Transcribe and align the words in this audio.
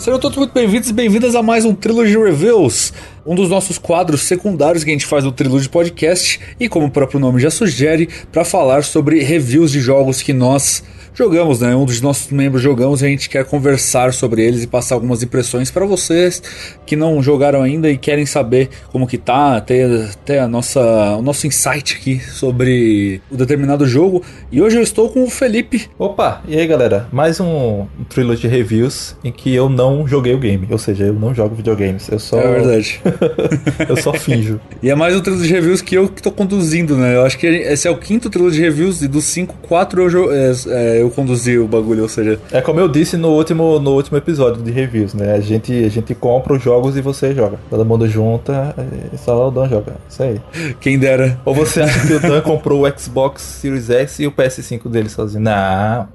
Sejam 0.00 0.18
todos 0.18 0.38
muito 0.38 0.54
bem-vindos 0.54 0.88
e 0.88 0.94
bem-vindas 0.94 1.34
a 1.34 1.42
mais 1.42 1.66
um 1.66 1.74
Trilogy 1.74 2.16
Reviews, 2.16 2.90
um 3.26 3.34
dos 3.34 3.50
nossos 3.50 3.76
quadros 3.76 4.22
secundários 4.22 4.82
que 4.82 4.88
a 4.88 4.94
gente 4.94 5.04
faz 5.04 5.24
no 5.24 5.30
Trilogy 5.30 5.68
Podcast. 5.68 6.40
E, 6.58 6.70
como 6.70 6.86
o 6.86 6.90
próprio 6.90 7.20
nome 7.20 7.38
já 7.38 7.50
sugere, 7.50 8.08
para 8.32 8.42
falar 8.42 8.82
sobre 8.82 9.22
reviews 9.22 9.70
de 9.70 9.78
jogos 9.78 10.22
que 10.22 10.32
nós 10.32 10.82
jogamos, 11.14 11.60
né? 11.60 11.74
Um 11.74 11.84
dos 11.84 12.00
nossos 12.00 12.30
membros 12.30 12.62
jogamos 12.62 13.02
e 13.02 13.06
a 13.06 13.08
gente 13.08 13.28
quer 13.28 13.44
conversar 13.44 14.12
sobre 14.12 14.42
eles 14.42 14.62
e 14.62 14.66
passar 14.66 14.94
algumas 14.94 15.22
impressões 15.22 15.70
para 15.70 15.84
vocês 15.84 16.42
que 16.86 16.96
não 16.96 17.22
jogaram 17.22 17.62
ainda 17.62 17.90
e 17.90 17.96
querem 17.96 18.26
saber 18.26 18.68
como 18.90 19.06
que 19.06 19.18
tá, 19.18 19.60
ter, 19.60 20.08
ter 20.24 20.38
a 20.38 20.48
nossa, 20.48 20.80
o 21.16 21.22
nosso 21.22 21.46
insight 21.46 21.96
aqui 21.96 22.20
sobre 22.20 23.20
o 23.30 23.36
determinado 23.36 23.86
jogo. 23.86 24.22
E 24.50 24.60
hoje 24.60 24.76
eu 24.76 24.82
estou 24.82 25.08
com 25.08 25.24
o 25.24 25.30
Felipe. 25.30 25.88
Opa, 25.98 26.42
e 26.46 26.58
aí 26.58 26.66
galera? 26.66 27.06
Mais 27.12 27.40
um, 27.40 27.46
um 27.46 28.04
Trilogy 28.08 28.48
Reviews 28.48 29.16
em 29.24 29.32
que 29.32 29.54
eu 29.54 29.68
não 29.68 30.06
joguei 30.06 30.34
o 30.34 30.38
game, 30.38 30.66
ou 30.70 30.78
seja, 30.78 31.04
eu 31.04 31.14
não 31.14 31.34
jogo 31.34 31.54
videogames, 31.54 32.08
eu 32.08 32.18
só... 32.18 32.38
É 32.38 32.52
verdade. 32.52 33.00
eu 33.88 33.96
só 33.96 34.12
finjo. 34.12 34.60
E 34.82 34.90
é 34.90 34.94
mais 34.94 35.14
um 35.16 35.20
Trilogy 35.20 35.52
Reviews 35.52 35.82
que 35.82 35.96
eu 35.96 36.08
que 36.08 36.22
tô 36.22 36.30
conduzindo, 36.30 36.96
né? 36.96 37.16
Eu 37.16 37.24
acho 37.24 37.38
que 37.38 37.46
esse 37.46 37.86
é 37.86 37.90
o 37.90 37.96
quinto 37.96 38.28
Trilogy 38.28 38.60
Reviews 38.60 39.02
e 39.02 39.08
dos 39.08 39.24
cinco, 39.24 39.56
quatro 39.62 40.08
eu, 40.08 40.32
é, 40.32 40.52
é, 40.68 40.99
eu 41.00 41.10
conduzir 41.10 41.60
o 41.60 41.66
bagulho, 41.66 42.02
ou 42.02 42.08
seja. 42.08 42.38
É 42.52 42.60
como 42.60 42.80
eu 42.80 42.88
disse 42.88 43.16
no 43.16 43.28
último, 43.28 43.78
no 43.78 43.92
último 43.92 44.18
episódio 44.18 44.62
de 44.62 44.70
reviews, 44.70 45.14
né? 45.14 45.34
A 45.34 45.40
gente, 45.40 45.72
a 45.72 45.88
gente 45.88 46.14
compra 46.14 46.54
os 46.54 46.62
jogos 46.62 46.96
e 46.96 47.00
você 47.00 47.34
joga. 47.34 47.58
Todo 47.68 47.84
mundo 47.84 48.08
junta 48.08 48.74
e 49.12 49.18
só 49.18 49.48
o 49.48 49.50
Dan 49.50 49.68
joga. 49.68 49.94
Isso 50.08 50.22
aí. 50.22 50.40
Quem 50.80 50.98
dera. 50.98 51.38
Ou 51.44 51.54
você 51.54 51.82
acha 51.82 52.06
que 52.06 52.14
o 52.14 52.20
Dan 52.20 52.40
comprou 52.40 52.86
o 52.86 52.98
Xbox 52.98 53.42
Series 53.42 53.90
X 53.90 54.20
e 54.20 54.26
o 54.26 54.32
PS5 54.32 54.88
dele 54.88 55.08
sozinho? 55.08 55.42
Não. 55.42 56.08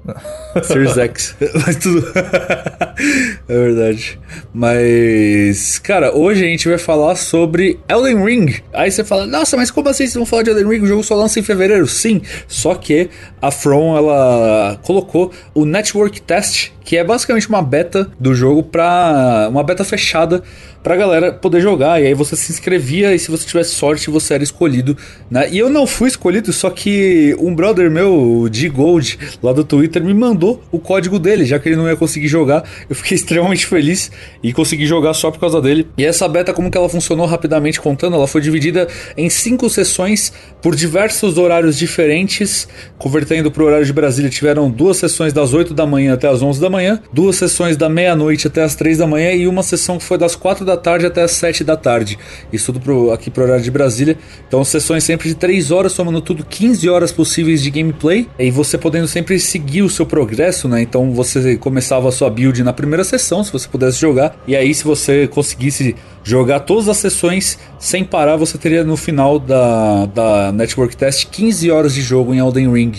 Series 0.62 0.96
X. 0.96 1.36
Mas 1.66 1.76
tudo. 1.76 2.06
é 3.48 3.54
verdade. 3.54 4.18
Mas, 4.52 5.78
cara, 5.78 6.16
hoje 6.16 6.44
a 6.44 6.48
gente 6.48 6.68
vai 6.68 6.78
falar 6.78 7.14
sobre 7.16 7.78
Elden 7.88 8.24
Ring. 8.24 8.54
Aí 8.72 8.90
você 8.90 9.04
fala, 9.04 9.26
nossa, 9.26 9.56
mas 9.56 9.70
como 9.70 9.88
assim 9.88 10.04
vocês 10.04 10.14
vão 10.14 10.26
falar 10.26 10.42
de 10.42 10.50
Elden 10.50 10.68
Ring? 10.68 10.82
O 10.82 10.86
jogo 10.86 11.02
só 11.02 11.14
lança 11.14 11.38
em 11.38 11.42
fevereiro? 11.42 11.86
Sim, 11.86 12.22
só 12.46 12.74
que 12.74 13.10
a 13.40 13.50
From, 13.50 13.96
ela 13.96 14.75
colocou 14.82 15.32
o 15.54 15.64
Network 15.64 16.20
Test, 16.22 16.70
que 16.84 16.96
é 16.96 17.04
basicamente 17.04 17.48
uma 17.48 17.62
beta 17.62 18.10
do 18.18 18.34
jogo 18.34 18.62
para 18.62 19.48
uma 19.50 19.62
beta 19.62 19.84
fechada 19.84 20.42
pra 20.86 20.94
galera 20.94 21.32
poder 21.32 21.60
jogar. 21.60 22.00
E 22.00 22.06
aí 22.06 22.14
você 22.14 22.36
se 22.36 22.52
inscrevia 22.52 23.12
e 23.12 23.18
se 23.18 23.28
você 23.28 23.44
tivesse 23.44 23.74
sorte, 23.74 24.08
você 24.08 24.34
era 24.34 24.44
escolhido, 24.44 24.96
né? 25.28 25.48
E 25.50 25.58
eu 25.58 25.68
não 25.68 25.84
fui 25.84 26.06
escolhido, 26.06 26.52
só 26.52 26.70
que 26.70 27.34
um 27.40 27.52
brother 27.52 27.90
meu, 27.90 28.48
G 28.52 28.68
Gold, 28.68 29.18
lá 29.42 29.52
do 29.52 29.64
Twitter, 29.64 30.04
me 30.04 30.14
mandou 30.14 30.62
o 30.70 30.78
código 30.78 31.18
dele, 31.18 31.44
já 31.44 31.58
que 31.58 31.68
ele 31.68 31.74
não 31.74 31.88
ia 31.88 31.96
conseguir 31.96 32.28
jogar. 32.28 32.62
Eu 32.88 32.94
fiquei 32.94 33.16
extremamente 33.18 33.66
feliz 33.66 34.12
e 34.40 34.52
consegui 34.52 34.86
jogar 34.86 35.12
só 35.14 35.28
por 35.32 35.40
causa 35.40 35.60
dele. 35.60 35.88
E 35.98 36.04
essa 36.04 36.28
beta, 36.28 36.52
como 36.52 36.70
que 36.70 36.78
ela 36.78 36.88
funcionou 36.88 37.26
rapidamente 37.26 37.80
contando, 37.80 38.14
ela 38.14 38.28
foi 38.28 38.40
dividida 38.40 38.86
em 39.16 39.28
cinco 39.28 39.68
sessões 39.68 40.32
por 40.62 40.76
diversos 40.76 41.36
horários 41.36 41.76
diferentes, 41.76 42.68
convertendo 42.96 43.50
pro 43.50 43.64
horário 43.64 43.84
de 43.84 43.92
Brasília, 43.92 44.30
tiveram 44.30 44.70
duas 44.70 44.98
sessões 44.98 45.32
das 45.32 45.52
8 45.52 45.74
da 45.74 45.84
manhã 45.84 46.14
até 46.14 46.28
as 46.28 46.42
11 46.42 46.60
da 46.60 46.70
manhã, 46.70 47.02
duas 47.12 47.34
sessões 47.34 47.76
da 47.76 47.88
meia-noite 47.88 48.46
até 48.46 48.62
as 48.62 48.76
3 48.76 48.98
da 48.98 49.06
manhã 49.08 49.32
e 49.32 49.48
uma 49.48 49.64
sessão 49.64 49.98
que 49.98 50.04
foi 50.04 50.16
das 50.16 50.36
4 50.36 50.64
da 50.64 50.75
tarde 50.76 51.06
até 51.06 51.22
as 51.22 51.32
7 51.32 51.64
da 51.64 51.76
tarde. 51.76 52.18
Isso 52.52 52.72
tudo 52.72 52.80
pro, 52.80 53.12
aqui 53.12 53.30
pro 53.30 53.44
horário 53.44 53.62
de 53.62 53.70
Brasília. 53.70 54.16
Então, 54.46 54.64
sessões 54.64 55.04
sempre 55.04 55.28
de 55.28 55.34
3 55.34 55.70
horas, 55.70 55.92
somando 55.92 56.20
tudo 56.20 56.44
15 56.44 56.88
horas 56.88 57.12
possíveis 57.12 57.62
de 57.62 57.70
gameplay. 57.70 58.28
E 58.38 58.50
você 58.50 58.76
podendo 58.76 59.08
sempre 59.08 59.38
seguir 59.38 59.82
o 59.82 59.90
seu 59.90 60.06
progresso, 60.06 60.68
né? 60.68 60.82
Então, 60.82 61.12
você 61.12 61.56
começava 61.56 62.08
a 62.08 62.12
sua 62.12 62.30
build 62.30 62.62
na 62.62 62.72
primeira 62.72 63.04
sessão, 63.04 63.42
se 63.42 63.52
você 63.52 63.68
pudesse 63.68 64.00
jogar. 64.00 64.36
E 64.46 64.54
aí, 64.56 64.74
se 64.74 64.84
você 64.84 65.26
conseguisse 65.26 65.94
jogar 66.26 66.60
todas 66.60 66.88
as 66.88 66.96
sessões 66.96 67.56
sem 67.78 68.02
parar, 68.02 68.36
você 68.36 68.58
teria 68.58 68.82
no 68.82 68.96
final 68.96 69.38
da, 69.38 70.06
da 70.06 70.52
Network 70.52 70.96
Test 70.96 71.28
15 71.30 71.70
horas 71.70 71.94
de 71.94 72.02
jogo 72.02 72.34
em 72.34 72.38
Elden 72.38 72.72
Ring. 72.72 72.92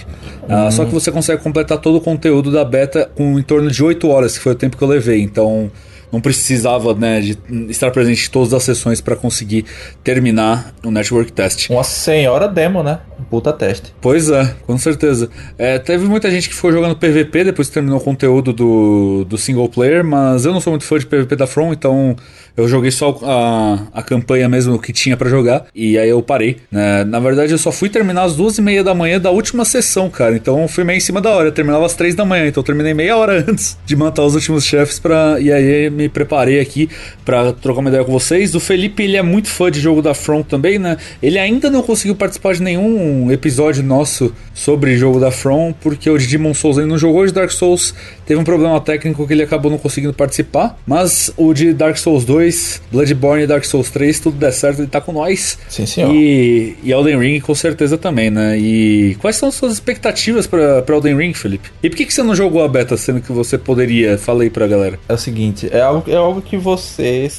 Uhum. 0.48 0.68
Uh, 0.68 0.72
só 0.72 0.86
que 0.86 0.94
você 0.94 1.12
consegue 1.12 1.44
completar 1.44 1.78
todo 1.78 1.98
o 1.98 2.02
conteúdo 2.02 2.50
da 2.50 2.64
beta 2.64 3.12
com 3.16 3.38
em 3.38 3.44
torno 3.44 3.70
de 3.70 3.84
8 3.84 4.08
horas, 4.08 4.38
que 4.38 4.44
foi 4.44 4.54
o 4.54 4.56
tempo 4.56 4.78
que 4.78 4.84
eu 4.84 4.88
levei. 4.88 5.22
Então 5.22 5.70
não 6.12 6.22
precisava 6.22 6.94
né, 6.94 7.22
de 7.22 7.38
estar 7.70 7.92
presente 7.92 8.28
em 8.28 8.32
todas 8.32 8.54
as 8.54 8.64
sessões 8.64 9.02
para 9.02 9.16
conseguir 9.16 9.66
terminar 10.04 10.74
o 10.84 10.92
Network 10.92 11.32
Test. 11.32 11.70
Uma 11.70 11.84
senhora 11.84 12.48
demo, 12.48 12.82
né? 12.82 13.00
Um 13.20 13.24
puta 13.24 13.52
teste. 13.52 13.94
Pois 14.00 14.30
é, 14.30 14.56
com 14.66 14.78
certeza. 14.78 15.30
É, 15.58 15.78
teve 15.80 16.06
muita 16.06 16.30
gente 16.32 16.48
que 16.50 16.56
foi 16.56 16.72
jogando 16.72 16.96
PVP 16.96 17.46
depois 17.46 17.68
que 17.68 17.74
terminou 17.74 18.00
o 18.00 18.04
conteúdo 18.04 18.54
do, 18.54 19.26
do 19.26 19.38
single 19.38 19.68
player, 19.68 20.04
mas 20.04 20.46
eu 20.46 20.54
não 20.54 20.62
sou 20.62 20.72
muito 20.72 20.86
fã 20.86 20.98
de 20.98 21.06
PVP 21.06 21.36
da 21.36 21.48
From, 21.48 21.74
então 21.74 22.16
eu 22.58 22.68
joguei 22.68 22.90
só 22.90 23.18
a, 23.22 24.00
a 24.00 24.02
campanha 24.02 24.50
mesmo 24.50 24.80
que 24.80 24.92
tinha 24.92 25.16
para 25.16 25.30
jogar 25.30 25.68
e 25.76 25.96
aí 25.96 26.10
eu 26.10 26.24
parei. 26.24 26.58
Né? 26.72 27.04
Na 27.04 27.20
verdade, 27.20 27.52
eu 27.52 27.58
só 27.58 27.72
fui 27.72 27.88
terminar 27.88 28.24
às 28.24 28.36
duas 28.36 28.58
e 28.58 28.62
meia 28.64 28.84
da 28.84 28.96
manhã 28.96 29.22
da 29.22 29.30
última 29.30 29.64
sessão, 29.64 30.10
cara. 30.10 30.36
Então 30.36 30.64
eu 30.64 30.68
fui 30.68 30.84
meio 30.84 30.98
em 30.98 31.02
cima 31.02 31.22
da 31.22 31.30
hora. 31.30 31.50
Eu 31.50 31.52
terminava 31.52 31.86
às 31.86 31.94
três 31.94 32.16
da 32.16 32.26
manhã, 32.26 32.48
então 32.48 32.62
eu 32.62 32.66
terminei 32.66 32.96
meia 32.96 33.16
hora 33.16 33.46
antes 33.48 33.78
de 33.86 33.96
matar 33.96 34.24
os 34.24 34.34
últimos 34.34 34.66
chefes 34.66 34.98
para 34.98 35.40
e 35.40 35.52
aí 35.52 35.90
me 35.92 36.10
preparei 36.10 36.60
aqui 36.60 36.90
para 37.24 37.54
trocar 37.54 37.82
uma 37.82 37.90
ideia 37.90 38.04
com 38.04 38.12
vocês. 38.12 38.56
O 38.56 38.60
Felipe, 38.60 39.04
ele 39.04 39.18
é 39.18 39.22
muito 39.22 39.50
fã 39.50 39.70
de 39.70 39.80
jogo 39.80 40.02
da 40.02 40.16
From 40.16 40.42
também, 40.42 40.80
né? 40.80 40.98
Ele 41.22 41.38
ainda 41.38 41.70
não 41.70 41.84
conseguiu 41.84 42.16
participar 42.16 42.56
de 42.56 42.64
nenhum 42.64 43.32
episódio 43.32 43.84
nosso 43.84 44.34
sobre 44.56 44.98
jogo 44.98 45.20
da 45.20 45.30
From, 45.30 45.76
porque 45.80 46.10
o 46.10 46.18
de 46.18 46.26
Demon 46.26 46.56
Souls 46.56 46.80
ele 46.80 46.88
não 46.88 46.98
jogou 46.98 47.24
de 47.24 47.32
Dark 47.32 47.52
Souls, 47.52 47.94
teve 48.26 48.40
um 48.40 48.44
problema 48.44 48.82
técnico 48.82 49.28
que 49.28 49.34
ele 49.34 49.44
acabou 49.44 49.70
não 49.70 49.78
conseguindo 49.78 50.14
participar, 50.14 50.76
mas 50.88 51.32
o 51.38 51.54
de 51.54 51.72
Dark 51.72 51.98
Souls 51.98 52.26
2 52.26 52.47
2, 52.48 52.82
Bloodborne 52.92 53.44
e 53.44 53.48
Dark 53.48 53.64
Souls 53.64 53.90
3, 53.90 54.20
tudo 54.20 54.38
der 54.38 54.52
certo, 54.52 54.80
ele 54.80 54.88
tá 54.88 55.02
com 55.02 55.12
nós. 55.12 55.58
Sim, 55.70 55.86
senhor. 55.86 56.14
E, 56.14 56.76
e 56.84 56.92
Elden 56.92 57.20
Ring 57.20 57.40
com 57.40 57.54
certeza 57.54 57.98
também, 57.98 58.30
né? 58.30 58.58
E 58.58 59.16
quais 59.20 59.36
são 59.36 59.50
as 59.50 59.56
suas 59.56 59.74
expectativas 59.74 60.48
pra, 60.48 60.82
pra 60.82 60.96
Elden 60.96 61.18
Ring, 61.18 61.34
Felipe? 61.34 61.70
E 61.84 61.90
por 61.90 61.96
que, 61.96 62.06
que 62.06 62.14
você 62.14 62.24
não 62.24 62.36
jogou 62.36 62.64
a 62.64 62.68
beta, 62.68 62.96
sendo 62.98 63.22
que 63.22 63.32
você 63.32 63.58
poderia? 63.58 64.18
Fala 64.18 64.44
aí 64.44 64.50
pra 64.50 64.68
galera. 64.68 65.00
É 65.08 65.14
o 65.14 65.18
seguinte, 65.18 65.70
é 65.72 65.82
algo, 65.82 66.10
é 66.10 66.16
algo 66.16 66.42
que 66.42 66.58
você 66.58 67.30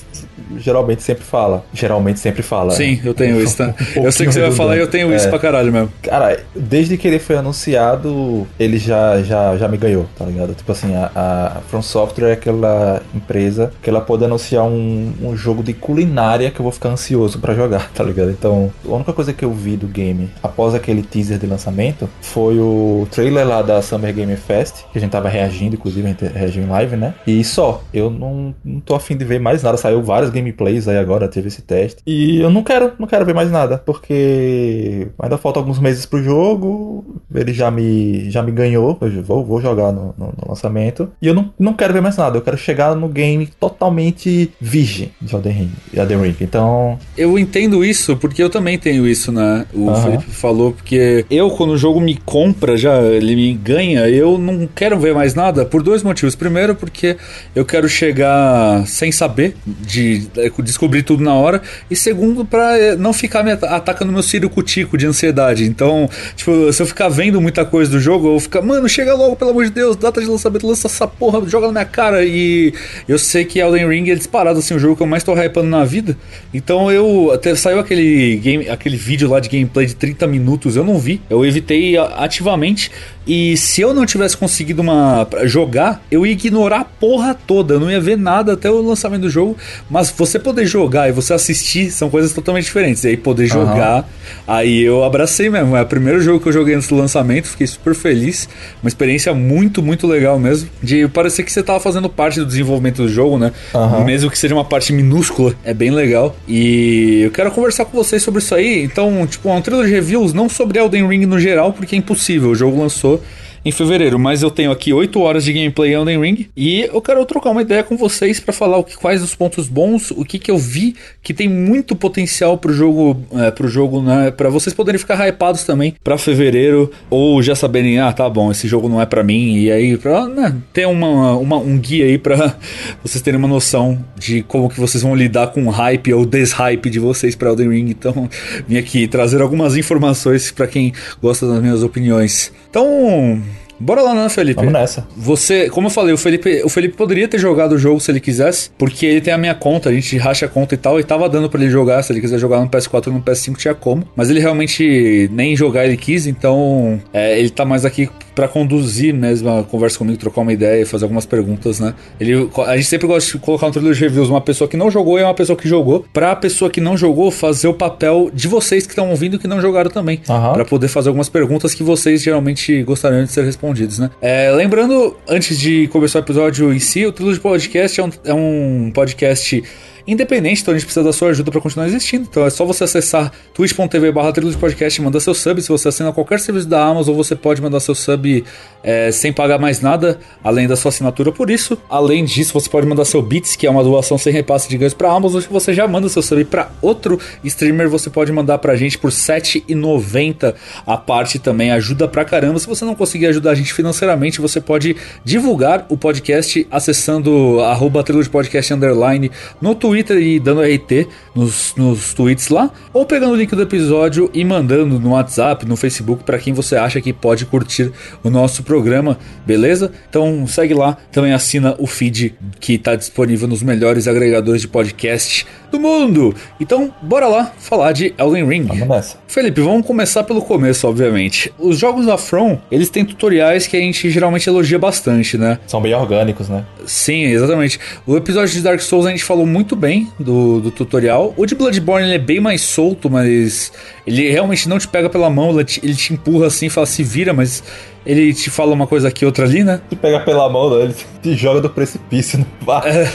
geralmente 0.57 1.03
sempre 1.03 1.25
fala. 1.25 1.65
Geralmente 1.73 2.21
sempre 2.21 2.43
fala. 2.43 2.73
Sim, 2.73 3.01
eu 3.05 3.15
tenho 3.15 3.41
isso, 3.41 3.57
tá? 3.57 3.75
um 3.97 4.05
eu 4.05 4.13
sei 4.13 4.27
que 4.27 4.33
você 4.33 4.41
vai 4.41 4.53
falar 4.53 4.77
e 4.77 4.81
eu 4.81 4.87
tenho 4.87 5.13
é. 5.13 5.17
isso 5.17 5.29
pra 5.29 5.39
caralho 5.39 5.73
mesmo. 5.73 5.93
Cara, 6.03 6.41
desde 6.55 6.97
que 6.97 7.07
ele 7.07 7.19
foi 7.19 7.37
anunciado, 7.37 8.47
ele 8.59 8.79
já, 8.79 9.23
já, 9.23 9.57
já 9.57 9.69
me 9.69 9.77
ganhou, 9.77 10.07
tá 10.17 10.25
ligado? 10.25 10.55
Tipo 10.55 10.73
assim, 10.73 10.95
a, 10.95 11.11
a 11.15 11.61
From 11.69 11.83
Software 11.83 12.31
é 12.31 12.33
aquela 12.33 13.03
empresa 13.15 13.73
que 13.83 13.91
ela 13.91 14.01
pode 14.01 14.25
anunciar 14.25 14.65
um, 14.65 14.98
um 15.23 15.37
jogo 15.37 15.63
de 15.63 15.73
culinária 15.73 16.51
que 16.51 16.61
eu 16.61 16.63
vou 16.63 16.73
ficar 16.73 16.91
ansioso 16.91 17.39
para 17.39 17.55
jogar, 17.55 17.91
tá 17.93 18.03
ligado? 18.05 18.31
Então, 18.31 18.71
a 18.85 18.93
única 18.93 19.13
coisa 19.13 19.33
que 19.33 19.45
eu 19.45 19.53
vi 19.53 19.77
do 19.77 19.87
game 19.87 20.31
após 20.43 20.75
aquele 20.75 21.03
teaser 21.03 21.39
de 21.39 21.47
lançamento 21.47 22.09
foi 22.21 22.59
o 22.59 23.07
trailer 23.11 23.47
lá 23.47 23.63
da 23.63 23.81
Summer 23.83 24.15
Game 24.15 24.37
Fest, 24.37 24.85
que 24.93 24.99
a 24.99 25.01
gente 25.01 25.11
tava 25.11 25.29
reagindo, 25.29 25.77
inclusive 25.77 26.07
a 26.07 26.11
gente 26.11 26.27
reagiu 26.27 26.63
em 26.63 26.67
live, 26.67 26.97
né? 26.97 27.15
E 27.27 27.43
só, 27.45 27.83
eu 27.93 28.11
não, 28.11 28.55
não 28.65 28.81
tô 28.81 28.95
afim 28.95 29.17
de 29.17 29.25
ver 29.25 29.41
mais 29.41 29.63
nada, 29.63 29.77
saiu 29.77 30.03
várias 30.03 30.31
gameplays 30.31 30.89
aí 30.89 30.99
agora, 30.99 31.29
teve 31.29 31.49
esse 31.49 31.63
teste. 31.63 32.03
E 32.07 32.41
eu 32.41 32.51
não 32.51 32.63
quero, 32.63 32.93
não 32.99 33.07
quero 33.07 33.25
ver 33.25 33.35
mais 33.35 33.51
nada, 33.51 33.79
porque 33.79 35.09
ainda 35.19 35.39
falta 35.39 35.59
alguns 35.59 35.79
meses 35.79 36.07
pro 36.07 36.23
jogo, 36.23 37.23
ele 37.35 37.53
já 37.53 37.71
me, 37.71 38.31
já 38.31 38.43
me 38.43 38.53
ganhou, 38.53 38.99
eu 39.01 39.23
vou, 39.23 39.45
vou 39.45 39.61
jogar 39.61 39.93
no, 39.93 40.15
no, 40.17 40.27
no 40.27 40.49
lançamento, 40.49 41.11
e 41.21 41.27
eu 41.27 41.35
não, 41.35 41.53
não 41.59 41.75
quero 41.75 41.93
ver 41.93 42.01
mais 42.01 42.17
nada, 42.17 42.37
eu 42.37 42.43
quero 42.43 42.57
chegar 42.57 42.95
no 42.95 43.09
game 43.09 43.47
totalmente 43.47 44.53
virgem 44.79 45.13
de 45.21 45.35
Elden 45.35 45.53
Ring. 45.53 45.71
Elden 45.93 46.21
Ring. 46.21 46.37
Então. 46.41 46.99
Eu 47.17 47.39
entendo 47.39 47.85
isso 47.85 48.17
porque 48.17 48.43
eu 48.43 48.51
também 48.51 48.79
tenho 48.79 49.07
isso, 49.07 49.33
né? 49.33 49.67
O 49.75 49.95
Felipe 49.97 50.31
falou, 50.31 50.73
porque 50.73 51.25
eu, 51.31 51.51
quando 51.51 51.71
o 51.71 51.79
jogo 51.79 52.01
me 52.01 52.17
compra, 52.17 52.77
já 52.77 53.01
ele 53.03 53.35
me 53.35 53.53
ganha, 53.55 54.09
eu 54.09 54.39
não 54.39 54.69
quero 54.75 54.99
ver 54.99 55.15
mais 55.15 55.35
nada 55.35 55.65
por 55.65 55.83
dois 55.83 56.03
motivos. 56.03 56.35
Primeiro, 56.35 56.75
porque 56.75 57.17
eu 57.55 57.65
quero 57.65 57.89
chegar 57.89 58.87
sem 58.87 59.11
saber 59.11 59.57
de 59.67 60.29
é, 60.37 60.51
descobrir 60.63 61.03
tudo 61.03 61.23
na 61.23 61.35
hora. 61.35 61.61
E 61.91 61.97
segundo, 61.97 62.45
para 62.45 62.79
é, 62.79 62.97
não 62.97 63.13
ficar 63.13 63.43
me 63.43 63.53
atacando 63.53 64.13
meu 64.13 64.23
círio 64.23 64.49
cutico 64.49 64.97
de 64.97 65.07
ansiedade. 65.07 65.65
Então, 65.65 66.09
tipo, 66.37 66.73
se 66.73 66.83
eu 66.83 66.87
ficar 66.87 67.09
vendo 67.09 67.41
muita 67.41 67.65
coisa 67.65 67.91
do 67.91 68.01
jogo, 68.01 68.27
eu 68.27 68.31
vou 68.33 68.41
ficar, 68.41 68.63
mano, 68.63 68.89
chega 68.89 69.15
logo, 69.15 69.37
pelo 69.37 69.51
amor 69.51 69.65
de 69.65 69.71
Deus, 69.71 69.97
data 69.97 70.21
de 70.21 70.27
lançamento, 70.27 70.67
lança 70.67 70.87
essa 70.87 71.07
porra, 71.07 71.47
joga 71.49 71.67
na 71.67 71.73
minha 71.73 71.85
cara. 71.85 72.25
E 72.25 72.73
eu 73.09 73.19
sei 73.19 73.45
que 73.45 73.59
Elden 73.59 73.89
Ring 73.89 74.11
é 74.11 74.15
disparado 74.15 74.59
assim, 74.69 74.75
o 74.75 74.79
jogo 74.79 74.97
que 74.97 75.03
eu 75.03 75.07
mais 75.07 75.25
tô 75.25 75.35
hypando 75.35 75.69
na 75.69 75.85
vida. 75.85 76.17
Então 76.53 76.91
eu. 76.91 77.33
Até 77.33 77.55
saiu 77.55 77.79
aquele 77.79 78.37
game, 78.37 78.69
aquele 78.69 78.97
vídeo 78.97 79.29
lá 79.29 79.41
de 79.41 79.49
gameplay 79.49 79.87
de 79.87 79.95
30 79.95 80.27
minutos, 80.27 80.77
eu 80.77 80.85
não 80.85 80.99
vi. 80.99 81.21
Eu 81.29 81.45
evitei 81.45 81.97
ativamente. 81.97 82.91
E 83.29 83.59
se 83.59 83.83
eu 83.83 83.93
não 83.93 84.07
tivesse 84.07 84.35
conseguido 84.35 84.81
uma 84.81 85.29
jogar, 85.45 86.03
eu 86.11 86.25
ia 86.25 86.33
ignorar 86.33 86.81
a 86.81 86.85
porra 86.85 87.35
toda. 87.35 87.75
Eu 87.75 87.81
não 87.81 87.91
ia 87.91 88.01
ver 88.01 88.17
nada 88.17 88.55
até 88.55 88.71
o 88.71 88.81
lançamento 88.81 89.23
do 89.23 89.31
jogo. 89.31 89.55
Mas 89.91 90.11
você 90.11 90.39
poder 90.39 90.65
jogar 90.65 91.11
e 91.11 91.13
você 91.13 91.35
assistir 91.35 91.91
são 91.91 92.09
coisas 92.09 92.33
totalmente 92.33 92.65
diferentes. 92.65 93.05
E 93.05 93.09
aí 93.09 93.17
poder 93.19 93.47
jogar, 93.47 93.99
uhum. 93.99 94.05
aí 94.47 94.81
eu 94.81 95.05
abracei 95.05 95.51
mesmo. 95.51 95.77
É 95.77 95.83
o 95.83 95.87
primeiro 95.87 96.23
jogo 96.23 96.41
que 96.41 96.49
eu 96.49 96.53
joguei 96.53 96.75
antes 96.75 96.89
do 96.89 96.97
lançamento, 96.97 97.49
fiquei 97.49 97.67
super 97.67 97.95
feliz. 97.95 98.49
Uma 98.83 98.89
experiência 98.89 99.35
muito, 99.35 99.83
muito 99.83 100.07
legal 100.07 100.39
mesmo. 100.39 100.71
De 100.83 101.07
parecer 101.09 101.43
que 101.43 101.53
você 101.53 101.63
tava 101.63 101.81
fazendo 101.81 102.09
parte 102.09 102.41
do 102.41 102.47
desenvolvimento 102.47 103.03
do 103.03 103.09
jogo, 103.11 103.37
né? 103.37 103.53
Uhum. 103.75 104.05
Mesmo 104.05 104.31
que 104.31 104.39
seja 104.39 104.55
uma 104.55 104.65
parte 104.65 104.91
minúscula, 104.91 105.55
é 105.65 105.75
bem 105.75 105.91
legal. 105.91 106.35
E 106.49 107.21
eu 107.25 107.31
quero 107.31 107.51
conversar 107.51 107.85
com 107.85 107.95
vocês 107.95 108.23
sobre 108.23 108.41
isso 108.41 108.55
aí. 108.55 108.83
Então, 108.83 109.27
tipo, 109.27 109.53
um 109.53 109.61
trailer 109.61 109.87
de 109.87 109.93
reviews, 109.93 110.33
não 110.33 110.49
sobre 110.49 110.79
Elden 110.79 111.07
Ring 111.07 111.27
no 111.27 111.39
geral, 111.39 111.75
porque 111.75 111.95
é 111.95 111.99
impossível. 111.99 112.51
O 112.51 112.55
jogo 112.55 112.81
lançou 112.81 113.18
entendeu? 113.19 113.48
Em 113.69 113.73
fevereiro, 113.73 114.19
mas 114.19 114.43
eu 114.43 114.51
tenho 114.51 114.71
aqui 114.71 114.93
8 114.93 115.21
horas 115.21 115.45
de 115.45 115.53
gameplay 115.53 115.95
Elden 115.95 116.21
Ring 116.21 116.47
e 116.57 116.83
eu 116.83 117.03
quero 117.03 117.25
trocar 117.27 117.51
uma 117.51 117.61
ideia 117.61 117.83
com 117.83 117.97
vocês 117.97 118.41
para 118.41 118.53
falar 118.53 118.79
o 118.79 118.85
que, 118.85 118.97
quais 118.97 119.23
os 119.23 119.35
pontos 119.35 119.69
bons, 119.69 120.11
o 120.11 120.25
que, 120.25 120.39
que 120.39 120.51
eu 120.51 120.57
vi 120.57 120.97
que 121.23 121.35
tem 121.35 121.49
muito 121.49 121.95
potencial 121.95 122.57
pro 122.57 122.73
jogo, 122.73 123.21
é, 123.35 123.51
pro 123.51 123.69
jogo, 123.69 124.01
né, 124.01 124.31
para 124.31 124.49
vocês 124.49 124.75
poderem 124.75 124.99
ficar 124.99 125.29
hypados 125.29 125.65
também 125.65 125.95
para 126.03 126.17
fevereiro 126.17 126.91
ou 127.11 127.43
já 127.43 127.55
saberem, 127.55 127.99
ah, 127.99 128.13
tá 128.13 128.29
bom, 128.29 128.51
esse 128.51 128.67
jogo 128.67 128.89
não 128.89 129.01
é 129.01 129.07
para 129.07 129.23
mim 129.23 129.59
e 129.59 129.71
aí 129.71 129.97
para 129.97 130.27
né, 130.27 130.57
ter 130.73 130.87
uma, 130.87 131.37
uma, 131.37 131.57
um 131.59 131.79
guia 131.79 132.07
aí 132.07 132.17
para 132.17 132.57
vocês 133.05 133.21
terem 133.21 133.39
uma 133.39 133.49
noção 133.49 134.03
de 134.19 134.43
como 134.43 134.71
que 134.71 134.81
vocês 134.81 135.03
vão 135.03 135.15
lidar 135.15 135.49
com 135.49 135.67
o 135.67 135.71
hype 135.71 136.15
ou 136.15 136.25
deshype 136.25 136.89
de 136.89 136.99
vocês 136.99 137.37
para 137.37 137.51
Elden 137.51 137.69
Ring. 137.69 137.91
Então, 137.91 138.29
vim 138.67 138.77
aqui 138.77 139.07
trazer 139.07 139.43
algumas 139.43 139.77
informações 139.77 140.51
para 140.51 140.67
quem 140.67 140.93
gosta 141.21 141.47
das 141.47 141.61
minhas 141.61 141.83
opiniões. 141.83 142.53
Então, 142.71 143.43
Bora 143.81 144.03
lá, 144.03 144.15
né, 144.15 144.29
Felipe? 144.29 144.57
Vamos 144.57 144.73
nessa. 144.73 145.07
Você, 145.17 145.71
como 145.71 145.87
eu 145.87 145.91
falei, 145.91 146.13
o 146.13 146.19
Felipe, 146.19 146.63
o 146.65 146.69
Felipe 146.69 146.97
poderia 146.97 147.29
ter 147.29 147.39
jogado 147.39 147.73
o 147.73 147.79
jogo 147.79 148.01
se 148.01 148.11
ele 148.11 148.21
quisesse, 148.21 148.71
porque 148.77 149.07
ele 149.07 149.21
tem 149.21 149.33
a 149.33 149.39
minha 149.39 149.55
conta, 149.55 149.89
a 149.89 149.93
gente 149.93 150.17
racha 150.17 150.47
a 150.47 150.49
conta 150.49 150.75
e 150.75 150.79
tal, 150.79 150.99
e 150.99 151.05
tava 151.05 151.29
dando 151.29 151.49
para 151.49 151.61
ele 151.63 151.71
jogar, 151.71 152.03
se 152.03 152.13
ele 152.13 152.21
quiser 152.21 152.39
jogar 152.39 152.61
no 152.61 152.69
PS4 152.69 153.09
ou 153.09 153.13
no 153.15 153.23
PS5 153.23 153.57
tinha 153.57 153.75
como, 153.75 154.05
mas 154.17 154.31
ele 154.31 154.41
realmente 154.41 155.29
nem 155.33 155.55
jogar 155.57 155.85
ele 155.85 155.97
quis, 155.97 156.27
então 156.27 157.01
é, 157.13 157.39
ele 157.39 157.51
tá 157.51 157.65
mais 157.65 157.85
aqui 157.85 158.09
para 158.39 158.47
conduzir 158.47 159.13
mesmo 159.13 159.51
a 159.51 159.65
conversa 159.65 159.99
comigo, 159.99 160.17
trocar 160.17 160.43
uma 160.43 160.53
ideia, 160.53 160.87
fazer 160.87 161.07
algumas 161.07 161.27
perguntas, 161.27 161.81
né? 161.81 161.93
Ele, 162.21 162.49
a 162.69 162.77
gente 162.77 162.87
sempre 162.87 163.09
gosta 163.09 163.33
de 163.33 163.39
colocar 163.39 163.67
no 163.67 163.73
trailer 163.73 163.93
de 163.93 163.99
reviews 163.99 164.29
uma 164.29 164.41
pessoa 164.41 164.69
que 164.69 164.77
não 164.77 164.93
jogou 164.93 165.19
e 165.19 165.25
uma 165.25 165.35
pessoa 165.35 165.57
que 165.57 165.69
jogou, 165.69 166.07
pra 166.13 166.37
pessoa 166.37 166.71
que 166.71 166.81
não 166.81 166.97
jogou 166.97 167.33
fazer 167.33 167.67
o 167.67 167.75
papel 167.75 168.31
de 168.33 168.47
vocês 168.47 168.87
que 168.87 168.93
estão 168.93 169.11
ouvindo 169.11 169.41
que 169.41 169.49
não 169.49 169.61
jogaram 169.61 169.91
também, 169.91 170.21
uhum. 170.29 170.53
para 170.53 170.65
poder 170.65 170.87
fazer 170.87 171.09
algumas 171.09 171.29
perguntas 171.29 171.75
que 171.75 171.83
vocês 171.83 172.23
geralmente 172.23 172.81
gostariam 172.85 173.25
de 173.25 173.33
ser 173.33 173.43
respondidas, 173.43 173.99
né? 173.99 174.09
É, 174.23 174.53
lembrando, 174.53 175.17
antes 175.29 175.59
de 175.59 175.89
começar 175.89 176.21
o 176.21 176.23
episódio 176.23 176.73
em 176.73 176.79
si, 176.79 177.05
o 177.05 177.11
Trilo 177.11 177.35
de 177.35 177.41
Podcast 177.41 178.01
é 178.01 178.05
um, 178.05 178.11
é 178.25 178.35
um 178.35 178.93
podcast 178.95 179.65
independente, 180.09 180.63
então 180.63 180.73
a 180.73 180.77
gente 180.79 180.87
precisa 180.87 181.05
da 181.05 181.13
sua 181.13 181.29
ajuda 181.29 181.51
para 181.51 181.61
continuar 181.61 181.87
existindo. 181.87 182.27
Então 182.29 182.47
é 182.47 182.51
só 182.51 182.65
você 182.65 182.85
acessar 182.85 183.31
twitch.tv 183.53 184.11
barra 184.11 184.33
podcast 184.59 184.99
e 184.99 185.05
mandar 185.05 185.21
seu 185.21 185.35
sub. 185.35 185.61
Se 185.61 185.69
você 185.69 185.89
assina 185.89 186.11
qualquer 186.13 186.41
serviço 186.41 186.67
da 186.67 186.83
Amazon, 186.83 187.15
você 187.15 187.37
pode 187.37 187.61
mandar 187.61 187.79
seu 187.81 187.95
sub 187.95 188.43
é, 188.83 189.13
sem 189.13 189.33
pagar 189.35 189.59
mais 189.59 189.83
nada, 189.83 190.19
além 190.43 190.67
da 190.67 190.77
sua 190.77 190.89
assinatura 190.89 191.31
por 191.31 191.51
isso. 191.51 191.77
Além 191.91 192.25
disso, 192.25 192.55
você 192.55 192.71
pode 192.71 192.87
mandar 192.87 193.05
seu 193.05 193.21
Bits, 193.21 193.55
que 193.55 193.67
é 193.67 193.71
uma 193.71 193.85
doação 193.85 194.17
sem 194.17 194.33
repasse 194.33 194.67
de 194.67 194.79
ganhos 194.79 194.95
para 194.95 195.13
Amazon. 195.13 195.43
Se 195.43 195.49
você 195.49 195.75
já 195.75 195.87
manda 195.87 196.09
seu 196.09 196.23
sub 196.23 196.43
para 196.47 196.71
outro 196.81 197.21
streamer, 197.45 197.91
você 197.91 198.09
pode 198.09 198.33
mandar 198.33 198.57
pra 198.59 198.77
gente 198.77 198.97
por 198.97 199.11
R$ 199.11 199.17
7,90 199.17 200.55
a 200.87 200.97
parte 200.97 201.39
também. 201.39 201.71
Ajuda 201.71 202.09
pra 202.09 202.25
caramba. 202.25 202.59
Se 202.59 202.67
você 202.67 202.85
não 202.85 202.95
conseguir 202.95 203.27
ajudar 203.27 203.51
a 203.51 203.55
gente 203.55 203.75
financeiramente, 203.75 204.41
você 204.41 204.59
pode 204.59 204.97
divulgar 205.23 205.85
o 205.91 205.99
podcast 205.99 206.67
acessando 206.71 207.61
arroba 207.61 207.99
podcast 208.31 208.73
underline 208.73 209.31
no 209.61 209.75
Twitter 209.75 209.98
Twitter 209.99 210.19
e 210.19 210.39
dando 210.39 210.63
RT 210.63 211.09
nos, 211.35 211.75
nos 211.77 212.15
tweets 212.15 212.49
lá, 212.49 212.71
ou 212.93 213.05
pegando 213.05 213.33
o 213.33 213.37
link 213.37 213.55
do 213.55 213.63
episódio 213.63 214.31
e 214.33 214.45
mandando 214.45 215.01
no 215.01 215.11
WhatsApp, 215.11 215.67
no 215.67 215.77
Facebook, 215.77 216.25
para 216.25 216.39
quem 216.39 216.53
você 216.53 216.77
acha 216.77 217.01
que 217.01 217.13
pode 217.13 217.45
curtir 217.47 217.93
o 218.23 218.31
nosso 218.31 218.63
programa, 218.63 219.19
beleza? 219.45 219.93
Então 220.09 220.47
segue 220.47 220.75
lá, 220.75 220.97
também 221.11 221.33
assina 221.33 221.75
o 221.79 221.87
feed 221.87 222.35
que 222.61 222.75
está 222.75 222.95
disponível 222.95 223.49
nos 223.49 223.63
melhores 223.63 224.07
agregadores 224.07 224.63
de 224.63 224.69
podcast 224.69 225.47
do 225.71 225.81
mundo. 225.81 226.35
Então, 226.61 226.93
bora 227.03 227.27
lá 227.27 227.53
falar 227.59 227.93
de 227.93 228.15
Elden 228.19 228.47
Ring. 228.47 228.63
Vamos 228.65 228.89
nessa. 228.89 229.17
Felipe, 229.27 229.61
vamos 229.61 229.87
começar 229.87 230.25
pelo 230.25 230.43
começo, 230.43 230.87
obviamente. 230.87 231.53
Os 231.59 231.79
jogos 231.79 232.07
da 232.07 232.17
From, 232.17 232.59
eles 232.71 232.91
têm 232.91 233.05
tutoriais 233.05 233.67
que 233.67 233.77
a 233.77 233.81
gente 233.81 234.11
geralmente 234.11 234.49
elogia 234.49 234.79
bastante, 234.79 235.37
né? 235.37 235.59
São 235.67 235.81
bem 235.81 235.95
orgânicos, 235.95 236.49
né? 236.49 236.65
Sim, 236.87 237.25
exatamente. 237.25 237.79
O 238.07 238.17
episódio 238.17 238.53
de 238.53 238.61
Dark 238.61 238.81
Souls 238.81 239.07
a 239.07 239.11
gente 239.11 239.25
falou 239.25 239.47
muito 239.47 239.77
bem 239.77 240.09
do, 240.19 240.61
do 240.61 240.71
tutorial. 240.71 241.35
O 241.37 241.47
de 241.47 241.55
Bloodborne 241.55 242.07
ele 242.07 242.15
é 242.15 242.19
bem 242.19 242.41
mais 242.41 242.63
solto, 242.63 243.11
mas 243.11 243.73
ele 244.07 244.31
realmente 244.31 244.69
não 244.69 244.79
te 244.79 244.89
pega 244.89 245.11
pela 245.11 245.29
mão, 245.29 245.51
ele 245.51 245.65
te, 245.65 245.81
ele 245.85 245.95
te 245.95 246.13
empurra 246.13 246.47
assim 246.47 246.67
e 246.67 246.71
fala 246.71 246.87
se 246.87 247.03
vira, 247.03 247.33
mas 247.33 247.63
ele 248.09 248.33
te 248.33 248.49
fala 248.49 248.73
uma 248.73 248.87
coisa 248.87 249.09
aqui, 249.09 249.27
outra 249.27 249.45
ali, 249.45 249.63
né? 249.63 249.83
Te 249.91 249.95
pega 249.95 250.21
pela 250.21 250.49
mão, 250.49 250.75
né? 250.75 250.85
ele 250.85 250.95
te 251.23 251.35
joga 251.35 251.61
do 251.61 251.69
precipício 251.69 252.39
no 252.39 252.47
bar. 252.65 252.83
É, 252.87 253.07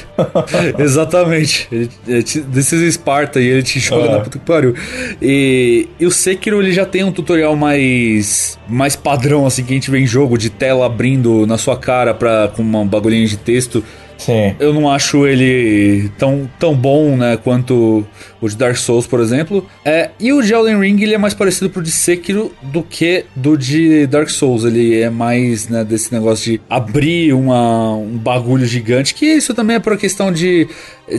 exatamente. 0.77 1.67
Ele, 1.71 1.89
ele 2.07 2.21
te, 2.21 2.41
this 2.41 2.71
is 2.71 2.93
Sparta 2.93 3.41
e 3.41 3.47
ele 3.47 3.63
te 3.63 3.79
joga 3.79 4.05
é. 4.05 4.11
na 4.11 4.19
puta 4.19 4.37
que 4.37 4.45
pariu. 4.45 4.75
E, 5.19 5.89
e 5.99 6.05
o 6.05 6.11
Sekiro 6.11 6.61
ele 6.61 6.71
já 6.71 6.85
tem 6.85 7.03
um 7.03 7.11
tutorial 7.11 7.55
mais 7.55 8.59
mais 8.69 8.95
padrão, 8.95 9.47
assim, 9.47 9.63
que 9.63 9.73
a 9.73 9.75
gente 9.75 9.89
vê 9.89 9.97
em 9.97 10.05
jogo, 10.05 10.37
de 10.37 10.51
tela 10.51 10.85
abrindo 10.85 11.47
na 11.47 11.57
sua 11.57 11.75
cara 11.75 12.13
pra, 12.13 12.49
com 12.49 12.61
uma 12.61 12.85
bagulhinha 12.85 13.25
de 13.25 13.37
texto. 13.37 13.83
Sim. 14.25 14.55
Eu 14.57 14.73
não 14.73 14.89
acho 14.89 15.27
ele 15.27 16.09
tão, 16.17 16.49
tão 16.57 16.73
bom, 16.73 17.17
né, 17.17 17.37
quanto 17.43 18.05
o 18.39 18.47
de 18.47 18.55
Dark 18.55 18.77
Souls, 18.77 19.05
por 19.05 19.19
exemplo. 19.19 19.67
É, 19.83 20.11
e 20.17 20.31
o 20.31 20.41
de 20.41 20.53
Elden 20.53 20.79
Ring, 20.79 21.01
ele 21.01 21.13
é 21.13 21.17
mais 21.17 21.33
parecido 21.33 21.69
pro 21.69 21.81
de 21.81 21.91
Sekiro 21.91 22.53
do 22.61 22.81
que 22.81 23.25
do 23.35 23.57
de 23.57 24.07
Dark 24.07 24.29
Souls. 24.29 24.63
Ele 24.63 25.01
é 25.01 25.09
mais, 25.09 25.67
né, 25.67 25.83
desse 25.83 26.13
negócio 26.13 26.53
de 26.53 26.61
abrir 26.69 27.33
uma, 27.33 27.95
um 27.95 28.17
bagulho 28.17 28.65
gigante, 28.65 29.13
que 29.13 29.25
isso 29.25 29.53
também 29.53 29.75
é 29.75 29.79
por 29.79 29.97
questão 29.97 30.31
de, 30.31 30.69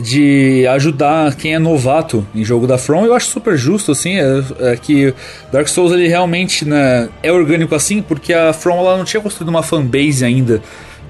de 0.01 0.65
ajudar 0.67 1.35
quem 1.35 1.53
é 1.53 1.59
novato 1.59 2.25
em 2.33 2.43
jogo 2.43 2.65
da 2.65 2.77
From. 2.77 3.05
Eu 3.05 3.13
acho 3.13 3.27
super 3.27 3.55
justo, 3.55 3.91
assim, 3.91 4.17
é, 4.17 4.43
é 4.71 4.77
que 4.77 5.13
Dark 5.51 5.67
Souls, 5.67 5.91
ele 5.91 6.07
realmente, 6.07 6.65
né, 6.65 7.07
é 7.21 7.31
orgânico 7.31 7.75
assim, 7.75 8.01
porque 8.01 8.33
a 8.33 8.51
From, 8.51 8.79
ela 8.79 8.97
não 8.97 9.05
tinha 9.05 9.21
construído 9.21 9.49
uma 9.49 9.61
fanbase 9.61 10.25
ainda 10.25 10.61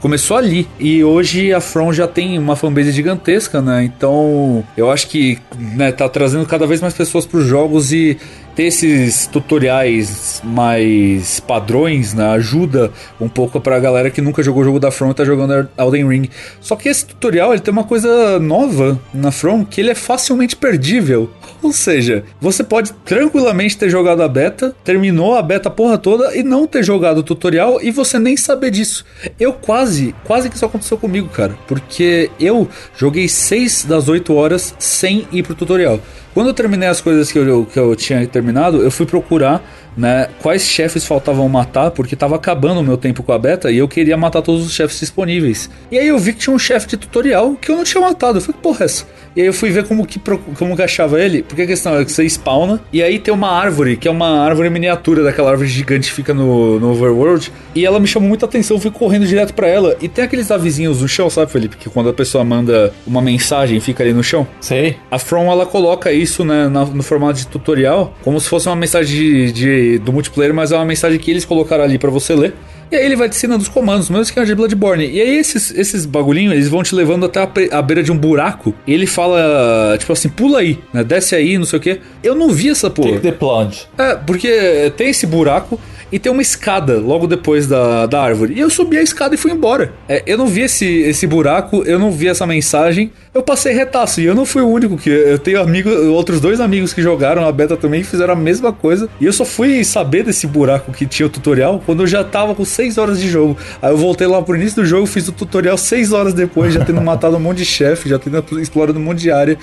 começou 0.06 0.38
ali. 0.38 0.68
E 0.80 1.04
hoje 1.04 1.52
a 1.52 1.60
From 1.60 1.92
já 1.92 2.08
tem 2.08 2.38
uma 2.38 2.56
fanbase 2.56 2.92
gigantesca, 2.92 3.60
né? 3.60 3.84
Então 3.84 4.64
eu 4.78 4.92
acho 4.92 5.08
que 5.08 5.40
né, 5.58 5.92
tá 5.92 6.08
trazendo 6.08 6.46
cada 6.46 6.68
vez 6.68 6.80
mais 6.80 6.94
pessoas 6.94 7.26
para 7.26 7.40
os 7.40 7.48
jogos 7.48 7.92
e 7.92 8.16
ter 8.56 8.64
esses 8.64 9.28
tutoriais 9.28 10.42
mais 10.44 11.40
padrões, 11.40 12.14
né, 12.14 12.26
ajuda 12.30 12.92
um 13.20 13.28
pouco 13.28 13.60
pra 13.60 13.80
galera 13.80 14.10
que 14.10 14.22
nunca 14.22 14.42
jogou 14.42 14.62
o 14.62 14.66
jogo 14.66 14.80
da 14.80 14.92
From 14.92 15.12
e 15.12 15.14
tá 15.14 15.26
jogando 15.26 15.68
Elden 15.78 16.08
Ring. 16.08 16.30
Só 16.62 16.76
que 16.76 16.88
esse 16.88 17.06
tutorial, 17.06 17.54
ele 17.54 17.62
tem 17.62 17.72
uma 17.72 17.84
coisa 17.84 18.40
nova 18.40 19.00
na 19.14 19.32
From, 19.32 19.66
que 19.66 19.82
ele 19.82 19.92
é 19.92 19.96
facilmente 19.96 20.56
perdível. 20.56 21.30
Ou 21.62 21.74
seja, 21.74 22.24
você 22.40 22.64
pode 22.64 22.94
tranquilamente 23.06 23.78
ter 23.78 23.90
jogado 23.90 24.22
a 24.22 24.28
beta, 24.28 24.76
terminou 24.84 25.36
a 25.36 25.42
beta 25.42 25.70
porra 25.70 25.98
toda 25.98 26.36
e 26.36 26.44
não 26.44 26.68
ter 26.68 26.84
jogado 26.84 27.20
o 27.20 27.24
tutorial 27.24 27.80
e 27.82 27.92
você 27.92 28.18
nem 28.20 28.38
saber 28.38 28.72
disso. 28.72 29.06
Eu 29.40 29.52
quase, 29.52 30.16
quase 30.24 30.50
que 30.50 30.56
isso 30.56 30.66
aconteceu 30.66 30.98
comigo, 30.98 31.28
cara, 31.30 31.58
porque 31.68 32.30
eu 32.40 32.68
joguei 32.96 33.28
6 33.28 33.86
das 33.86 34.08
8 34.08 34.34
horas 34.34 34.76
sem 34.80 35.28
ir 35.32 35.44
pro 35.44 35.56
tutorial. 35.56 36.00
Quando 36.36 36.48
eu 36.48 36.54
terminei 36.54 36.90
as 36.90 37.00
coisas 37.00 37.32
que 37.32 37.40
eu, 37.40 37.66
que 37.66 37.80
eu 37.80 37.96
tinha 37.96 38.28
terminado, 38.28 38.84
eu 38.84 38.92
fui 38.92 39.06
procurar 39.06 39.64
né, 39.96 40.28
quais 40.42 40.64
chefes 40.64 41.06
faltavam 41.06 41.48
matar, 41.48 41.92
porque 41.92 42.14
estava 42.14 42.36
acabando 42.36 42.82
o 42.82 42.84
meu 42.84 42.98
tempo 42.98 43.24
com 43.24 43.32
a 43.32 43.40
beta 43.40 43.72
e 43.72 43.78
eu 43.78 43.88
queria 43.88 44.18
matar 44.18 44.42
todos 44.42 44.66
os 44.66 44.74
chefes 44.74 45.00
disponíveis. 45.00 45.70
E 45.90 45.98
aí 45.98 46.10
eu 46.10 46.20
vi 46.20 46.34
que 46.34 46.40
tinha 46.40 46.54
um 46.54 46.60
chefe 46.60 46.88
de 46.88 46.98
tutorial 46.98 47.56
que 47.56 47.72
eu 47.72 47.78
não 47.78 47.86
tinha 47.86 48.02
matado. 48.02 48.40
Eu 48.40 48.42
falei, 48.42 48.60
porra, 48.62 48.82
é 48.82 48.86
essa? 48.86 49.06
E 49.34 49.42
aí 49.42 49.48
eu 49.48 49.54
fui 49.54 49.70
ver 49.70 49.86
como 49.86 50.06
que, 50.06 50.20
como 50.58 50.76
que 50.76 50.82
achava 50.82 51.22
ele, 51.22 51.42
porque 51.44 51.62
a 51.62 51.68
questão 51.68 51.98
é 51.98 52.04
que 52.04 52.12
você 52.12 52.26
spawna, 52.26 52.82
e 52.92 53.04
aí 53.04 53.20
tem 53.20 53.34
uma 53.34 53.50
árvore, 53.50 53.98
que 53.98 54.08
é 54.08 54.12
uma 54.12 54.42
árvore 54.42 54.70
miniatura 54.70 55.24
daquela 55.24 55.52
árvore 55.52 55.68
gigante 55.68 56.10
que 56.10 56.16
fica 56.16 56.34
no, 56.34 56.80
no 56.80 56.92
overworld, 56.92 57.52
e 57.74 57.86
ela 57.86 58.00
me 58.00 58.08
chamou 58.08 58.30
muita 58.30 58.46
atenção, 58.46 58.78
eu 58.78 58.82
fui 58.82 58.92
correndo 58.92 59.26
direto 59.26 59.54
para 59.54 59.68
ela. 59.68 59.98
E 60.02 60.08
tem 60.08 60.24
aqueles 60.24 60.52
avisinhos 60.52 61.02
no 61.02 61.08
chão, 61.08 61.30
sabe, 61.30 61.52
Felipe? 61.52 61.76
Que 61.76 61.90
quando 61.90 62.10
a 62.10 62.14
pessoa 62.14 62.46
manda 62.46 62.94
uma 63.06 63.22
mensagem, 63.22 63.80
fica 63.82 64.04
ali 64.04 64.14
no 64.14 64.24
chão. 64.24 64.48
Sei. 64.62 64.98
A 65.12 65.20
From, 65.20 65.52
ela 65.52 65.66
coloca 65.66 66.14
isso 66.14 66.25
né, 66.46 66.68
no 66.68 67.04
formato 67.04 67.40
de 67.40 67.48
tutorial, 67.48 68.16
como 68.24 68.40
se 68.40 68.50
fosse 68.50 68.68
uma 68.68 68.76
mensagem 68.76 69.16
de, 69.16 69.52
de 69.52 69.98
do 70.00 70.12
multiplayer, 70.12 70.54
mas 70.54 70.72
é 70.72 70.76
uma 70.76 70.86
mensagem 70.86 71.20
que 71.20 71.30
eles 71.30 71.46
colocaram 71.46 71.84
ali 71.84 71.98
para 71.98 72.10
você 72.10 72.34
ler. 72.34 72.54
E 72.92 72.96
aí 72.96 73.06
ele 73.06 73.16
vai 73.16 73.28
te 73.28 73.36
ensinando 73.36 73.64
os 73.64 73.70
comandos, 73.70 74.10
mesmo 74.10 74.32
que 74.32 74.40
é 74.40 74.44
de 74.44 74.54
Bloodborne. 74.54 75.10
E 75.10 75.20
aí 75.20 75.38
esses, 75.38 75.72
esses 75.72 76.06
bagulhinhos, 76.06 76.54
eles 76.54 76.70
vão 76.70 76.84
te 76.84 76.94
levando 76.94 77.26
até 77.26 77.42
a, 77.42 77.80
a, 77.80 77.82
beira 77.82 78.04
de 78.04 78.12
um 78.12 78.18
buraco. 78.18 78.76
E 78.86 78.94
ele 78.94 79.08
fala, 79.08 79.96
tipo 79.98 80.14
assim, 80.14 80.30
pula 80.30 80.60
aí, 80.60 80.80
né? 80.94 81.04
Desce 81.04 81.36
aí, 81.36 81.58
não 81.58 81.66
sei 81.66 81.80
o 81.80 81.82
quê. 81.82 82.00
Eu 82.24 82.36
não 82.36 82.50
vi 82.50 82.70
essa 82.70 82.90
porra. 82.90 83.14
Take 83.14 83.22
the 83.22 83.32
plunge. 83.32 83.88
É, 83.98 84.16
porque 84.16 84.94
tem 84.96 85.10
esse 85.10 85.26
buraco 85.26 85.80
e 86.12 86.20
tem 86.20 86.32
uma 86.32 86.42
escada 86.42 87.00
logo 87.00 87.28
depois 87.28 87.68
da, 87.68 88.06
da 88.06 88.22
árvore. 88.22 88.54
E 88.54 88.60
eu 88.60 88.70
subi 88.70 88.98
a 88.98 89.02
escada 89.02 89.36
e 89.36 89.38
fui 89.38 89.52
embora. 89.52 89.94
É, 90.08 90.24
eu 90.26 90.38
não 90.38 90.48
vi 90.48 90.62
esse, 90.62 90.86
esse 90.86 91.26
buraco, 91.26 91.84
eu 91.86 91.98
não 91.98 92.12
vi 92.12 92.28
essa 92.28 92.46
mensagem. 92.46 93.12
Eu 93.34 93.44
passei 93.44 93.74
retaço 93.74 94.22
e 94.22 94.26
eu 94.26 94.36
não 94.36 94.46
fui 94.46 94.62
o 94.62 94.68
único 94.68 94.98
que. 94.98 95.10
Eu 95.10 95.40
tenho 95.40 95.60
amigos, 95.60 95.94
outros 96.08 96.40
dois 96.40 96.60
amigos 96.60 96.94
que 96.94 97.02
jogaram 97.02 97.46
a 97.46 97.52
beta 97.52 97.76
também 97.76 98.04
fizeram 98.04 98.34
a 98.34 98.38
mesma 98.38 98.72
coisa. 98.72 99.10
E 99.20 99.26
eu 99.26 99.34
só 99.34 99.44
fui 99.44 99.84
saber 99.84 100.24
desse 100.24 100.48
buraco 100.48 100.92
que 100.92 101.06
tinha 101.06 101.26
o 101.26 101.30
tutorial 101.30 101.82
quando 101.86 102.04
eu 102.04 102.08
já 102.08 102.24
tava 102.24 102.56
com 102.56 102.64
6 102.64 102.98
horas 102.98 103.20
de 103.20 103.28
jogo. 103.28 103.58
Aí 103.82 103.92
eu 103.92 103.98
voltei 103.98 104.28
lá 104.28 104.42
pro 104.42 104.56
início 104.56 104.82
do 104.82 104.86
jogo, 104.86 105.06
fiz 105.06 105.28
o 105.28 105.32
tutorial 105.32 105.78
6 105.78 106.14
horas 106.14 106.34
depois, 106.34 106.74
já 106.74 106.84
tendo 106.86 107.02
matado 107.04 107.36
um 107.36 107.40
monte 107.40 107.58
de 107.58 107.66
chefe, 107.66 108.10
já 108.10 108.20
tendo 108.20 108.44
explorado 108.60 109.00
um 109.00 109.02
monte 109.02 109.20
de 109.20 109.32
área. 109.32 109.58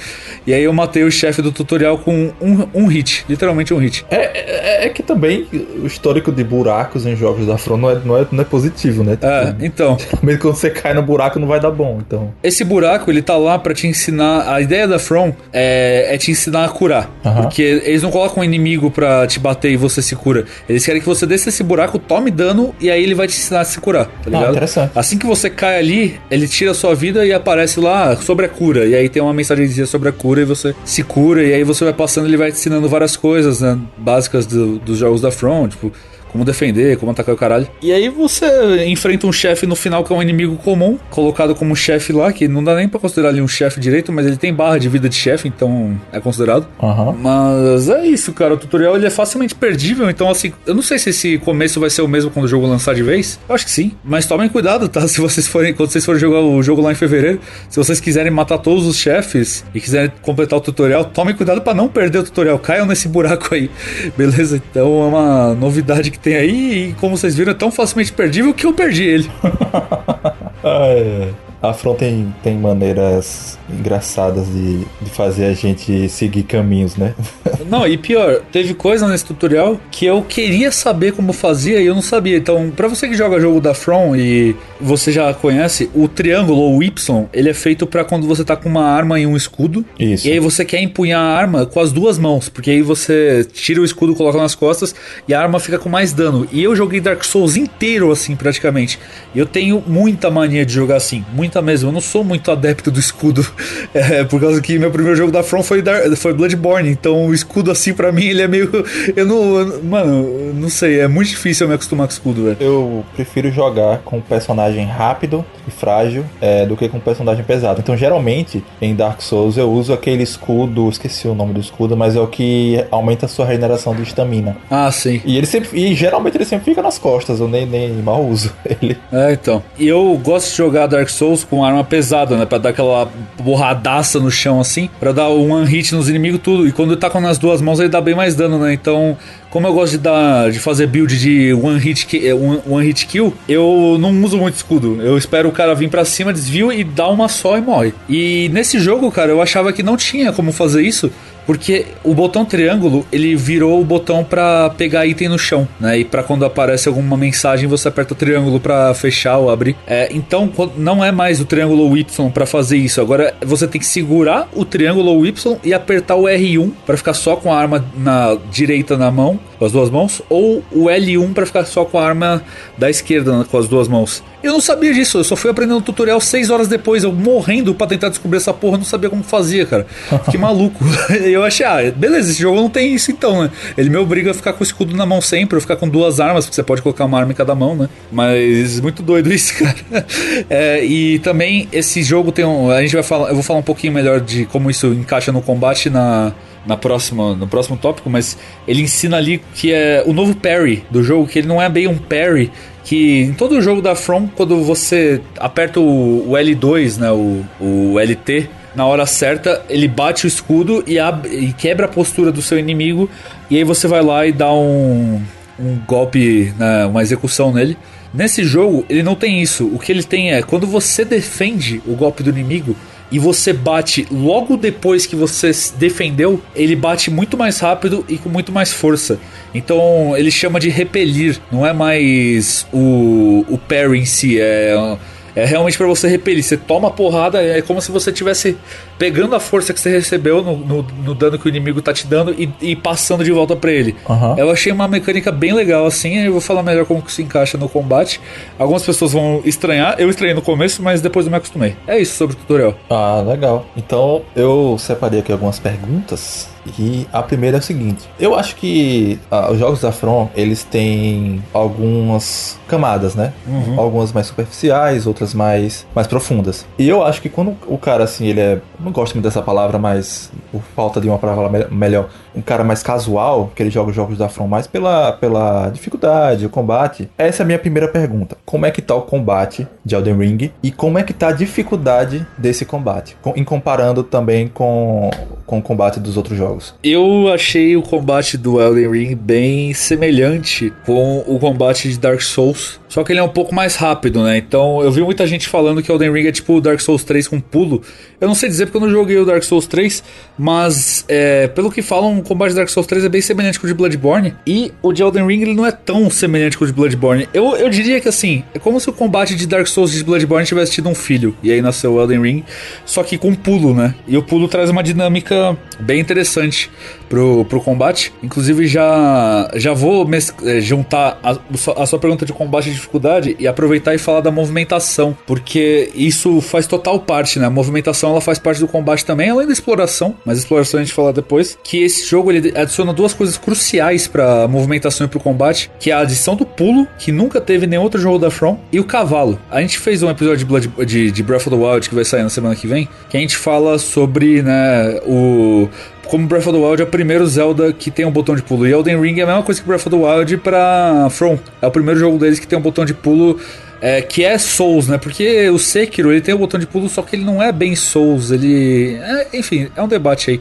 E 0.47 0.53
aí 0.53 0.65
eu 0.65 0.73
matei 0.73 1.05
o 1.05 1.11
chefe 1.11 1.41
do 1.41 1.53
tutorial 1.53 1.99
com 1.99 2.33
um, 2.41 2.69
um 2.75 2.87
hit, 2.87 3.25
literalmente 3.29 3.73
um 3.73 3.79
hit. 3.79 4.05
É, 4.11 4.17
é, 4.17 4.87
é, 4.87 4.89
que 4.89 5.03
também 5.03 5.47
o 5.83 5.87
histórico 5.87 6.32
de 6.33 6.45
buracos 6.45 7.07
em 7.07 7.15
jogos 7.17 7.47
da 7.47 7.59
From 7.59 7.77
não 7.77 7.91
é, 7.91 8.01
não 8.05 8.19
é, 8.19 8.27
não 8.31 8.41
é 8.41 8.45
positivo, 8.45 9.05
né? 9.05 9.19
É, 9.21 9.55
então. 9.61 9.97
Geralmente 10.11 10.39
quando 10.39 10.55
você 10.55 10.71
cai 10.71 10.95
no 10.95 11.03
buraco 11.03 11.39
não 11.39 11.47
vai 11.47 11.61
dar 11.61 11.71
bom, 11.71 12.01
então. 12.05 12.33
Esse 12.43 12.65
buraco, 12.65 13.11
ele 13.11 13.23
tá 13.23 13.37
lá 13.37 13.59
para 13.59 13.75
te 13.75 13.87
ensinar. 13.87 14.53
A 14.53 14.61
ideia 14.61 14.87
da 14.89 14.99
From 14.99 15.33
é, 15.53 16.15
é 16.15 16.19
te 16.19 16.31
ensinar 16.31 16.65
a 16.65 16.69
curar. 16.69 17.11
Porque 17.23 17.63
eles 17.63 18.03
não 18.03 18.11
colocam 18.11 18.43
um 18.43 18.45
inimigo 18.45 18.91
pra 18.91 19.27
te 19.27 19.39
bater 19.39 19.71
e 19.71 19.77
você 19.77 20.03
se 20.03 20.15
cura. 20.17 20.45
Eles 20.69 20.85
querem 20.85 21.01
que 21.01 21.07
você 21.07 21.27
desça 21.27 21.49
esse 21.49 21.63
buraco, 21.63 21.99
tome 21.99 22.31
dano 22.31 22.75
e 22.81 22.91
aí 22.91 23.03
ele 23.03 23.15
vai 23.15 23.27
te 23.27 23.37
ensinar 23.37 23.61
a 23.61 23.65
se 23.65 23.79
curar, 23.81 24.07
tá 24.07 24.13
ah, 24.27 24.31
ligado? 24.31 24.47
Ah, 24.47 24.51
interessante. 24.51 24.93
Assim 24.95 25.19
que 25.19 25.27
você 25.27 25.49
cai 25.51 25.79
ali, 25.79 26.21
ele 26.31 26.49
tira 26.49 26.71
a 26.71 26.75
sua 26.75 26.95
vida 26.95 27.25
e 27.25 27.33
aparece 27.33 27.81
lá 27.81 28.17
sobre 28.17 28.47
a 28.47 28.49
cura. 28.49 28.87
E 28.87 28.95
aí 28.95 29.09
tem 29.09 29.23
uma 29.23 29.33
mensagem 29.33 29.69
sobre 29.87 30.09
a 30.09 30.13
cura 30.13 30.43
e 30.43 30.45
você 30.45 30.75
se 30.85 31.03
cura. 31.03 31.43
E 31.43 31.53
aí 31.53 31.65
você 31.65 31.85
vai 31.85 31.93
passando, 31.93 32.27
ele 32.27 32.37
vai 32.37 32.51
te 32.51 32.59
ensinando 32.59 32.89
várias 32.89 33.17
coisas, 33.17 33.61
né? 33.61 33.79
Básicas 33.97 34.47
do, 34.47 34.79
dos 34.79 34.99
jogos 34.99 35.21
da 35.21 35.31
From, 35.31 35.69
tipo 35.69 35.93
como 36.33 36.45
defender, 36.45 36.97
como 36.97 37.13
atacar 37.13 37.35
o 37.35 37.39
caralho. 37.39 37.69
E 37.83 37.93
aí 37.93 38.09
você 38.09 38.85
enfrenta 38.87 39.27
um 39.27 39.33
chefe 39.33 39.67
no 39.67 39.77
final 39.77 40.03
que 40.03 40.13
é 40.13 40.17
um 40.17 40.23
inimigo 40.23 40.57
comum, 40.57 40.99
colocado 41.11 41.55
como 41.55 41.77
chefe 41.77 42.13
lá, 42.13 42.33
que 42.33 42.49
não 42.49 42.65
dá 42.65 42.75
nem 42.75 42.89
pra 42.89 42.99
considerar 42.99 43.29
ali 43.29 43.41
um 43.41 43.49
chefe 43.49 43.79
direito, 43.79 44.13
mas 44.13 44.27
ele 44.27 44.37
tem 44.37 44.53
barra 44.53 44.79
de 44.79 44.89
vida 44.89 45.09
de 45.09 45.15
chefe, 45.15 45.49
então 45.49 45.99
é 46.13 46.21
considerado. 46.21 46.67
Uhum. 46.81 47.13
Mas 47.13 47.89
é 47.89 48.07
isso, 48.07 48.33
cara. 48.33 48.55
O 48.55 48.57
tutorial 48.57 48.97
ele 48.97 49.07
é 49.07 49.11
facilmente 49.11 49.55
perdível, 49.55 50.09
então 50.09 50.29
assim, 50.29 50.53
eu 50.67 50.75
não 50.75 50.83
sei 50.83 50.99
se 50.99 51.11
esse 51.11 51.39
começo 51.39 51.79
vai 51.79 51.91
ser 51.91 52.03
o 52.03 52.09
mesmo 52.09 52.31
quando 52.31 52.47
o 52.47 52.49
jogo 52.49 52.67
lançar 52.67 52.95
de 52.95 53.03
vez. 53.03 53.39
Eu 53.49 53.55
acho 53.55 53.65
que 53.65 53.71
sim. 53.71 53.93
Mas 54.05 54.27
tomem 54.27 54.49
cuidado, 54.49 54.89
tá? 54.89 55.07
Se 55.13 55.21
vocês 55.21 55.47
forem, 55.47 55.75
quando 55.75 55.91
vocês 55.91 56.05
forem 56.05 56.21
jogar 56.21 56.41
o 56.41 56.63
jogo 56.63 56.81
lá 56.81 56.93
em 56.93 56.95
fevereiro, 56.95 57.39
se 57.69 57.77
vocês 57.77 58.01
quiserem 58.01 58.31
matar 58.31 58.59
todos 58.59 58.87
os 58.87 58.97
chefes 58.97 59.65
e 59.75 59.81
quiserem 59.81 60.11
completar 60.23 60.59
o 60.59 60.63
tutorial, 60.63 61.05
tomem 61.05 61.35
cuidado 61.35 61.61
para 61.61 61.75
não 61.75 61.89
perder 61.89 62.19
o 62.19 62.23
tutorial. 62.23 62.59
Caiam 62.59 62.87
nesse 62.87 63.09
buraco 63.09 63.55
aí. 63.55 63.71
Beleza? 64.17 64.57
Então 64.57 65.03
é 65.03 65.07
uma 65.07 65.55
novidade 65.55 66.11
que 66.11 66.19
tem 66.23 66.37
aí 66.37 66.91
e 66.91 66.93
como 66.95 67.17
vocês 67.17 67.35
viram 67.35 67.53
é 67.53 67.55
tão 67.55 67.71
facilmente 67.71 68.13
perdível 68.13 68.55
que 68.55 68.65
eu 68.65 68.73
perdi 68.73 69.05
ele. 69.05 69.31
ai, 70.63 71.35
a 71.63 71.73
Front 71.73 71.99
tem, 71.99 72.35
tem 72.43 72.57
maneiras 72.59 73.59
engraçadas 73.71 74.47
de, 74.47 74.79
de 75.01 75.11
fazer 75.11 75.47
a 75.47 75.55
gente 75.55 76.09
seguir 76.09 76.43
caminhos, 76.43 76.97
né? 76.97 77.15
não, 77.71 77.87
e 77.87 77.97
pior, 77.97 78.41
teve 78.51 78.75
coisa 78.75 79.07
nesse 79.07 79.25
tutorial 79.25 79.81
que 79.91 80.05
eu 80.05 80.23
queria 80.23 80.73
saber 80.73 81.13
como 81.13 81.33
fazia 81.33 81.81
e 81.81 81.87
eu 81.87 81.95
não 81.95 82.03
sabia. 82.03 82.37
Então, 82.37 82.73
para 82.75 82.89
você 82.89 83.09
que 83.09 83.15
joga 83.15 83.41
jogo 83.41 83.61
da 83.61 83.75
From 83.75 84.17
e 84.17 84.57
você 84.81 85.13
já 85.13 85.33
conhece, 85.33 85.89
o 85.95 86.09
triângulo 86.09 86.59
ou 86.59 86.79
o 86.79 86.83
Y, 86.83 87.27
ele 87.33 87.49
é 87.49 87.55
feito 87.55 87.87
para 87.87 88.05
quando 88.05 88.27
você 88.27 88.45
tá 88.45 88.57
com 88.57 88.69
uma 88.69 88.85
arma 88.85 89.21
e 89.21 89.27
um 89.27 89.37
escudo. 89.37 89.85
Isso. 89.99 90.27
E 90.27 90.33
aí 90.33 90.41
você 90.41 90.65
quer 90.65 90.81
empunhar 90.81 91.21
a 91.21 91.37
arma 91.37 91.65
com 91.65 91.79
as 91.79 91.93
duas 91.93 92.19
mãos, 92.19 92.49
porque 92.49 92.71
aí 92.71 92.83
você 92.83 93.47
tira 93.53 93.81
o 93.81 93.85
escudo, 93.85 94.15
coloca 94.15 94.39
nas 94.39 94.55
costas 94.55 94.95
e 95.29 95.35
a 95.35 95.41
arma 95.41 95.61
fica 95.61 95.79
com 95.79 95.89
mais 95.89 96.13
dano. 96.13 96.49
E 96.51 96.63
eu 96.63 96.75
joguei 96.75 97.01
Dark 97.01 97.23
Souls 97.25 97.57
inteiro 97.57 98.11
assim, 98.11 98.35
praticamente. 98.35 98.99
Eu 99.35 99.47
tenho 99.47 99.83
muita 99.87 100.31
mania 100.31 100.67
de 100.67 100.73
jogar 100.73 100.97
assim, 100.97 101.25
muita 101.33 101.52
mesmo. 101.61 101.89
Eu 101.89 101.93
não 101.93 102.01
sou 102.01 102.23
muito 102.25 102.51
adepto 102.51 102.91
do 102.91 103.01
escudo. 103.01 103.47
É, 103.95 104.25
por 104.25 104.41
causa 104.41 104.61
que 104.61 104.79
meu 104.79 104.91
primeiro 104.91 105.17
jogo 105.17 105.31
da 105.31 105.43
From 105.43 105.63
foi, 105.63 105.83
Dar 105.83 106.17
foi 106.17 106.33
Bloodborne, 106.33 106.89
então 106.89 107.27
o 107.27 107.35
escudo 107.35 107.71
assim 107.71 107.93
para 107.93 108.11
mim 108.11 108.25
ele 108.25 108.41
é 108.41 108.49
meio. 108.49 108.71
Eu 109.15 109.27
não. 109.27 109.59
Eu, 109.59 109.85
mano, 109.85 110.55
não 110.55 110.69
sei, 110.69 111.01
é 111.01 111.09
muito 111.09 111.29
difícil 111.29 111.65
eu 111.65 111.69
me 111.69 111.75
acostumar 111.75 112.07
com 112.07 112.13
escudo, 112.13 112.45
velho. 112.45 112.57
Eu 112.59 113.05
prefiro 113.15 113.51
jogar 113.51 113.99
com 113.99 114.19
um 114.19 114.21
personagem 114.21 114.87
rápido 114.87 115.45
e 115.67 115.71
frágil 115.71 116.25
é, 116.41 116.65
do 116.65 116.77
que 116.77 116.89
com 116.89 116.97
um 116.97 117.01
personagem 117.01 117.45
pesado. 117.45 117.81
Então 117.81 117.97
geralmente 117.97 118.65
em 118.81 118.95
Dark 118.95 119.21
Souls 119.21 119.57
eu 119.57 119.71
uso 119.71 119.93
aquele 119.93 120.23
escudo, 120.23 120.89
esqueci 120.89 121.29
o 121.29 121.35
nome 121.35 121.53
do 121.53 121.61
escudo, 121.61 121.97
mas 121.97 122.17
é 122.17 122.21
o 122.21 122.27
que 122.27 122.85
aumenta 122.91 123.27
a 123.27 123.29
sua 123.29 123.45
regeneração 123.45 123.95
de 123.95 124.03
estamina. 124.03 124.57
Ah, 124.71 124.91
sim. 124.91 125.21
E 125.25 125.37
ele 125.37 125.47
sempre. 125.47 125.69
E 125.73 125.95
geralmente 125.95 126.37
ele 126.37 126.45
sempre 126.45 126.65
fica 126.65 126.83
nas 126.83 126.99
costas, 126.99 127.41
eu 127.41 127.49
nem, 127.49 127.67
nem 127.67 127.93
mal 127.95 128.25
uso 128.25 128.53
ele. 128.81 128.97
É, 129.13 129.33
então. 129.33 129.63
E 129.79 129.87
eu 129.87 130.19
gosto 130.23 130.51
de 130.51 130.57
jogar 130.57 130.87
Dark 130.87 131.09
Souls 131.09 131.42
com 131.45 131.65
arma 131.65 131.85
pesada, 131.85 132.37
né? 132.37 132.45
Pra 132.45 132.59
dar 132.59 132.71
aquela 132.71 133.11
borradaça 133.41 134.19
no 134.19 134.31
chão 134.31 134.61
assim, 134.61 134.89
para 135.01 135.13
dar 135.13 135.29
one 135.29 135.67
hit 135.67 135.95
nos 135.95 136.09
inimigos 136.09 136.41
tudo. 136.43 136.67
E 136.67 136.73
quando 136.73 136.93
ele 136.93 137.01
tá 137.01 137.11
com 137.11 137.19
as 137.27 137.39
duas 137.39 137.61
mãos, 137.61 137.81
ele 137.81 137.89
dá 137.89 138.01
bem 138.01 138.15
mais 138.15 138.35
dano, 138.35 138.59
né? 138.59 138.73
Então, 138.73 139.17
como 139.51 139.67
eu 139.67 139.73
gosto 139.75 139.93
de 139.93 139.99
dar 139.99 140.51
de 140.51 140.59
fazer 140.59 140.87
build 140.87 141.19
de 141.19 141.53
one 141.53 141.79
hit, 141.79 142.07
eh, 142.27 142.35
one, 142.35 142.61
one 142.67 142.87
hit 142.87 143.07
kill, 143.07 143.35
eu 143.49 143.97
não 144.01 144.11
uso 144.23 144.39
muito 144.39 144.55
escudo. 144.55 145.01
Eu 145.03 145.19
espero 145.19 145.49
o 145.49 145.53
cara 145.53 145.75
vir 145.75 145.89
para 145.89 146.05
cima, 146.05 146.33
desvio 146.33 146.73
e 146.73 146.83
dá 146.83 147.09
uma 147.09 147.29
só 147.29 147.59
e 147.59 147.61
morre. 147.61 147.93
E 148.09 148.49
nesse 148.53 148.79
jogo, 148.79 149.11
cara, 149.11 149.31
eu 149.31 149.43
achava 149.43 149.73
que 149.73 149.83
não 149.83 149.97
tinha 149.97 150.33
como 150.33 150.53
fazer 150.53 150.83
isso. 150.83 151.11
Porque 151.47 151.87
o 152.05 152.15
botão 152.15 152.45
triângulo, 152.45 153.07
ele 153.13 153.35
virou 153.35 153.81
o 153.81 153.85
botão 153.85 154.25
para 154.25 154.71
pegar 154.71 155.07
item 155.07 155.29
no 155.29 155.39
chão, 155.39 155.67
né? 155.81 155.99
E 155.99 156.05
para 156.05 156.23
quando 156.23 156.45
aparece 156.45 156.89
alguma 156.89 157.17
mensagem, 157.17 157.69
você 157.69 157.89
aperta 157.89 158.15
o 158.15 158.17
triângulo 158.17 158.61
para 158.61 158.93
fechar 158.95 159.39
ou 159.39 159.51
abrir. 159.51 159.77
É, 159.87 160.09
então, 160.13 160.51
não 160.77 161.05
é 161.05 161.11
mais 161.11 161.41
o 161.41 161.45
triângulo 161.45 161.83
ou 161.83 161.97
Y 161.97 162.31
para 162.31 162.47
fazer 162.47 162.77
isso. 162.77 163.01
Agora 163.01 163.35
você 163.45 163.67
tem 163.67 163.81
que 163.81 163.87
segurar 163.87 164.49
o 164.55 164.65
triângulo 164.65 165.11
ou 165.11 165.27
Y 165.27 165.59
e 165.65 165.75
apertar 165.75 166.17
o 166.17 166.25
R1 166.25 166.71
para 166.87 166.97
ficar 166.97 167.15
só 167.15 167.37
com 167.37 167.53
a 167.53 167.59
arma 167.59 167.85
na 167.97 168.37
direita 168.51 168.97
na 168.97 169.11
mão, 169.11 169.39
com 169.59 169.65
as 169.65 169.73
duas 169.73 169.91
mãos, 169.91 170.23
ou 170.29 170.63
o 170.71 170.85
L1 170.85 171.33
para 171.33 171.47
ficar 171.47 171.65
só 171.65 171.85
com 171.85 171.99
a 171.99 172.07
arma 172.07 172.43
da 172.77 172.91
esquerda 172.91 173.45
com 173.51 173.59
as 173.59 173.69
duas 173.69 173.89
mãos. 173.89 174.23
Eu 174.43 174.53
não 174.53 174.61
sabia 174.61 174.93
disso, 174.93 175.19
eu 175.19 175.25
só 175.25 175.37
fui 175.37 175.51
aprendendo 175.51 175.79
o 175.79 175.83
tutorial 175.83 176.21
seis 176.21 176.51
horas 176.51 176.67
depois, 176.67 177.05
eu 177.05 177.13
morrendo 177.13 177.75
para 177.75 177.87
tentar 177.87 178.09
descobrir 178.09 178.39
essa 178.39 178.53
porra, 178.53 178.77
não 178.77 178.85
sabia 178.85 179.09
como 179.09 179.23
fazia, 179.23 179.65
cara. 179.65 179.87
Que 180.31 180.37
maluco. 180.39 180.85
Eu 181.33 181.45
achei, 181.45 181.67
ah, 181.67 181.93
beleza, 181.95 182.31
esse 182.31 182.41
jogo 182.41 182.57
não 182.57 182.69
tem 182.69 182.95
isso 182.95 183.11
então, 183.11 183.43
né? 183.43 183.51
Ele 183.77 183.91
me 183.91 183.97
obriga 183.97 184.31
a 184.31 184.35
ficar 184.35 184.53
com 184.53 184.61
o 184.61 184.63
escudo 184.63 184.97
na 184.97 185.07
mão 185.07 185.21
sempre, 185.21 185.57
eu 185.57 185.61
ficar 185.61 185.77
com 185.77 185.89
duas 185.89 186.21
armas, 186.21 186.45
porque 186.45 186.55
você 186.55 186.63
pode 186.63 186.83
colocar 186.83 187.05
uma 187.05 187.19
arma 187.19 187.33
em 187.33 187.35
cada 187.35 187.55
mão, 187.55 187.75
né? 187.75 187.89
Mas 188.11 188.81
muito 188.81 189.03
doido 189.03 189.31
isso, 189.33 189.55
cara. 189.59 190.07
É, 190.49 190.85
e 190.85 191.19
também 191.21 191.69
esse 191.73 192.03
jogo 192.03 192.33
tem 192.33 192.45
um. 192.45 192.71
A 192.71 192.83
gente 192.83 192.95
vai 192.95 193.03
falar. 193.03 193.29
Eu 193.29 193.35
vou 193.35 193.43
falar 193.43 193.59
um 193.59 193.65
pouquinho 193.65 193.93
melhor 193.93 194.21
de 194.21 194.45
como 194.47 194.71
isso 194.71 194.87
encaixa 194.89 195.33
no 195.33 195.43
combate 195.43 195.91
na 195.91 196.33
na 196.67 196.77
próxima, 196.77 197.35
no 197.35 197.47
próximo 197.47 197.77
tópico, 197.77 198.09
mas 198.09 198.39
ele 198.67 198.83
ensina 198.83 199.17
ali 199.17 199.43
que 199.55 199.73
é 199.73 200.03
o 200.07 200.13
novo 200.13 200.35
parry 200.35 200.85
do 200.91 201.03
jogo, 201.03 201.27
que 201.27 201.41
ele 201.41 201.49
não 201.49 201.61
é 201.61 201.69
bem 201.69 201.89
um 201.89 201.99
parry, 201.99 202.51
que 202.85 203.23
em 203.23 203.33
todo 203.33 203.61
jogo 203.61 203.83
da 203.83 203.95
From, 203.95 204.29
quando 204.29 204.63
você 204.63 205.21
aperta 205.39 205.81
o, 205.81 206.31
o 206.31 206.33
L2, 206.33 206.99
né, 206.99 207.11
o, 207.11 207.45
o 207.61 207.99
LT, 207.99 208.49
na 208.75 208.87
hora 208.87 209.07
certa, 209.07 209.63
ele 209.69 209.89
bate 209.89 210.27
o 210.27 210.29
escudo 210.29 210.83
e, 210.87 210.99
abre, 210.99 211.31
e 211.35 211.53
quebra 211.53 211.87
a 211.87 211.89
postura 211.89 212.33
do 212.33 212.43
seu 212.43 212.59
inimigo, 212.59 213.09
e 213.51 213.57
aí 213.57 213.65
você 213.65 213.87
vai 213.87 214.03
lá 214.03 214.27
e 214.27 214.33
dá 214.33 214.53
um, 214.53 215.23
um 215.59 215.77
golpe, 215.87 216.53
né, 216.59 216.87
uma 216.87 217.03
execução 217.03 217.53
nele. 217.53 217.77
Nesse 218.13 218.45
jogo, 218.45 218.85
ele 218.89 219.03
não 219.03 219.15
tem 219.15 219.41
isso. 219.41 219.67
O 219.73 219.79
que 219.79 219.91
ele 219.91 220.03
tem 220.03 220.33
é 220.33 220.43
quando 220.43 220.67
você 220.67 221.05
defende 221.05 221.83
o 221.87 221.95
golpe 221.95 222.23
do 222.23 222.31
inimigo, 222.31 222.77
e 223.13 223.19
você 223.19 223.53
bate 223.53 224.09
logo 224.11 224.57
depois 224.57 225.05
que 225.05 225.15
você 225.15 225.53
defendeu, 225.77 226.41
ele 226.57 226.75
bate 226.75 227.11
muito 227.11 227.37
mais 227.37 227.59
rápido 227.61 228.07
e 228.09 228.17
com 228.17 228.31
muito 228.31 228.51
mais 228.51 228.73
força. 228.73 229.21
Então 229.55 230.17
ele 230.17 230.31
chama 230.31 230.59
de 230.59 230.71
repelir, 230.71 231.39
não 231.53 231.67
é 231.67 231.75
mais 231.75 232.67
o, 232.73 233.45
o 233.51 233.59
parry 233.59 233.99
em 233.99 234.07
si, 234.07 234.41
é 234.41 234.97
é 235.35 235.45
realmente 235.45 235.77
para 235.77 235.87
você 235.87 236.09
repelir. 236.09 236.43
Você 236.43 236.57
toma 236.57 236.89
a 236.89 236.91
porrada, 236.91 237.43
é 237.43 237.61
como 237.63 237.81
se 237.81 237.91
você 237.91 238.11
estivesse 238.11 238.57
pegando 238.99 239.35
a 239.35 239.41
força 239.41 239.73
que 239.73 239.81
você 239.81 239.91
recebeu 239.91 240.43
no, 240.43 240.57
no, 240.57 240.83
no, 240.83 241.15
dano 241.15 241.39
que 241.39 241.47
o 241.47 241.49
inimigo 241.49 241.81
tá 241.83 241.93
te 241.93 242.07
dando 242.07 242.33
e, 242.33 242.51
e 242.61 242.77
passando 242.77 243.25
de 243.25 243.33
volta 243.33 243.57
para 243.57 243.73
ele. 243.73 243.97
Uhum. 244.09 244.39
Eu 244.39 244.51
achei 244.51 244.73
uma 244.73 244.87
mecânica 244.87 245.33
bem 245.33 245.53
legal 245.53 245.87
assim. 245.87 246.19
Eu 246.19 246.33
vou 246.33 246.41
falar 246.41 246.63
melhor 246.63 246.85
como 246.85 247.03
que 247.03 247.13
se 247.13 247.23
encaixa 247.23 247.59
no 247.59 247.69
combate. 247.69 248.21
Algumas 248.59 248.85
pessoas 248.85 249.13
vão 249.13 249.43
estranhar. 249.45 249.97
Eu 249.99 250.09
estranhei 250.11 250.35
no 250.35 250.43
começo, 250.43 250.83
mas 250.83 251.01
depois 251.01 251.27
eu 251.27 251.31
me 251.31 251.37
acostumei. 251.37 251.77
É 251.87 251.99
isso 251.99 252.17
sobre 252.17 252.37
o 252.37 252.39
tutorial. 252.39 252.75
Ah, 252.89 253.23
legal. 253.27 253.67
Então 253.77 254.23
eu 254.37 254.77
separei 254.79 255.21
aqui 255.21 255.33
algumas 255.33 255.59
perguntas 255.59 256.49
e 256.79 257.07
a 257.13 257.23
primeira 257.23 257.57
é 257.57 257.61
o 257.61 257.63
seguinte: 257.63 258.09
eu 258.19 258.35
acho 258.35 258.57
que 258.57 259.19
ah, 259.31 259.51
os 259.51 259.59
jogos 259.59 259.81
da 259.81 259.93
From 259.93 260.29
eles 260.35 260.65
têm 260.65 261.43
algumas 261.53 262.59
camadas, 262.69 263.15
né? 263.15 263.33
Uhum. 263.47 263.79
Algumas 263.79 264.13
mais 264.13 264.27
superficiais, 264.29 265.07
outras 265.07 265.35
mais 265.35 265.87
mais 265.95 266.07
profundas. 266.07 266.67
E 266.79 266.89
eu 266.89 267.05
acho 267.05 267.21
que 267.21 267.29
quando 267.29 267.57
o 267.67 267.79
cara 267.79 268.05
assim 268.05 268.27
ele 268.27 268.41
é, 268.41 268.61
não 268.79 268.93
gosto 268.93 269.15
muito 269.15 269.25
dessa 269.25 269.43
palavra, 269.43 269.79
mas 269.79 270.31
por 270.51 270.63
falta 270.75 271.01
de 271.01 271.09
uma 271.09 271.19
palavra 271.19 271.49
me 271.49 271.65
melhor, 271.71 272.09
um 272.35 272.43
cara 272.43 272.65
mais 272.65 272.83
casual, 272.83 273.53
que 273.55 273.63
ele 273.63 273.71
joga 273.71 273.91
os 273.91 273.97
jogos 273.97 274.19
da 274.19 274.29
From 274.29 274.47
mais 274.47 274.67
pela, 274.67 275.13
pela 275.13 275.69
dificuldade, 275.71 276.47
o 276.47 276.51
combate. 276.51 277.09
Essa 277.17 277.43
é 277.43 277.45
a 277.45 277.47
minha 277.47 277.59
primeira 277.59 277.89
pergunta. 277.89 278.37
Como 278.45 278.67
é 278.67 278.71
que 278.71 278.83
tá 278.83 278.95
o 278.95 279.03
combate 279.03 279.67
de 279.85 279.95
Elden 279.95 280.17
Ring 280.17 280.51
e 280.63 280.71
como 280.71 280.99
é 280.99 281.03
que 281.03 281.13
tá 281.13 281.29
a 281.29 281.33
dificuldade 281.33 282.27
desse 282.37 282.65
combate, 282.65 283.17
com, 283.21 283.33
em 283.37 283.45
comparando 283.45 284.03
também 284.03 284.49
com, 284.49 285.11
com 285.47 285.59
o 285.59 285.63
combate 285.63 286.01
dos 286.01 286.17
outros 286.17 286.37
jogos? 286.37 286.75
Eu 286.83 287.33
achei 287.33 287.77
o 287.77 287.83
combate 287.83 288.37
do 288.37 288.61
Elden 288.61 288.91
Ring 288.91 289.15
bem 289.15 289.75
semelhante 289.75 290.73
com 290.85 291.25
o 291.27 291.39
combate 291.39 291.89
de 291.89 291.99
Dark 291.99 292.21
Souls, 292.21 292.81
só 292.93 293.03
que 293.03 293.11
ele 293.11 293.21
é 293.21 293.23
um 293.23 293.29
pouco 293.29 293.55
mais 293.55 293.75
rápido, 293.75 294.23
né? 294.23 294.37
Então 294.37 294.83
eu 294.83 294.93
vi 294.93 295.01
muita 295.01 295.27
gente 295.27 295.49
falando 295.49 295.83
que 295.83 295.91
Elden 295.91 296.13
Ring 296.13 296.27
é 296.27 296.33
tipo 296.33 296.57
o 296.59 296.61
Dark 296.61 296.79
Souls 296.79 297.03
3 297.03 297.27
com 297.27 297.41
pulo. 297.41 297.81
Eu 298.21 298.29
não 298.29 298.35
sei 298.35 298.51
dizer 298.51 298.67
porque 298.67 298.77
eu 298.77 298.83
não 298.83 298.91
joguei 298.91 299.17
o 299.17 299.25
Dark 299.25 299.43
Souls 299.45 299.67
3, 299.67 300.05
mas 300.39 301.03
é, 301.09 301.49
pelo 301.49 301.71
que 301.71 301.81
falam, 301.81 302.19
o 302.19 302.23
combate 302.23 302.51
de 302.51 302.57
Dark 302.57 302.69
Souls 302.69 302.87
3 302.87 303.07
é 303.07 303.09
bem 303.09 303.23
semelhante 303.23 303.59
com 303.59 303.65
o 303.65 303.69
de 303.69 303.73
Bloodborne. 303.73 304.35
E 304.47 304.75
o 304.83 304.93
de 304.93 305.03
Elden 305.03 305.27
Ring 305.27 305.41
ele 305.41 305.55
não 305.55 305.65
é 305.65 305.73
tão 305.73 306.11
semelhante 306.11 306.59
com 306.59 306.65
o 306.65 306.67
de 306.67 306.73
Bloodborne. 306.75 307.27
Eu, 307.33 307.57
eu 307.57 307.71
diria 307.71 307.99
que 307.99 308.11
assim, 308.11 308.45
é 308.53 308.59
como 308.59 308.79
se 308.79 308.91
o 308.91 308.93
combate 308.93 309.35
de 309.35 309.47
Dark 309.47 309.67
Souls 309.69 309.95
e 309.95 309.97
de 309.97 310.05
Bloodborne 310.05 310.47
tivesse 310.47 310.73
tido 310.73 310.91
um 310.91 310.95
filho. 310.95 311.35
E 311.43 311.51
aí 311.51 311.63
nasceu 311.63 311.95
o 311.95 311.99
Elden 312.03 312.21
Ring, 312.21 312.45
só 312.85 313.03
que 313.03 313.17
com 313.17 313.35
pulo, 313.35 313.73
né? 313.73 313.95
E 314.07 314.19
o 314.19 314.23
pulo 314.23 314.49
traz 314.49 314.69
uma 314.69 314.83
dinâmica 314.83 315.57
bem 315.81 315.99
interessante 315.99 316.71
pro, 317.13 317.45
pro 317.45 317.61
combate. 317.61 318.11
Inclusive, 318.23 318.67
já, 318.67 319.51
já 319.55 319.75
vou 319.75 320.09
é, 320.47 320.61
juntar 320.63 321.21
a, 321.23 321.37
a 321.83 321.85
sua 321.85 321.99
pergunta 321.99 322.25
de 322.25 322.33
combate 322.33 322.71
de 322.71 322.77
dificuldade 322.77 323.37
e 323.39 323.47
aproveitar 323.47 323.95
e 323.95 323.99
falar 323.99 324.23
da 324.23 324.31
movimentação, 324.31 325.15
porque 325.27 325.91
isso 325.95 326.41
faz 326.41 326.67
total 326.67 326.99
parte, 327.01 327.39
né? 327.39 327.45
A 327.45 327.51
movimentação 327.51 328.13
ela 328.13 328.21
faz 328.23 328.39
parte 328.39 328.61
do 328.61 328.67
combate 328.67 329.05
também, 329.05 329.29
além 329.29 329.47
da 329.47 329.53
exploração, 329.53 330.17
mas 330.25 330.39
exploração 330.39 330.81
a 330.81 330.83
gente 330.83 330.95
fala 330.95 331.13
depois. 331.13 331.59
Que 331.63 331.83
esse 331.83 332.09
jogo 332.09 332.33
ele 332.33 332.57
adiciona 332.57 332.95
duas 332.95 333.13
coisas 333.13 333.37
cruciais 333.37 334.09
para 334.09 334.49
movimentação 334.49 335.07
e 335.07 335.11
para 335.11 335.19
o 335.19 335.21
combate, 335.21 335.71
que 335.79 335.91
é 335.91 335.95
a 335.95 335.99
adição 335.99 336.35
do 336.35 336.47
pulo, 336.47 336.89
que 336.99 337.13
nunca 337.13 337.43
teve 337.43 337.67
nenhum 337.67 337.83
outro 337.83 338.01
jogo 338.01 338.19
da 338.19 338.31
From, 338.31 338.59
e 338.73 338.81
o 338.81 338.85
cavalo. 338.85 339.39
A 339.51 339.61
gente 339.61 339.79
fez 339.79 340.03
um 340.03 340.09
episódio 340.09 340.39
de, 340.39 340.45
Blood, 340.47 340.73
de, 340.87 341.11
de 341.11 341.23
Breath 341.23 341.47
of 341.47 341.51
the 341.51 341.57
Wild 341.57 341.91
que 341.91 341.95
vai 341.95 342.07
sair 342.07 342.23
na 342.23 342.31
semana 342.31 342.57
que 342.57 342.67
vem, 342.67 342.89
que 343.11 343.19
a 343.19 343.21
gente 343.21 343.37
fala 343.37 343.79
sobre 343.79 344.41
né, 344.41 344.99
o 345.07 345.69
como 346.07 346.27
Breath 346.27 346.47
of 346.47 346.53
the 346.53 346.65
Wild 346.65 346.83
é 346.83 346.85
o 346.85 346.89
primeiro 346.89 347.27
Zelda 347.27 347.73
que 347.73 347.91
tem 347.91 348.05
um 348.05 348.11
botão 348.11 348.35
de 348.35 348.43
pulo. 348.43 348.67
E 348.67 348.73
Elden 348.73 349.01
Ring 349.01 349.19
é 349.21 349.23
a 349.23 349.27
mesma 349.27 349.43
coisa 349.43 349.61
que 349.61 349.67
Breath 349.67 349.87
of 349.87 349.91
the 349.91 349.97
Wild 349.97 350.37
pra 350.39 351.09
From. 351.11 351.39
É 351.61 351.67
o 351.67 351.71
primeiro 351.71 351.99
jogo 351.99 352.19
deles 352.19 352.39
que 352.39 352.47
tem 352.47 352.59
um 352.59 352.63
botão 352.63 352.85
de 352.85 352.95
pulo 352.95 353.39
é, 353.83 354.01
que 354.01 354.25
é 354.25 354.39
Souls, 354.39 354.87
né? 354.87 354.97
Porque 354.97 355.51
o 355.51 355.59
Sekiro 355.59 356.13
ele 356.13 356.21
tem 356.21 356.33
o 356.33 356.39
botão 356.39 356.59
de 356.59 356.69
pulo, 356.69 356.89
só 356.89 357.03
que 357.03 357.17
ele 357.17 357.25
não 357.25 357.43
é 357.43 357.51
bem 357.51 357.75
Souls. 357.75 358.31
Ele. 358.31 358.95
É, 359.03 359.37
enfim, 359.37 359.69
é 359.75 359.83
um 359.83 359.89
debate 359.89 360.31
aí. 360.31 360.41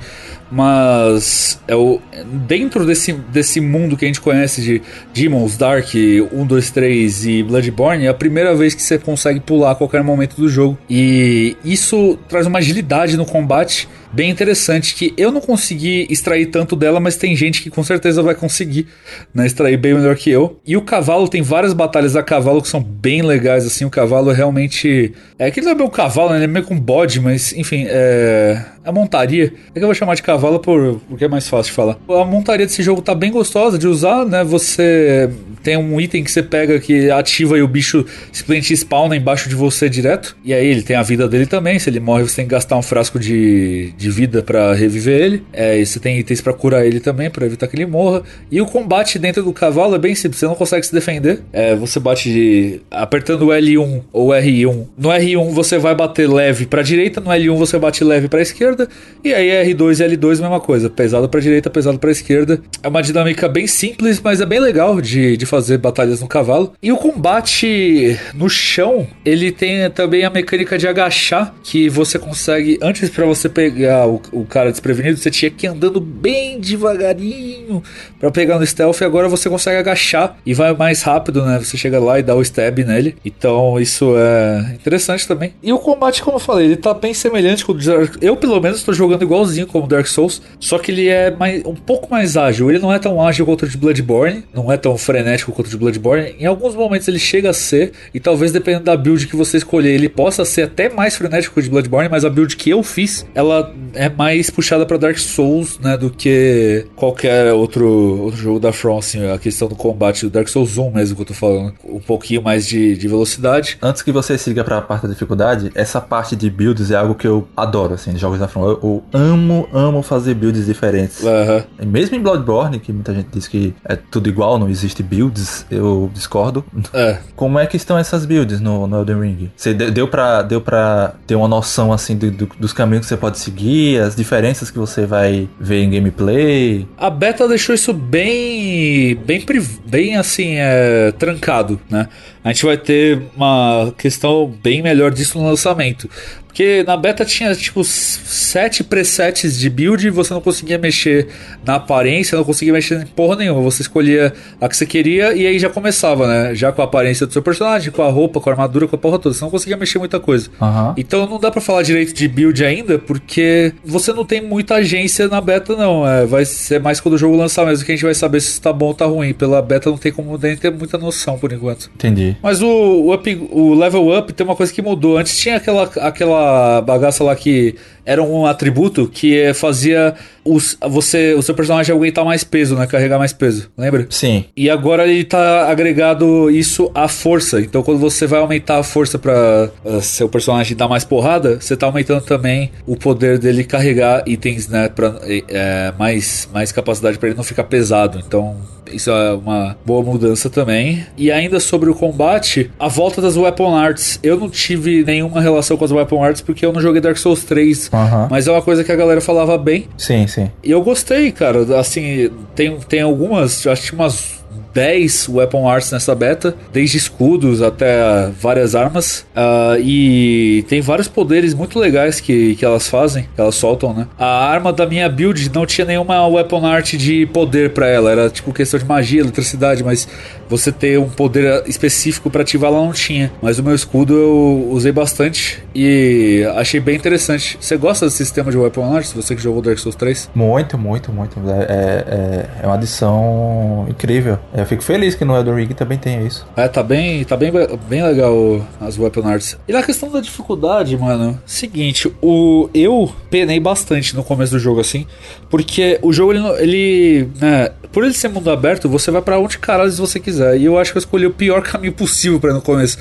Mas 0.51 1.59
é 1.67 1.75
o, 1.75 1.99
dentro 2.45 2.85
desse, 2.85 3.13
desse 3.13 3.61
mundo 3.61 3.95
que 3.95 4.03
a 4.03 4.07
gente 4.07 4.19
conhece 4.19 4.61
de 4.61 4.81
Demons, 5.13 5.55
Dark, 5.55 5.87
1, 5.95 6.45
2, 6.45 6.71
3 6.71 7.25
e 7.25 7.43
Bloodborne, 7.43 8.05
é 8.05 8.09
a 8.09 8.13
primeira 8.13 8.53
vez 8.53 8.75
que 8.75 8.81
você 8.81 8.97
consegue 8.97 9.39
pular 9.39 9.71
a 9.71 9.75
qualquer 9.75 10.03
momento 10.03 10.35
do 10.35 10.49
jogo. 10.49 10.77
E 10.89 11.55
isso 11.63 12.19
traz 12.27 12.45
uma 12.45 12.59
agilidade 12.59 13.15
no 13.15 13.25
combate 13.25 13.87
bem 14.11 14.29
interessante 14.29 14.93
que 14.93 15.13
eu 15.17 15.31
não 15.31 15.39
consegui 15.39 16.05
extrair 16.09 16.47
tanto 16.47 16.75
dela, 16.75 16.99
mas 16.99 17.15
tem 17.15 17.35
gente 17.35 17.61
que 17.61 17.69
com 17.69 17.83
certeza 17.83 18.21
vai 18.21 18.35
conseguir 18.35 18.87
né, 19.33 19.45
extrair 19.45 19.77
bem 19.77 19.93
melhor 19.93 20.15
que 20.15 20.29
eu. 20.29 20.59
E 20.65 20.75
o 20.75 20.81
cavalo 20.81 21.27
tem 21.27 21.41
várias 21.41 21.73
batalhas 21.73 22.15
a 22.15 22.23
cavalo 22.23 22.61
que 22.61 22.67
são 22.67 22.81
bem 22.81 23.21
legais, 23.21 23.65
assim, 23.65 23.85
o 23.85 23.89
cavalo 23.89 24.31
é 24.31 24.33
realmente... 24.33 25.13
É 25.39 25.49
que 25.49 25.61
não 25.61 25.71
é 25.71 25.75
meio 25.75 25.89
cavalo, 25.89 26.31
né? 26.31 26.37
ele 26.37 26.43
é 26.45 26.47
meio 26.47 26.65
com 26.65 26.77
bode, 26.77 27.19
mas 27.19 27.53
enfim, 27.53 27.85
é... 27.87 28.63
A 28.83 28.91
montaria, 28.91 29.53
é 29.69 29.73
que 29.73 29.79
eu 29.79 29.87
vou 29.87 29.93
chamar 29.93 30.15
de 30.15 30.23
cavalo 30.23 30.59
por, 30.59 30.99
porque 31.07 31.25
é 31.25 31.27
mais 31.27 31.47
fácil 31.47 31.71
de 31.71 31.75
falar. 31.75 31.97
A 32.09 32.25
montaria 32.25 32.65
desse 32.65 32.81
jogo 32.81 33.01
tá 33.01 33.13
bem 33.13 33.31
gostosa 33.31 33.77
de 33.77 33.87
usar, 33.87 34.25
né? 34.25 34.43
Você 34.43 35.29
tem 35.61 35.77
um 35.77 36.01
item 36.01 36.23
que 36.23 36.31
você 36.31 36.41
pega 36.41 36.79
que 36.79 37.11
ativa 37.11 37.57
e 37.57 37.61
o 37.61 37.67
bicho 37.67 38.03
simplesmente 38.31 38.73
spawna 38.73 39.15
embaixo 39.15 39.47
de 39.47 39.53
você 39.53 39.87
direto. 39.87 40.35
E 40.43 40.51
aí 40.51 40.65
ele 40.65 40.81
tem 40.81 40.95
a 40.95 41.03
vida 41.03 41.27
dele 41.27 41.45
também. 41.45 41.77
Se 41.77 41.89
ele 41.91 41.99
morre, 41.99 42.23
você 42.23 42.37
tem 42.37 42.45
que 42.45 42.51
gastar 42.51 42.75
um 42.75 42.81
frasco 42.81 43.19
de, 43.19 43.93
de 43.95 44.09
vida 44.09 44.41
para 44.41 44.73
reviver 44.73 45.21
ele. 45.21 45.43
É, 45.53 45.77
e 45.77 45.85
você 45.85 45.99
tem 45.99 46.17
itens 46.17 46.41
para 46.41 46.53
curar 46.53 46.83
ele 46.83 46.99
também, 46.99 47.29
para 47.29 47.45
evitar 47.45 47.67
que 47.67 47.75
ele 47.75 47.85
morra. 47.85 48.23
E 48.49 48.59
o 48.59 48.65
combate 48.65 49.19
dentro 49.19 49.43
do 49.43 49.53
cavalo 49.53 49.93
é 49.93 49.99
bem 49.99 50.15
simples, 50.15 50.39
você 50.39 50.47
não 50.47 50.55
consegue 50.55 50.85
se 50.85 50.93
defender. 50.93 51.41
É, 51.53 51.75
você 51.75 51.99
bate 51.99 52.31
de, 52.31 52.81
apertando 52.89 53.43
o 53.43 53.47
L1 53.49 54.01
ou 54.11 54.29
R1. 54.29 54.87
No 54.97 55.09
R1 55.09 55.51
você 55.51 55.77
vai 55.77 55.93
bater 55.93 56.27
leve 56.27 56.65
para 56.65 56.81
direita, 56.81 57.21
no 57.21 57.29
L1 57.29 57.55
você 57.55 57.77
bate 57.77 58.03
leve 58.03 58.27
para 58.27 58.41
esquerda 58.41 58.70
esquerda, 58.71 58.89
e 59.23 59.33
aí 59.33 59.73
R2 59.73 59.99
e 59.99 60.17
L2 60.17 60.41
mesma 60.41 60.59
coisa, 60.59 60.89
pesado 60.89 61.27
para 61.29 61.39
direita, 61.39 61.69
pesado 61.69 61.99
para 61.99 62.11
esquerda. 62.11 62.61
É 62.81 62.87
uma 62.87 63.01
dinâmica 63.01 63.47
bem 63.47 63.67
simples, 63.67 64.19
mas 64.21 64.41
é 64.41 64.45
bem 64.45 64.59
legal 64.59 65.01
de, 65.01 65.37
de 65.37 65.45
fazer 65.45 65.77
batalhas 65.77 66.21
no 66.21 66.27
cavalo. 66.27 66.73
E 66.81 66.91
o 66.91 66.97
combate 66.97 68.17
no 68.33 68.49
chão, 68.49 69.07
ele 69.25 69.51
tem 69.51 69.89
também 69.91 70.23
a 70.23 70.29
mecânica 70.29 70.77
de 70.77 70.87
agachar, 70.87 71.53
que 71.63 71.89
você 71.89 72.17
consegue, 72.17 72.79
antes 72.81 73.09
para 73.09 73.25
você 73.25 73.49
pegar 73.49 74.07
o, 74.07 74.21
o, 74.31 74.45
cara 74.45 74.71
desprevenido, 74.71 75.17
você 75.17 75.29
tinha 75.29 75.51
que 75.51 75.65
ir 75.65 75.69
andando 75.69 75.99
bem 75.99 76.59
devagarinho 76.59 77.83
para 78.19 78.31
pegar 78.31 78.59
no 78.59 78.65
stealth, 78.65 79.01
e 79.01 79.03
agora 79.03 79.27
você 79.27 79.49
consegue 79.49 79.77
agachar 79.77 80.37
e 80.45 80.53
vai 80.53 80.73
mais 80.75 81.01
rápido, 81.01 81.45
né? 81.45 81.59
Você 81.59 81.77
chega 81.77 81.99
lá 81.99 82.19
e 82.19 82.23
dá 82.23 82.35
o 82.35 82.41
stab 82.41 82.79
nele. 82.79 83.15
Então 83.23 83.79
isso 83.79 84.13
é 84.17 84.73
interessante 84.73 85.27
também. 85.27 85.53
E 85.61 85.71
o 85.71 85.79
combate, 85.79 86.23
como 86.23 86.37
eu 86.37 86.39
falei, 86.39 86.67
ele 86.67 86.75
tá 86.75 86.93
bem 86.93 87.13
semelhante 87.13 87.65
com 87.65 87.73
o 87.73 87.77
eu 88.21 88.35
pelo 88.35 88.60
menos 88.61 88.79
estou 88.79 88.93
jogando 88.93 89.23
igualzinho 89.23 89.67
como 89.67 89.87
Dark 89.87 90.07
Souls, 90.07 90.41
só 90.59 90.77
que 90.77 90.91
ele 90.91 91.07
é 91.07 91.31
mais, 91.31 91.63
um 91.65 91.75
pouco 91.75 92.09
mais 92.09 92.37
ágil. 92.37 92.69
Ele 92.69 92.79
não 92.79 92.93
é 92.93 92.99
tão 92.99 93.21
ágil 93.21 93.45
quanto 93.45 93.63
o 93.63 93.67
de 93.67 93.77
Bloodborne, 93.77 94.43
não 94.53 94.71
é 94.71 94.77
tão 94.77 94.97
frenético 94.97 95.51
quanto 95.51 95.67
o 95.67 95.69
de 95.69 95.77
Bloodborne. 95.77 96.35
Em 96.39 96.45
alguns 96.45 96.75
momentos 96.75 97.07
ele 97.07 97.19
chega 97.19 97.49
a 97.49 97.53
ser, 97.53 97.91
e 98.13 98.19
talvez 98.19 98.51
dependendo 98.51 98.85
da 98.85 98.95
build 98.95 99.27
que 99.27 99.35
você 99.35 99.57
escolher, 99.57 99.93
ele 99.93 100.09
possa 100.09 100.45
ser 100.45 100.63
até 100.63 100.89
mais 100.89 101.15
frenético 101.15 101.53
que 101.53 101.59
o 101.59 101.63
de 101.63 101.69
Bloodborne, 101.69 102.09
mas 102.09 102.25
a 102.25 102.29
build 102.29 102.55
que 102.55 102.69
eu 102.69 102.83
fiz, 102.83 103.25
ela 103.33 103.73
é 103.93 104.09
mais 104.09 104.49
puxada 104.49 104.85
para 104.85 104.97
Dark 104.97 105.17
Souls, 105.17 105.79
né, 105.79 105.97
do 105.97 106.09
que 106.09 106.85
qualquer 106.95 107.53
outro, 107.53 107.85
outro 107.85 108.39
jogo 108.39 108.59
da 108.59 108.71
From, 108.71 108.97
assim, 108.97 109.29
a 109.29 109.37
questão 109.37 109.67
do 109.67 109.75
combate 109.75 110.25
do 110.25 110.29
Dark 110.29 110.47
Souls 110.47 110.77
1 110.77 110.91
mesmo 110.91 111.15
que 111.15 111.21
eu 111.21 111.25
tô 111.25 111.33
falando, 111.33 111.73
um 111.83 111.99
pouquinho 111.99 112.41
mais 112.41 112.67
de, 112.67 112.95
de 112.95 113.07
velocidade. 113.07 113.77
Antes 113.81 114.01
que 114.01 114.11
você 114.11 114.37
siga 114.37 114.63
para 114.63 114.77
a 114.77 114.81
parte 114.81 115.03
da 115.03 115.13
dificuldade, 115.13 115.71
essa 115.75 115.99
parte 115.99 116.35
de 116.35 116.49
builds 116.49 116.91
é 116.91 116.95
algo 116.95 117.15
que 117.15 117.27
eu 117.27 117.47
adoro, 117.55 117.93
assim, 117.93 118.13
de 118.13 118.19
jogos 118.19 118.39
da 118.39 118.47
From. 118.51 118.63
Eu, 118.63 118.79
eu 118.83 119.03
amo, 119.13 119.67
amo 119.73 120.01
fazer 120.01 120.33
builds 120.33 120.65
diferentes. 120.65 121.21
Uhum. 121.21 121.87
Mesmo 121.87 122.15
em 122.15 122.19
Bloodborne, 122.19 122.79
que 122.79 122.91
muita 122.91 123.13
gente 123.13 123.29
diz 123.31 123.47
que 123.47 123.73
é 123.83 123.95
tudo 123.95 124.29
igual, 124.29 124.59
não 124.59 124.69
existe 124.69 125.01
builds, 125.01 125.65
eu 125.69 126.09
discordo. 126.13 126.63
É. 126.93 127.19
Como 127.35 127.57
é 127.59 127.65
que 127.65 127.77
estão 127.77 127.97
essas 127.97 128.25
builds 128.25 128.59
no, 128.59 128.87
no 128.87 128.99
Elden 128.99 129.19
Ring? 129.19 129.51
Você 129.55 129.73
deu 129.73 130.07
pra, 130.07 130.41
deu 130.41 130.61
pra 130.61 131.13
ter 131.25 131.35
uma 131.35 131.47
noção, 131.47 131.91
assim, 131.91 132.15
do, 132.15 132.31
do, 132.31 132.49
dos 132.59 132.73
caminhos 132.73 133.05
que 133.05 133.09
você 133.09 133.17
pode 133.17 133.39
seguir, 133.39 133.99
as 133.99 134.15
diferenças 134.15 134.69
que 134.69 134.77
você 134.77 135.05
vai 135.05 135.49
ver 135.59 135.83
em 135.83 135.89
gameplay? 135.89 136.87
A 136.97 137.09
beta 137.09 137.47
deixou 137.47 137.73
isso 137.73 137.93
bem, 137.93 139.15
bem, 139.15 139.43
bem 139.85 140.17
assim, 140.17 140.55
é, 140.57 141.11
trancado, 141.17 141.79
né? 141.89 142.07
A 142.43 142.51
gente 142.51 142.65
vai 142.65 142.77
ter 142.77 143.21
uma 143.35 143.93
questão 143.97 144.51
bem 144.63 144.81
melhor 144.81 145.11
disso 145.11 145.37
no 145.37 145.45
lançamento. 145.45 146.09
Porque 146.51 146.83
na 146.83 146.97
beta 146.97 147.23
tinha 147.23 147.55
tipo 147.55 147.81
sete 147.81 148.83
presets 148.83 149.57
de 149.57 149.69
build 149.69 150.05
e 150.05 150.09
você 150.09 150.33
não 150.33 150.41
conseguia 150.41 150.77
mexer 150.77 151.29
na 151.65 151.75
aparência, 151.75 152.37
não 152.37 152.43
conseguia 152.43 152.73
mexer 152.73 153.01
em 153.01 153.05
porra 153.05 153.37
nenhuma. 153.37 153.61
Você 153.61 153.83
escolhia 153.83 154.33
a 154.59 154.67
que 154.67 154.75
você 154.75 154.85
queria 154.85 155.33
e 155.33 155.47
aí 155.47 155.57
já 155.57 155.69
começava, 155.69 156.27
né? 156.27 156.53
Já 156.53 156.73
com 156.73 156.81
a 156.81 156.85
aparência 156.85 157.25
do 157.25 157.31
seu 157.31 157.41
personagem, 157.41 157.89
com 157.89 158.01
a 158.01 158.09
roupa, 158.09 158.41
com 158.41 158.49
a 158.49 158.53
armadura, 158.53 158.85
com 158.85 158.97
a 158.97 158.99
porra 158.99 159.17
toda. 159.17 159.33
Você 159.33 159.41
não 159.41 159.49
conseguia 159.49 159.77
mexer 159.77 159.97
muita 159.97 160.19
coisa. 160.19 160.49
Uhum. 160.59 160.93
Então 160.97 161.25
não 161.25 161.39
dá 161.39 161.49
para 161.49 161.61
falar 161.61 161.83
direito 161.83 162.13
de 162.13 162.27
build 162.27 162.65
ainda, 162.65 162.99
porque 162.99 163.73
você 163.85 164.11
não 164.11 164.25
tem 164.25 164.41
muita 164.41 164.75
agência 164.75 165.29
na 165.29 165.39
beta, 165.39 165.73
não. 165.77 166.05
É, 166.05 166.25
vai 166.25 166.43
ser 166.43 166.81
mais 166.81 166.99
quando 166.99 167.15
o 167.15 167.17
jogo 167.17 167.37
lançar 167.37 167.65
mesmo 167.65 167.85
que 167.85 167.93
a 167.93 167.95
gente 167.95 168.03
vai 168.03 168.13
saber 168.13 168.41
se 168.41 168.59
tá 168.59 168.73
bom 168.73 168.87
ou 168.87 168.93
tá 168.93 169.05
ruim. 169.05 169.31
Pela 169.31 169.61
beta 169.61 169.89
não 169.89 169.97
tem 169.97 170.11
como 170.11 170.37
nem 170.37 170.57
ter 170.57 170.69
muita 170.69 170.97
noção 170.97 171.39
por 171.39 171.53
enquanto. 171.53 171.89
Entendi. 171.95 172.30
Mas 172.41 172.61
o, 172.61 172.67
o, 172.67 173.13
up, 173.13 173.47
o 173.51 173.73
level 173.73 174.17
up 174.17 174.31
tem 174.33 174.45
uma 174.45 174.55
coisa 174.55 174.73
que 174.73 174.81
mudou. 174.81 175.17
Antes 175.17 175.37
tinha 175.37 175.57
aquela, 175.57 175.83
aquela 175.83 176.81
bagaça 176.81 177.23
lá 177.23 177.35
que 177.35 177.75
era 178.05 178.21
um 178.21 178.45
atributo 178.45 179.07
que 179.07 179.53
fazia 179.53 180.15
os, 180.43 180.77
você, 180.81 181.33
o 181.33 181.41
seu 181.41 181.53
personagem 181.53 181.95
aguentar 181.95 182.25
mais 182.25 182.43
peso, 182.43 182.75
né? 182.75 182.87
Carregar 182.87 183.19
mais 183.19 183.33
peso, 183.33 183.69
lembra? 183.77 184.07
Sim. 184.09 184.45
E 184.55 184.69
agora 184.69 185.07
ele 185.07 185.23
tá 185.23 185.69
agregado 185.69 186.49
isso 186.49 186.91
à 186.93 187.07
força. 187.07 187.61
Então 187.61 187.83
quando 187.83 187.99
você 187.99 188.25
vai 188.25 188.39
aumentar 188.39 188.77
a 188.77 188.83
força 188.83 189.19
para 189.19 189.69
uh, 189.85 189.97
eh, 189.97 190.01
seu 190.01 190.27
personagem 190.27 190.75
dar 190.75 190.87
mais 190.87 191.03
porrada, 191.03 191.59
você 191.59 191.77
tá 191.77 191.85
aumentando 191.85 192.21
também 192.21 192.71
o 192.85 192.95
poder 192.95 193.37
dele 193.37 193.63
carregar 193.63 194.23
itens, 194.25 194.67
né? 194.67 194.89
Pra, 194.89 195.19
é, 195.23 195.93
mais, 195.97 196.49
mais 196.51 196.71
capacidade 196.71 197.17
para 197.17 197.29
ele 197.29 197.37
não 197.37 197.43
ficar 197.43 197.65
pesado. 197.65 198.21
Então 198.25 198.57
isso 198.93 199.09
é 199.09 199.33
uma 199.33 199.75
boa 199.85 200.03
mudança 200.03 200.49
também. 200.49 201.05
E 201.17 201.31
ainda 201.31 201.59
sobre 201.59 201.89
o 201.89 201.95
combate, 201.95 202.71
a 202.79 202.87
volta 202.87 203.21
das 203.21 203.37
Weapon 203.37 203.75
Arts. 203.75 204.19
Eu 204.21 204.37
não 204.37 204.49
tive 204.49 205.03
nenhuma 205.03 205.41
relação 205.41 205.77
com 205.77 205.85
as 205.85 205.91
Weapon 205.91 206.23
Arts 206.23 206.41
porque 206.41 206.65
eu 206.65 206.73
não 206.73 206.81
joguei 206.81 207.01
Dark 207.01 207.17
Souls 207.17 207.43
3, 207.43 207.89
Aham. 207.93 208.27
mas 208.29 208.47
é 208.47 208.51
uma 208.51 208.61
coisa 208.61 208.83
que 208.83 208.91
a 208.91 208.95
galera 208.95 209.21
falava 209.21 209.57
bem. 209.57 209.87
Sim, 209.97 210.27
sim. 210.27 210.49
E 210.63 210.71
eu 210.71 210.81
gostei, 210.81 211.31
cara. 211.31 211.79
Assim, 211.79 212.29
tem, 212.55 212.77
tem 212.87 213.01
algumas, 213.01 213.65
acho 213.67 213.89
que 213.89 213.95
umas 213.95 214.41
10 214.73 215.27
weapon 215.29 215.67
arts 215.67 215.91
nessa 215.91 216.15
beta, 216.15 216.55
desde 216.71 216.97
escudos 216.97 217.61
até 217.61 218.29
várias 218.39 218.75
armas. 218.75 219.25
Ah, 219.35 219.75
e 219.79 220.63
tem 220.67 220.81
vários 220.81 221.07
poderes 221.07 221.53
muito 221.53 221.77
legais 221.77 222.19
que, 222.19 222.55
que 222.55 222.63
elas 222.63 222.87
fazem, 222.87 223.23
que 223.35 223.41
elas 223.41 223.55
soltam, 223.55 223.93
né? 223.93 224.07
A 224.17 224.45
arma 224.49 224.71
da 224.71 224.85
minha 224.85 225.09
build 225.09 225.51
não 225.53 225.65
tinha 225.65 225.85
nenhuma 225.85 226.25
weapon 226.27 226.65
art 226.65 226.93
de 226.95 227.25
poder 227.27 227.71
pra 227.71 227.87
ela, 227.87 228.11
era 228.11 228.29
tipo 228.29 228.53
questão 228.53 228.79
de 228.79 228.85
magia, 228.85 229.21
eletricidade, 229.21 229.83
mas 229.83 230.07
você 230.51 230.71
ter 230.71 230.99
um 230.99 231.07
poder 231.07 231.63
específico 231.65 232.29
pra 232.29 232.41
ativar 232.41 232.69
ela 232.69 232.83
não 232.83 232.91
tinha. 232.91 233.31
Mas 233.41 233.57
o 233.57 233.63
meu 233.63 233.73
escudo 233.73 234.13
eu 234.13 234.67
usei 234.69 234.91
bastante 234.91 235.63
e 235.73 236.45
achei 236.55 236.79
bem 236.79 236.95
interessante. 236.95 237.57
Você 237.59 237.77
gosta 237.77 238.05
desse 238.05 238.17
sistema 238.17 238.51
de 238.51 238.57
weapon 238.57 238.93
arts? 238.93 239.13
Você 239.13 239.33
que 239.33 239.41
jogou 239.41 239.61
Dark 239.61 239.79
Souls 239.79 239.95
3? 239.95 240.29
Muito, 240.35 240.77
muito, 240.77 241.11
muito. 241.11 241.39
É, 241.49 241.63
é, 241.67 242.63
é 242.63 242.67
uma 242.67 242.75
adição 242.75 243.85
incrível. 243.89 244.37
Eu 244.53 244.65
fico 244.65 244.83
feliz 244.83 245.15
que 245.15 245.23
no 245.23 245.35
Elden 245.35 245.55
Ring 245.55 245.67
também 245.69 245.97
tenha 245.97 246.21
isso. 246.21 246.45
É, 246.55 246.67
tá 246.67 246.83
bem, 246.83 247.23
tá 247.23 247.37
bem, 247.37 247.51
bem 247.87 248.03
legal 248.03 248.61
as 248.79 248.97
Weapon 248.97 249.27
Arts. 249.27 249.57
E 249.67 249.71
na 249.71 249.81
questão 249.81 250.11
da 250.11 250.19
dificuldade, 250.19 250.97
mano, 250.97 251.39
seguinte, 251.45 252.11
o 252.21 252.69
eu 252.73 253.09
penei 253.29 253.59
bastante 253.59 254.15
no 254.15 254.23
começo 254.23 254.51
do 254.51 254.59
jogo 254.59 254.81
assim, 254.81 255.07
porque 255.49 255.97
o 256.01 256.11
jogo 256.11 256.33
ele, 256.33 256.47
ele 256.59 257.29
né, 257.39 257.69
por 257.91 258.03
ele 258.03 258.13
ser 258.13 258.29
mundo 258.29 258.49
aberto, 258.49 258.89
você 258.89 259.11
vai 259.11 259.21
pra 259.21 259.39
onde 259.39 259.57
caralho 259.57 259.91
você 259.91 260.19
quiser. 260.19 260.40
E 260.57 260.65
eu 260.65 260.77
acho 260.77 260.91
que 260.91 260.97
eu 260.97 261.01
escolhi 261.01 261.25
o 261.25 261.31
pior 261.31 261.61
caminho 261.63 261.93
possível 261.93 262.39
ir 262.43 262.53
no 262.53 262.61
começo, 262.61 262.97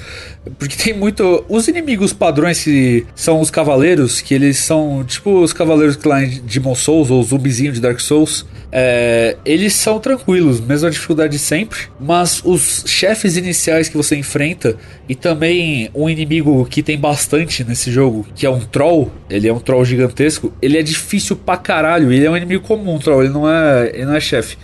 porque 0.59 0.77
tem 0.77 0.95
muito 0.95 1.45
os 1.49 1.69
inimigos 1.69 2.13
padrões 2.13 2.63
que 2.63 3.07
são 3.15 3.41
os 3.41 3.51
cavaleiros, 3.51 4.21
que 4.21 4.35
eles 4.35 4.59
são 4.59 5.05
tipo 5.05 5.43
os 5.43 5.53
cavaleiros 5.53 5.97
que 5.97 6.07
lá 6.07 6.23
em 6.23 6.41
Demon 6.41 6.75
Souls 6.75 7.11
ou 7.11 7.23
zumbizinho 7.23 7.73
de 7.73 7.81
Dark 7.81 8.01
Souls. 8.01 8.47
É, 8.73 9.37
eles 9.45 9.73
são 9.73 9.99
tranquilos, 9.99 10.61
mesma 10.61 10.91
dificuldade 10.91 11.33
de 11.33 11.39
sempre, 11.39 11.81
mas 11.99 12.41
os 12.45 12.85
chefes 12.87 13.37
iniciais 13.37 13.89
que 13.89 13.97
você 13.97 14.15
enfrenta 14.15 14.77
e 15.09 15.15
também 15.15 15.91
um 15.93 16.09
inimigo 16.09 16.65
que 16.67 16.83
tem 16.83 16.97
bastante 16.97 17.65
nesse 17.65 17.91
jogo, 17.91 18.25
que 18.35 18.47
é 18.47 18.51
um 18.51 18.61
troll, 18.61 19.11
ele 19.29 19.49
é 19.49 19.53
um 19.53 19.59
troll 19.59 19.85
gigantesco, 19.85 20.53
ele 20.63 20.79
é 20.79 20.83
difícil 20.83 21.35
pra 21.35 21.57
caralho, 21.57 22.13
ele 22.13 22.25
é 22.25 22.31
um 22.31 22.37
inimigo 22.37 22.63
comum, 22.63 22.99
troll, 22.99 23.25
ele 23.25 23.33
não 23.33 23.49
é, 23.49 23.91
ele 23.93 24.05
não 24.05 24.15
é 24.15 24.21
chefe. 24.21 24.57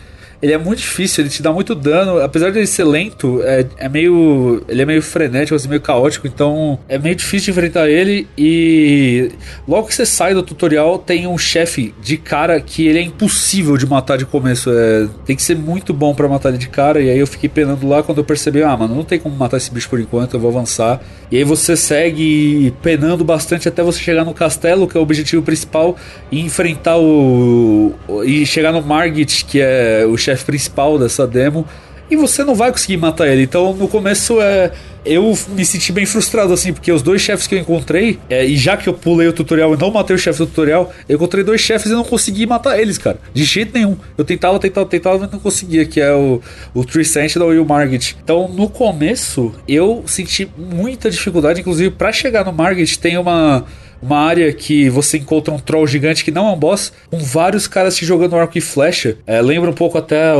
Ele 0.43 0.53
é 0.53 0.59
muito 0.59 0.79
difícil, 0.79 1.23
ele 1.23 1.31
te 1.31 1.43
dá 1.43 1.53
muito 1.53 1.75
dano. 1.75 2.21
Apesar 2.21 2.51
de 2.51 2.59
ele 2.59 2.67
ser 2.67 2.85
lento, 2.85 3.41
é, 3.43 3.65
é 3.79 3.89
meio. 3.89 4.63
Ele 4.69 4.83
é 4.83 4.85
meio 4.85 5.03
frenético, 5.03 5.55
assim, 5.55 5.69
meio 5.69 5.81
caótico. 5.81 6.27
Então 6.27 6.79
é 6.89 6.99
meio 6.99 7.15
difícil 7.15 7.53
enfrentar 7.53 7.89
ele. 7.89 8.27
E 8.37 9.31
logo 9.67 9.89
que 9.89 9.95
você 9.95 10.05
sai 10.07 10.35
do 10.35 10.43
tutorial, 10.43 10.99
tem 10.99 11.27
um 11.27 11.39
chefe 11.39 11.95
de 12.03 12.17
cara 12.17 12.61
que 12.61 12.87
ele 12.87 12.99
é 12.99 13.03
impossível 13.03 13.77
de 13.77 13.87
matar 13.87 14.19
de 14.19 14.27
começo. 14.27 14.71
É, 14.71 15.07
tem 15.25 15.35
que 15.37 15.43
ser 15.43 15.57
muito 15.57 15.93
bom 15.93 16.15
pra 16.15 16.29
matar 16.29 16.51
ele 16.51 16.59
de 16.59 16.69
cara. 16.69 17.01
E 17.01 17.09
aí 17.11 17.19
eu 17.19 17.27
fiquei 17.27 17.49
penando 17.49 17.87
lá 17.89 18.03
quando 18.03 18.19
eu 18.19 18.25
percebi: 18.25 18.63
ah, 18.63 18.77
mano, 18.77 18.95
não 18.95 19.05
tem 19.05 19.19
como 19.19 19.35
matar 19.37 19.57
esse 19.57 19.71
bicho 19.73 19.89
por 19.89 19.99
enquanto, 20.01 20.35
eu 20.35 20.41
vou 20.41 20.51
avançar. 20.51 21.01
E 21.31 21.37
aí 21.39 21.45
você 21.45 21.77
segue 21.77 22.73
penando 22.83 23.25
bastante 23.25 23.69
até 23.69 23.83
você 23.83 23.99
chegar 24.01 24.25
no 24.25 24.33
castelo, 24.35 24.87
que 24.87 24.97
é 24.97 25.01
o 25.01 25.03
objetivo 25.03 25.43
principal, 25.43 25.97
e 26.31 26.41
enfrentar 26.41 26.99
o- 26.99 27.95
e 28.25 28.47
chegar 28.47 28.73
no 28.73 28.81
Margit, 28.83 29.45
que 29.45 29.61
é 29.61 30.05
o 30.07 30.17
chefe 30.27 30.45
principal 30.45 30.99
dessa 30.99 31.27
demo. 31.27 31.67
E 32.09 32.15
você 32.15 32.45
não 32.45 32.55
vai 32.55 32.71
conseguir 32.71 32.97
matar 32.97 33.27
ele. 33.27 33.43
Então 33.43 33.75
no 33.75 33.89
começo 33.89 34.41
é. 34.41 34.73
Eu 35.05 35.39
me 35.51 35.65
senti 35.65 35.93
bem 35.93 36.05
frustrado 36.05 36.53
assim, 36.53 36.73
porque 36.73 36.91
os 36.91 37.01
dois 37.01 37.23
chefes 37.23 37.47
que 37.47 37.55
eu 37.55 37.61
encontrei, 37.61 38.19
é, 38.29 38.45
e 38.45 38.57
já 38.57 38.77
que 38.77 38.89
eu 38.89 38.93
pulei 38.93 39.29
o 39.29 39.33
tutorial 39.33 39.73
e 39.73 39.77
não 39.77 39.89
matei 39.89 40.17
o 40.17 40.19
chefe 40.19 40.41
do 40.41 40.47
tutorial, 40.47 40.93
eu 41.09 41.15
encontrei 41.15 41.45
dois 41.45 41.61
chefes 41.61 41.93
e 41.93 41.95
não 41.95 42.03
consegui 42.03 42.45
matar 42.45 42.77
eles, 42.77 42.99
cara. 42.99 43.17
De 43.33 43.45
jeito 43.45 43.73
nenhum. 43.73 43.97
Eu 44.19 44.25
tentava, 44.25 44.59
tentava, 44.59 44.85
tentava, 44.85 45.19
mas 45.19 45.31
não 45.31 45.39
conseguia, 45.39 45.85
que 45.85 46.01
é 46.01 46.13
o, 46.13 46.41
o 46.75 46.85
Tree 46.85 47.05
Sentinel 47.05 47.55
e 47.55 47.59
o 47.61 47.65
Margit. 47.65 48.17
Então 48.21 48.49
no 48.49 48.69
começo 48.69 49.55
eu 49.69 50.03
senti 50.07 50.51
muita 50.59 51.09
dificuldade, 51.09 51.61
inclusive 51.61 51.91
para 51.91 52.13
chegar 52.13 52.45
no 52.45 52.53
Margit 52.53 52.99
tem 52.99 53.17
uma 53.17 53.65
uma 54.03 54.19
área 54.19 54.53
que 54.53 54.89
você 54.89 55.19
encontra 55.19 55.53
um 55.53 55.59
troll 55.59 55.87
gigante 55.87 56.25
que 56.25 56.31
não 56.31 56.49
é 56.49 56.53
um 56.53 56.57
boss, 56.57 56.93
com 57.11 57.19
vários 57.19 57.67
caras 57.67 57.97
te 57.97 58.05
jogando 58.05 58.37
arco 58.37 58.57
e 58.57 58.61
flecha. 58.61 59.17
É, 59.27 59.41
lembra 59.41 59.71
um 59.71 59.75
pouco 59.75 59.99
até 59.99 60.33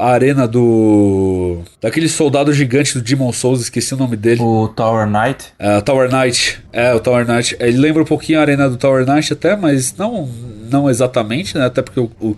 a 0.00 0.06
arena 0.06 0.46
do. 0.46 1.62
daquele 1.80 2.08
soldado 2.08 2.52
gigante 2.52 2.94
do 2.94 3.02
Demon 3.02 3.32
Souls, 3.32 3.60
esqueci 3.60 3.94
o 3.94 3.96
nome 3.96 4.16
dele. 4.16 4.40
O 4.40 4.68
Tower 4.68 5.06
Knight. 5.06 5.46
É, 5.58 5.80
Tower 5.80 6.10
Knight. 6.10 6.62
É, 6.72 6.94
o 6.94 7.00
Tower 7.00 7.26
Knight. 7.26 7.56
Ele 7.58 7.78
lembra 7.78 8.02
um 8.02 8.06
pouquinho 8.06 8.38
a 8.38 8.42
arena 8.42 8.68
do 8.68 8.76
Tower 8.76 9.04
Knight 9.06 9.32
até, 9.32 9.56
mas 9.56 9.94
não, 9.96 10.28
não 10.70 10.88
exatamente, 10.88 11.58
né? 11.58 11.66
Até 11.66 11.82
porque 11.82 12.00
o, 12.00 12.10
o 12.20 12.36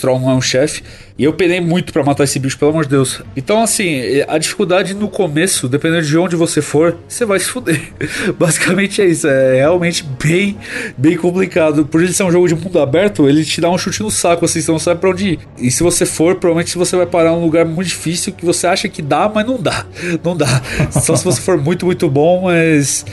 troll 0.00 0.20
não 0.20 0.30
é 0.30 0.34
um 0.34 0.40
chefe. 0.40 0.82
E 1.18 1.24
eu 1.24 1.32
penei 1.32 1.60
muito 1.60 1.92
pra 1.92 2.02
matar 2.02 2.24
esse 2.24 2.38
bicho, 2.38 2.58
pelo 2.58 2.70
amor 2.70 2.84
de 2.84 2.90
Deus. 2.90 3.20
Então, 3.36 3.62
assim, 3.62 4.00
a 4.26 4.38
dificuldade 4.38 4.94
no 4.94 5.08
começo, 5.08 5.68
dependendo 5.68 6.06
de 6.06 6.16
onde 6.16 6.36
você 6.36 6.62
for, 6.62 6.96
você 7.06 7.24
vai 7.24 7.38
se 7.38 7.46
fuder. 7.46 7.80
Basicamente 8.38 9.02
é 9.02 9.06
isso. 9.06 9.26
É 9.26 9.56
realmente 9.56 10.04
bem, 10.22 10.56
bem 10.96 11.16
complicado. 11.16 11.84
Por 11.84 12.02
ele 12.02 12.12
ser 12.12 12.24
um 12.24 12.30
jogo 12.30 12.48
de 12.48 12.54
mundo 12.54 12.80
aberto, 12.80 13.28
ele 13.28 13.44
te 13.44 13.60
dá 13.60 13.70
um 13.70 13.76
chute 13.76 14.02
no 14.02 14.10
saco, 14.10 14.44
assim, 14.44 14.60
você 14.60 14.72
não 14.72 14.78
sabe 14.78 15.00
pra 15.00 15.10
onde 15.10 15.32
ir. 15.32 15.38
E 15.58 15.70
se 15.70 15.82
você 15.82 16.06
for, 16.06 16.36
provavelmente 16.36 16.76
você 16.78 16.96
vai 16.96 17.06
parar 17.06 17.32
num 17.32 17.44
lugar 17.44 17.64
muito 17.64 17.88
difícil 17.88 18.32
que 18.32 18.44
você 18.44 18.66
acha 18.66 18.88
que 18.88 19.02
dá, 19.02 19.30
mas 19.32 19.46
não 19.46 19.60
dá. 19.60 19.86
Não 20.22 20.36
dá. 20.36 20.62
Só 20.90 21.16
se 21.16 21.24
você 21.24 21.40
for 21.40 21.58
muito, 21.58 21.84
muito 21.86 22.08
bom, 22.08 22.42
mas 22.42 23.04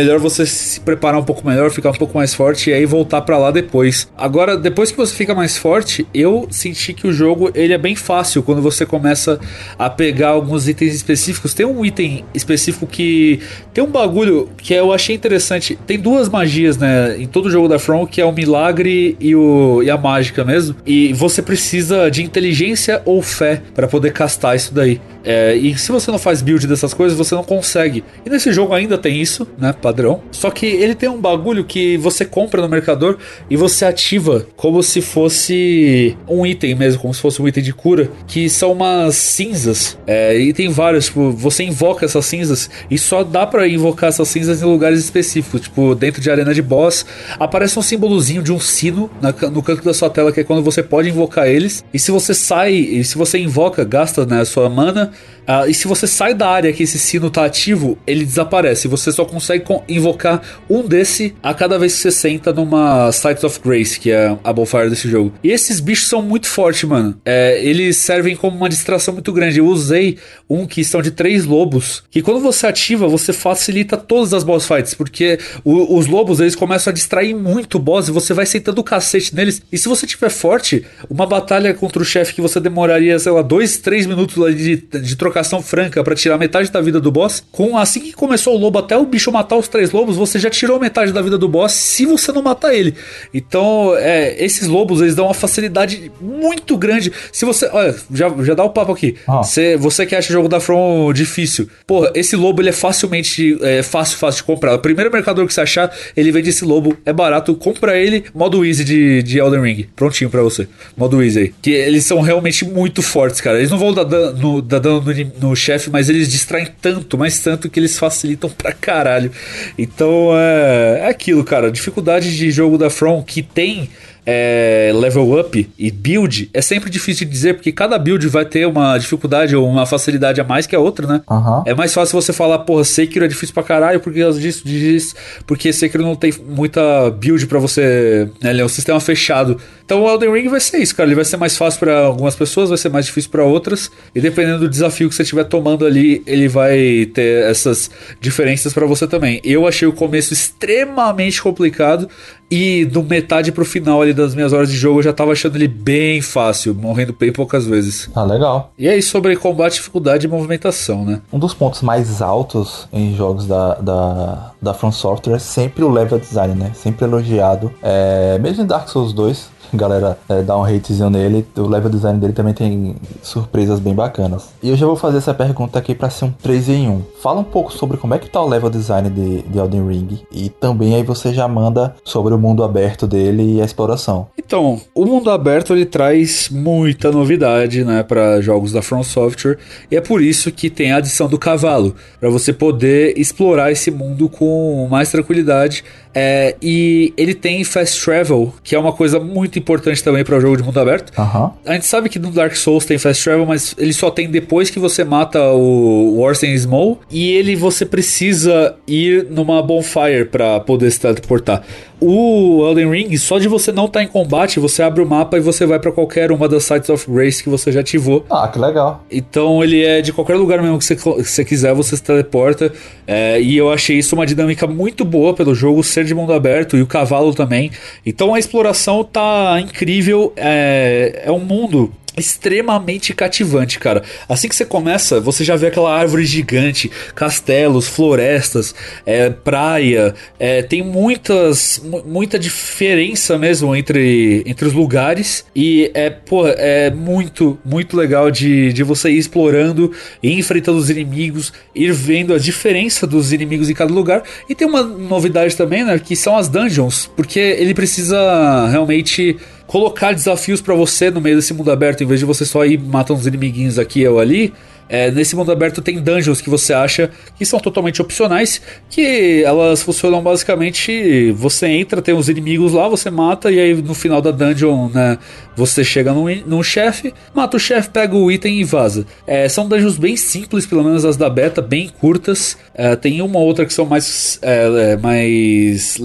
melhor 0.00 0.18
você 0.18 0.46
se 0.46 0.80
preparar 0.80 1.20
um 1.20 1.24
pouco 1.24 1.46
melhor, 1.46 1.70
ficar 1.70 1.90
um 1.90 1.94
pouco 1.94 2.16
mais 2.16 2.34
forte 2.34 2.70
e 2.70 2.72
aí 2.72 2.86
voltar 2.86 3.20
pra 3.20 3.36
lá 3.36 3.50
depois. 3.50 4.08
Agora, 4.16 4.56
depois 4.56 4.90
que 4.90 4.96
você 4.96 5.14
fica 5.14 5.34
mais 5.34 5.58
forte, 5.58 6.06
eu 6.14 6.46
senti 6.50 6.94
que 6.94 7.06
o 7.06 7.12
jogo 7.12 7.50
ele 7.54 7.72
é 7.72 7.78
bem 7.78 7.94
fácil 7.94 8.42
quando 8.42 8.62
você 8.62 8.86
começa 8.86 9.38
a 9.78 9.90
pegar 9.90 10.30
alguns 10.30 10.68
itens 10.68 10.94
específicos. 10.94 11.52
Tem 11.52 11.66
um 11.66 11.84
item 11.84 12.24
específico 12.34 12.86
que 12.86 13.40
tem 13.74 13.84
um 13.84 13.90
bagulho 13.90 14.48
que 14.56 14.72
eu 14.72 14.92
achei 14.92 15.14
interessante. 15.14 15.78
Tem 15.86 15.98
duas 15.98 16.28
magias, 16.28 16.78
né, 16.78 17.16
em 17.18 17.26
todo 17.26 17.50
jogo 17.50 17.68
da 17.68 17.78
From, 17.78 18.06
que 18.06 18.20
é 18.20 18.24
o 18.24 18.32
milagre 18.32 19.16
e, 19.20 19.34
o, 19.34 19.82
e 19.82 19.90
a 19.90 19.98
mágica 19.98 20.44
mesmo. 20.44 20.76
E 20.86 21.12
você 21.12 21.42
precisa 21.42 22.10
de 22.10 22.22
inteligência 22.22 23.02
ou 23.04 23.20
fé 23.20 23.62
para 23.74 23.86
poder 23.86 24.12
castar 24.12 24.56
isso 24.56 24.72
daí. 24.72 25.00
É, 25.24 25.54
e 25.54 25.76
se 25.76 25.92
você 25.92 26.10
não 26.10 26.18
faz 26.18 26.40
build 26.40 26.66
dessas 26.66 26.94
coisas, 26.94 27.16
você 27.16 27.34
não 27.34 27.44
consegue. 27.44 28.02
E 28.24 28.30
nesse 28.30 28.52
jogo 28.52 28.72
ainda 28.72 28.96
tem 28.96 29.20
isso, 29.20 29.46
né? 29.58 29.74
Padrão. 29.90 30.20
Só 30.30 30.50
que 30.50 30.66
ele 30.66 30.94
tem 30.94 31.08
um 31.08 31.20
bagulho 31.20 31.64
que 31.64 31.96
você 31.96 32.24
compra 32.24 32.62
no 32.62 32.68
mercador 32.68 33.18
e 33.50 33.56
você 33.56 33.84
ativa 33.84 34.46
como 34.56 34.82
se 34.82 35.00
fosse 35.00 36.16
um 36.28 36.46
item 36.46 36.74
mesmo, 36.76 37.00
como 37.00 37.12
se 37.12 37.20
fosse 37.20 37.42
um 37.42 37.48
item 37.48 37.62
de 37.62 37.72
cura, 37.72 38.08
que 38.28 38.48
são 38.48 38.72
umas 38.72 39.16
cinzas. 39.16 39.98
É, 40.06 40.38
e 40.38 40.52
tem 40.52 40.68
vários, 40.68 41.06
tipo, 41.06 41.32
você 41.32 41.64
invoca 41.64 42.04
essas 42.04 42.24
cinzas 42.26 42.70
e 42.90 42.96
só 42.96 43.24
dá 43.24 43.46
pra 43.46 43.66
invocar 43.66 44.08
essas 44.10 44.28
cinzas 44.28 44.62
em 44.62 44.64
lugares 44.64 45.00
específicos, 45.00 45.62
tipo, 45.62 45.94
dentro 45.94 46.20
de 46.20 46.30
arena 46.30 46.54
de 46.54 46.62
boss. 46.62 47.04
Aparece 47.38 47.78
um 47.78 47.82
símbolozinho 47.82 48.42
de 48.42 48.52
um 48.52 48.60
sino 48.60 49.10
na 49.20 49.34
no 49.50 49.62
canto 49.62 49.82
da 49.82 49.92
sua 49.94 50.08
tela, 50.10 50.30
que 50.32 50.40
é 50.40 50.44
quando 50.44 50.62
você 50.62 50.82
pode 50.82 51.08
invocar 51.08 51.48
eles. 51.48 51.84
E 51.92 51.98
se 51.98 52.10
você 52.12 52.32
sai, 52.34 52.74
e 52.74 53.02
se 53.04 53.16
você 53.18 53.38
invoca, 53.38 53.82
gasta 53.84 54.24
né, 54.24 54.40
a 54.40 54.44
sua 54.44 54.68
mana. 54.68 55.10
ah, 55.46 55.66
e 55.66 55.74
se 55.74 55.88
você 55.88 56.06
sai 56.06 56.34
da 56.34 56.48
área 56.48 56.72
que 56.72 56.82
esse 56.84 56.98
sino 56.98 57.30
tá 57.30 57.44
ativo, 57.44 57.98
ele 58.06 58.24
desaparece. 58.24 58.86
Você 58.86 59.10
só 59.10 59.24
consegue 59.24 59.64
con- 59.64 59.79
invocar 59.88 60.42
um 60.68 60.82
desse 60.86 61.34
a 61.42 61.52
cada 61.54 61.78
vez 61.78 61.94
que 61.94 62.00
você 62.00 62.10
senta 62.10 62.52
numa 62.52 63.10
Sight 63.12 63.44
of 63.44 63.60
Grace, 63.64 63.98
que 63.98 64.10
é 64.10 64.36
a 64.42 64.52
bonfire 64.52 64.88
desse 64.90 65.08
jogo. 65.08 65.32
E 65.42 65.50
esses 65.50 65.80
bichos 65.80 66.08
são 66.08 66.22
muito 66.22 66.46
fortes, 66.46 66.84
mano. 66.84 67.18
É, 67.24 67.60
eles 67.64 67.96
servem 67.96 68.34
como 68.36 68.56
uma 68.56 68.68
distração 68.68 69.14
muito 69.14 69.32
grande. 69.32 69.58
Eu 69.58 69.66
usei 69.66 70.18
um 70.48 70.66
que 70.66 70.82
são 70.84 71.00
de 71.02 71.10
três 71.10 71.44
lobos, 71.44 72.02
que 72.10 72.22
quando 72.22 72.40
você 72.40 72.66
ativa, 72.66 73.06
você 73.08 73.32
facilita 73.32 73.96
todas 73.96 74.32
as 74.34 74.42
boss 74.44 74.66
fights, 74.66 74.94
porque 74.94 75.38
o- 75.64 75.96
os 75.98 76.06
lobos 76.06 76.40
eles 76.40 76.54
começam 76.54 76.90
a 76.90 76.94
distrair 76.94 77.34
muito 77.34 77.76
o 77.76 77.80
boss 77.80 78.08
e 78.08 78.10
você 78.12 78.32
vai 78.34 78.46
sentando 78.46 78.80
o 78.80 78.84
cacete 78.84 79.34
neles. 79.34 79.62
E 79.70 79.78
se 79.78 79.88
você 79.88 80.06
tiver 80.06 80.30
forte, 80.30 80.84
uma 81.08 81.26
batalha 81.26 81.72
contra 81.74 82.02
o 82.02 82.04
chefe 82.04 82.34
que 82.34 82.40
você 82.40 82.58
demoraria, 82.60 83.18
sei 83.18 83.32
lá, 83.32 83.42
dois, 83.42 83.76
três 83.78 84.06
minutos 84.06 84.36
de, 84.56 84.76
de 84.76 85.16
trocação 85.16 85.62
franca 85.62 86.02
pra 86.02 86.14
tirar 86.14 86.38
metade 86.38 86.70
da 86.70 86.80
vida 86.80 87.00
do 87.00 87.10
boss, 87.10 87.42
com 87.50 87.76
assim 87.76 88.00
que 88.00 88.12
começou 88.12 88.54
o 88.54 88.58
lobo 88.58 88.78
até 88.78 88.96
o 88.96 89.04
bicho 89.06 89.30
matar 89.32 89.56
os 89.56 89.68
três 89.70 89.90
lobos, 89.90 90.16
você 90.16 90.38
já 90.38 90.50
tirou 90.50 90.78
metade 90.78 91.12
da 91.12 91.22
vida 91.22 91.38
do 91.38 91.48
boss 91.48 91.72
se 91.72 92.04
você 92.04 92.32
não 92.32 92.42
matar 92.42 92.74
ele. 92.74 92.94
Então, 93.32 93.94
é, 93.96 94.42
esses 94.42 94.66
lobos 94.66 95.00
eles 95.00 95.14
dão 95.14 95.26
uma 95.26 95.34
facilidade 95.34 96.10
muito 96.20 96.76
grande. 96.76 97.12
Se 97.32 97.44
você, 97.44 97.66
olha, 97.72 97.94
já, 98.12 98.28
já 98.42 98.54
dá 98.54 98.64
o 98.64 98.70
papo 98.70 98.92
aqui. 98.92 99.16
Ah. 99.26 99.42
Você, 99.42 99.76
você 99.76 100.04
que 100.04 100.14
acha 100.14 100.30
o 100.30 100.32
jogo 100.32 100.48
da 100.48 100.60
From 100.60 101.12
difícil, 101.12 101.68
porra, 101.86 102.10
esse 102.14 102.36
lobo 102.36 102.60
ele 102.60 102.70
é 102.70 102.72
facilmente 102.72 103.58
é, 103.62 103.82
fácil, 103.82 104.18
fácil 104.18 104.42
de 104.42 104.44
comprar. 104.44 104.74
O 104.74 104.78
primeiro 104.78 105.10
mercador 105.10 105.46
que 105.46 105.54
você 105.54 105.60
achar, 105.60 105.94
ele 106.16 106.30
vende 106.32 106.50
esse 106.50 106.64
lobo, 106.64 106.96
é 107.04 107.12
barato, 107.12 107.54
compra 107.54 107.96
ele, 107.98 108.24
modo 108.34 108.64
easy 108.64 108.84
de, 108.84 109.22
de 109.22 109.38
Elden 109.38 109.62
Ring, 109.62 109.86
prontinho 109.94 110.30
pra 110.30 110.42
você. 110.42 110.68
Modo 110.96 111.22
easy 111.22 111.38
aí. 111.38 111.54
Que 111.62 111.70
eles 111.70 112.04
são 112.04 112.20
realmente 112.20 112.64
muito 112.64 113.02
fortes, 113.02 113.40
cara. 113.40 113.58
Eles 113.58 113.70
não 113.70 113.78
vão 113.78 113.92
dar 113.92 114.04
dano 114.04 114.38
no, 114.38 114.62
dar 114.62 114.78
dano 114.78 115.00
no, 115.00 115.48
no 115.48 115.56
chefe, 115.56 115.90
mas 115.90 116.08
eles 116.08 116.28
distraem 116.30 116.68
tanto, 116.80 117.16
mas 117.16 117.38
tanto 117.40 117.68
que 117.68 117.78
eles 117.78 117.98
facilitam 117.98 118.50
pra 118.50 118.72
caralho. 118.72 119.30
Então 119.78 120.30
é, 120.36 121.00
é 121.00 121.08
aquilo, 121.08 121.44
cara. 121.44 121.70
Dificuldade 121.70 122.36
de 122.36 122.50
jogo 122.50 122.78
da 122.78 122.90
From 122.90 123.22
que 123.22 123.42
tem 123.42 123.88
é, 124.24 124.90
level 124.94 125.38
up 125.38 125.70
e 125.78 125.90
build 125.90 126.50
é 126.52 126.60
sempre 126.60 126.90
difícil 126.90 127.26
de 127.26 127.32
dizer, 127.32 127.54
porque 127.54 127.72
cada 127.72 127.98
build 127.98 128.26
vai 128.28 128.44
ter 128.44 128.66
uma 128.66 128.96
dificuldade 128.98 129.56
ou 129.56 129.68
uma 129.68 129.86
facilidade 129.86 130.40
a 130.40 130.44
mais 130.44 130.66
que 130.66 130.76
a 130.76 130.80
outra, 130.80 131.06
né? 131.06 131.22
Uhum. 131.28 131.62
É 131.66 131.74
mais 131.74 131.92
fácil 131.92 132.20
você 132.20 132.32
falar, 132.32 132.60
porra, 132.60 132.84
Sekiro 132.84 133.24
é 133.24 133.28
difícil 133.28 133.54
pra 133.54 133.62
caralho, 133.62 134.00
porque 134.00 134.20
disso, 134.32 134.66
disso, 134.66 135.14
porque 135.46 135.72
Sekiro 135.72 136.02
não 136.02 136.14
tem 136.14 136.32
muita 136.48 137.10
build 137.10 137.46
para 137.46 137.58
você. 137.58 138.28
Né? 138.40 138.50
Ele 138.50 138.60
é 138.60 138.64
um 138.64 138.68
sistema 138.68 139.00
fechado. 139.00 139.56
Então 139.84 140.02
o 140.02 140.08
Elden 140.08 140.32
Ring 140.32 140.48
vai 140.48 140.60
ser 140.60 140.78
isso, 140.78 140.94
cara. 140.94 141.08
Ele 141.08 141.16
vai 141.16 141.24
ser 141.24 141.36
mais 141.36 141.56
fácil 141.56 141.80
para 141.80 141.98
algumas 141.98 142.36
pessoas, 142.36 142.68
vai 142.68 142.78
ser 142.78 142.88
mais 142.88 143.06
difícil 143.06 143.30
para 143.30 143.42
outras. 143.42 143.90
E 144.14 144.20
dependendo 144.20 144.60
do 144.60 144.68
desafio 144.68 145.08
que 145.08 145.14
você 145.14 145.22
estiver 145.22 145.44
tomando 145.44 145.84
ali, 145.84 146.22
ele 146.26 146.46
vai 146.48 147.06
ter 147.12 147.44
essas 147.44 147.90
diferenças 148.20 148.72
para 148.72 148.86
você 148.86 149.06
também. 149.06 149.40
Eu 149.42 149.66
achei 149.66 149.88
o 149.88 149.92
começo 149.92 150.32
extremamente 150.32 151.42
complicado. 151.42 152.08
E 152.50 152.84
do 152.84 153.02
metade 153.02 153.52
pro 153.52 153.64
final 153.64 154.02
ali 154.02 154.12
das 154.12 154.34
minhas 154.34 154.52
horas 154.52 154.68
de 154.68 154.76
jogo 154.76 154.98
eu 154.98 155.02
já 155.04 155.12
tava 155.12 155.32
achando 155.32 155.56
ele 155.56 155.68
bem 155.68 156.20
fácil, 156.20 156.74
morrendo 156.74 157.14
bem 157.18 157.32
poucas 157.32 157.66
vezes. 157.66 158.10
Ah, 158.14 158.24
legal. 158.24 158.72
E 158.78 158.88
aí 158.88 159.00
sobre 159.00 159.36
combate, 159.36 159.74
dificuldade 159.74 160.26
e 160.26 160.28
movimentação, 160.28 161.04
né? 161.04 161.20
Um 161.32 161.38
dos 161.38 161.54
pontos 161.54 161.82
mais 161.82 162.20
altos 162.20 162.88
em 162.92 163.14
jogos 163.14 163.46
da, 163.46 163.74
da, 163.74 164.52
da 164.60 164.74
From 164.74 164.90
Software 164.90 165.36
é 165.36 165.38
sempre 165.38 165.84
o 165.84 165.90
level 165.90 166.18
design, 166.18 166.54
né? 166.54 166.72
Sempre 166.74 167.04
elogiado. 167.04 167.72
É, 167.82 168.38
mesmo 168.40 168.64
em 168.64 168.66
Dark 168.66 168.88
Souls 168.88 169.12
2, 169.12 169.50
galera 169.76 170.18
é, 170.28 170.42
dá 170.42 170.56
um 170.56 170.64
hatezinho 170.64 171.10
nele. 171.10 171.46
O 171.56 171.66
level 171.66 171.90
design 171.90 172.18
dele 172.18 172.32
também 172.32 172.54
tem 172.54 172.96
surpresas 173.22 173.80
bem 173.80 173.94
bacanas. 173.94 174.48
E 174.62 174.68
eu 174.68 174.76
já 174.76 174.86
vou 174.86 174.96
fazer 174.96 175.18
essa 175.18 175.34
pergunta 175.34 175.78
aqui 175.78 175.94
para 175.94 176.10
ser 176.10 176.26
um 176.26 176.30
3 176.30 176.68
em 176.68 176.88
1. 176.88 177.02
Fala 177.22 177.40
um 177.40 177.44
pouco 177.44 177.72
sobre 177.72 177.96
como 177.96 178.14
é 178.14 178.18
que 178.18 178.30
tá 178.30 178.40
o 178.42 178.48
level 178.48 178.70
design 178.70 179.10
de, 179.10 179.42
de 179.42 179.58
Elden 179.58 179.86
Ring. 179.86 180.20
E 180.32 180.48
também 180.48 180.94
aí 180.94 181.02
você 181.02 181.32
já 181.32 181.46
manda 181.46 181.94
sobre 182.04 182.34
o 182.34 182.38
mundo 182.38 182.62
aberto 182.62 183.06
dele 183.06 183.56
e 183.56 183.62
a 183.62 183.64
exploração. 183.64 184.28
Então, 184.38 184.80
o 184.94 185.04
mundo 185.04 185.30
aberto 185.30 185.72
ele 185.72 185.86
traz 185.86 186.48
muita 186.50 187.10
novidade, 187.10 187.84
né, 187.84 188.02
para 188.02 188.40
jogos 188.40 188.72
da 188.72 188.82
From 188.82 189.02
Software. 189.02 189.58
E 189.90 189.96
é 189.96 190.00
por 190.00 190.22
isso 190.22 190.50
que 190.50 190.70
tem 190.70 190.92
a 190.92 190.96
adição 190.96 191.28
do 191.28 191.38
cavalo, 191.38 191.94
para 192.18 192.28
você 192.28 192.52
poder 192.52 193.14
explorar 193.16 193.70
esse 193.70 193.90
mundo 193.90 194.28
com 194.28 194.88
mais 194.90 195.10
tranquilidade 195.10 195.84
é, 196.14 196.56
e 196.60 197.12
ele 197.16 197.34
tem 197.34 197.62
fast 197.64 198.04
travel, 198.04 198.52
que 198.62 198.74
é 198.74 198.78
uma 198.78 198.92
coisa 198.92 199.20
muito 199.20 199.58
importante 199.58 200.02
também 200.02 200.24
para 200.24 200.36
o 200.36 200.40
jogo 200.40 200.56
de 200.56 200.62
mundo 200.62 200.78
aberto. 200.78 201.16
Uhum. 201.18 201.50
A 201.64 201.74
gente 201.74 201.86
sabe 201.86 202.08
que 202.08 202.18
no 202.18 202.30
Dark 202.30 202.54
Souls 202.54 202.84
tem 202.84 202.98
fast 202.98 203.22
travel, 203.22 203.46
mas 203.46 203.74
ele 203.78 203.92
só 203.92 204.10
tem 204.10 204.30
depois 204.30 204.70
que 204.70 204.78
você 204.78 205.04
mata 205.04 205.40
o 205.52 206.20
Warsen 206.20 206.56
Small 206.56 207.00
e 207.10 207.30
ele 207.30 207.54
você 207.54 207.84
precisa 207.84 208.76
ir 208.86 209.26
numa 209.30 209.62
bonfire 209.62 210.24
para 210.24 210.60
poder 210.60 210.90
se 210.90 211.00
teleportar. 211.00 211.62
O 212.00 212.66
Elden 212.66 212.90
Ring, 212.90 213.16
só 213.18 213.38
de 213.38 213.46
você 213.46 213.70
não 213.70 213.84
estar 213.84 214.00
tá 214.00 214.04
em 214.04 214.08
combate, 214.08 214.58
você 214.58 214.82
abre 214.82 215.02
o 215.02 215.06
mapa 215.06 215.36
e 215.36 215.40
você 215.40 215.66
vai 215.66 215.78
para 215.78 215.92
qualquer 215.92 216.32
uma 216.32 216.48
das 216.48 216.64
Sites 216.64 216.88
of 216.88 217.10
Grace 217.10 217.42
que 217.42 217.50
você 217.50 217.70
já 217.70 217.80
ativou. 217.80 218.24
Ah, 218.30 218.48
que 218.48 218.58
legal. 218.58 219.04
Então 219.10 219.62
ele 219.62 219.84
é 219.84 220.00
de 220.00 220.12
qualquer 220.12 220.36
lugar 220.36 220.62
mesmo 220.62 220.78
que 220.78 220.84
você, 220.84 220.96
que 220.96 221.02
você 221.02 221.44
quiser, 221.44 221.74
você 221.74 221.96
se 221.96 222.02
teleporta. 222.02 222.72
É, 223.06 223.40
e 223.40 223.56
eu 223.56 223.70
achei 223.70 223.98
isso 223.98 224.14
uma 224.14 224.24
dinâmica 224.24 224.66
muito 224.66 225.04
boa 225.04 225.34
pelo 225.34 225.54
jogo 225.54 225.82
ser 225.84 226.04
de 226.04 226.14
mundo 226.14 226.32
aberto 226.32 226.76
e 226.76 226.82
o 226.82 226.86
cavalo 226.86 227.34
também. 227.34 227.70
Então 228.04 228.34
a 228.34 228.38
exploração 228.38 229.04
tá 229.04 229.60
incrível. 229.60 230.32
É, 230.36 231.24
é 231.26 231.30
um 231.30 231.40
mundo 231.40 231.92
extremamente 232.20 233.14
cativante, 233.14 233.78
cara. 233.78 234.02
Assim 234.28 234.48
que 234.48 234.54
você 234.54 234.64
começa, 234.64 235.20
você 235.20 235.44
já 235.44 235.56
vê 235.56 235.68
aquela 235.68 235.92
árvore 235.92 236.24
gigante, 236.24 236.90
castelos, 237.14 237.88
florestas, 237.88 238.74
é, 239.04 239.30
praia, 239.30 240.14
é, 240.38 240.62
tem 240.62 240.82
muitas, 240.82 241.82
muita 242.06 242.38
diferença 242.38 243.38
mesmo 243.38 243.74
entre, 243.74 244.42
entre 244.46 244.66
os 244.66 244.72
lugares 244.72 245.44
e 245.54 245.90
é, 245.94 246.10
pô, 246.10 246.46
é 246.46 246.90
muito, 246.90 247.58
muito 247.64 247.96
legal 247.96 248.30
de, 248.30 248.72
de 248.72 248.82
você 248.82 249.10
ir 249.10 249.18
explorando, 249.18 249.92
ir 250.22 250.38
enfrentando 250.38 250.78
os 250.78 250.90
inimigos, 250.90 251.52
ir 251.74 251.92
vendo 251.92 252.34
a 252.34 252.38
diferença 252.38 253.06
dos 253.06 253.32
inimigos 253.32 253.70
em 253.70 253.74
cada 253.74 253.92
lugar 253.92 254.22
e 254.48 254.54
tem 254.54 254.66
uma 254.66 254.82
novidade 254.82 255.56
também, 255.56 255.84
né, 255.84 255.98
que 255.98 256.14
são 256.14 256.36
as 256.36 256.48
dungeons, 256.48 257.10
porque 257.16 257.38
ele 257.38 257.74
precisa 257.74 258.68
realmente 258.68 259.36
colocar 259.70 260.12
desafios 260.12 260.60
para 260.60 260.74
você 260.74 261.12
no 261.12 261.20
meio 261.20 261.36
desse 261.36 261.54
mundo 261.54 261.70
aberto, 261.70 262.02
em 262.02 262.06
vez 262.06 262.18
de 262.18 262.26
você 262.26 262.44
só 262.44 262.66
ir 262.66 262.76
matando 262.76 263.20
os 263.20 263.26
inimiguinhos 263.28 263.78
aqui 263.78 264.04
ou 264.04 264.18
ali. 264.18 264.52
É, 264.90 265.08
nesse 265.08 265.36
mundo 265.36 265.52
aberto 265.52 265.80
tem 265.80 266.02
dungeons 266.02 266.40
que 266.40 266.50
você 266.50 266.72
acha 266.72 267.10
que 267.38 267.46
são 267.46 267.60
totalmente 267.60 268.02
opcionais, 268.02 268.60
que 268.90 269.44
elas 269.44 269.82
funcionam 269.82 270.20
basicamente, 270.20 271.30
você 271.30 271.68
entra, 271.68 272.02
tem 272.02 272.12
os 272.12 272.28
inimigos 272.28 272.72
lá, 272.72 272.88
você 272.88 273.08
mata 273.08 273.52
e 273.52 273.60
aí 273.60 273.74
no 273.74 273.94
final 273.94 274.20
da 274.20 274.32
dungeon, 274.32 274.88
né, 274.88 275.16
você 275.54 275.84
chega 275.84 276.12
num, 276.12 276.24
num 276.44 276.62
chefe, 276.62 277.14
mata 277.32 277.56
o 277.56 277.60
chefe, 277.60 277.90
pega 277.90 278.16
o 278.16 278.32
item 278.32 278.60
e 278.60 278.64
vaza. 278.64 279.06
É, 279.26 279.48
são 279.48 279.68
dungeons 279.68 279.96
bem 279.96 280.16
simples, 280.16 280.66
pelo 280.66 280.82
menos 280.82 281.04
as 281.04 281.16
da 281.16 281.30
beta, 281.30 281.62
bem 281.62 281.88
curtas. 281.88 282.56
É, 282.74 282.96
tem 282.96 283.22
uma 283.22 283.38
ou 283.38 283.46
outra 283.46 283.64
que 283.64 283.72
são 283.72 283.86
mais, 283.86 284.38
é, 284.42 284.92
é, 284.92 284.96
mais 284.96 285.98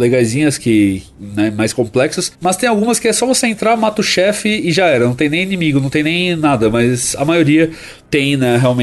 que, 0.59 1.01
né, 1.19 1.51
mais 1.51 1.73
complexas, 1.73 2.31
mas 2.39 2.55
tem 2.55 2.69
algumas 2.69 2.99
que 2.99 3.07
é 3.07 3.13
só 3.13 3.25
você 3.25 3.47
entrar, 3.47 3.75
mata 3.75 4.01
o 4.01 4.03
chefe 4.03 4.49
e 4.49 4.71
já 4.71 4.85
era, 4.85 5.05
não 5.05 5.15
tem 5.15 5.29
nem 5.29 5.41
inimigo, 5.41 5.79
não 5.79 5.89
tem 5.89 6.03
nem 6.03 6.35
nada, 6.35 6.69
mas 6.69 7.15
a 7.15 7.25
maioria 7.25 7.71
tem, 8.09 8.37
né, 8.37 8.57
realmente 8.57 8.74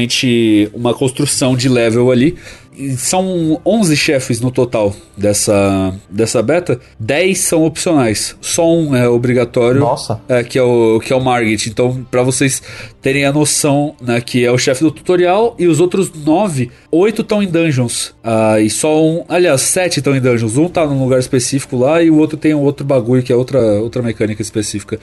uma 0.73 0.93
construção 0.93 1.55
de 1.55 1.69
level 1.69 2.11
ali. 2.11 2.35
São 2.97 3.61
11 3.63 3.95
chefes 3.95 4.41
no 4.41 4.49
total 4.49 4.95
dessa, 5.15 5.93
dessa 6.09 6.41
beta. 6.41 6.79
10 6.99 7.37
são 7.37 7.63
opcionais. 7.63 8.35
Só 8.41 8.67
um 8.67 8.95
é 8.95 9.07
obrigatório. 9.07 9.79
Nossa. 9.79 10.19
É, 10.27 10.43
que 10.43 10.57
é 10.57 10.63
o, 10.63 10.99
que 10.99 11.13
é 11.13 11.15
o 11.15 11.21
Margit. 11.23 11.69
Então, 11.69 12.05
para 12.09 12.23
vocês 12.23 12.63
terem 13.03 13.25
a 13.25 13.33
noção, 13.33 13.93
né, 14.01 14.21
que 14.21 14.45
é 14.45 14.51
o 14.51 14.57
chefe 14.57 14.81
do 14.81 14.89
tutorial. 14.89 15.55
E 15.59 15.67
os 15.67 15.79
outros 15.81 16.11
9, 16.11 16.71
8 16.89 17.21
estão 17.21 17.43
em 17.43 17.47
dungeons. 17.47 18.15
Ah, 18.23 18.59
e 18.59 18.69
só 18.69 19.03
um. 19.03 19.25
Aliás, 19.27 19.61
7 19.61 19.97
estão 19.99 20.15
em 20.15 20.21
dungeons. 20.21 20.57
Um 20.57 20.69
tá 20.69 20.87
num 20.87 21.03
lugar 21.03 21.19
específico 21.19 21.77
lá 21.77 22.01
e 22.01 22.09
o 22.09 22.17
outro 22.17 22.37
tem 22.37 22.55
um 22.55 22.61
outro 22.61 22.85
bagulho 22.85 23.21
que 23.21 23.31
é 23.31 23.35
outra, 23.35 23.59
outra 23.59 24.01
mecânica 24.01 24.41
específica. 24.41 24.97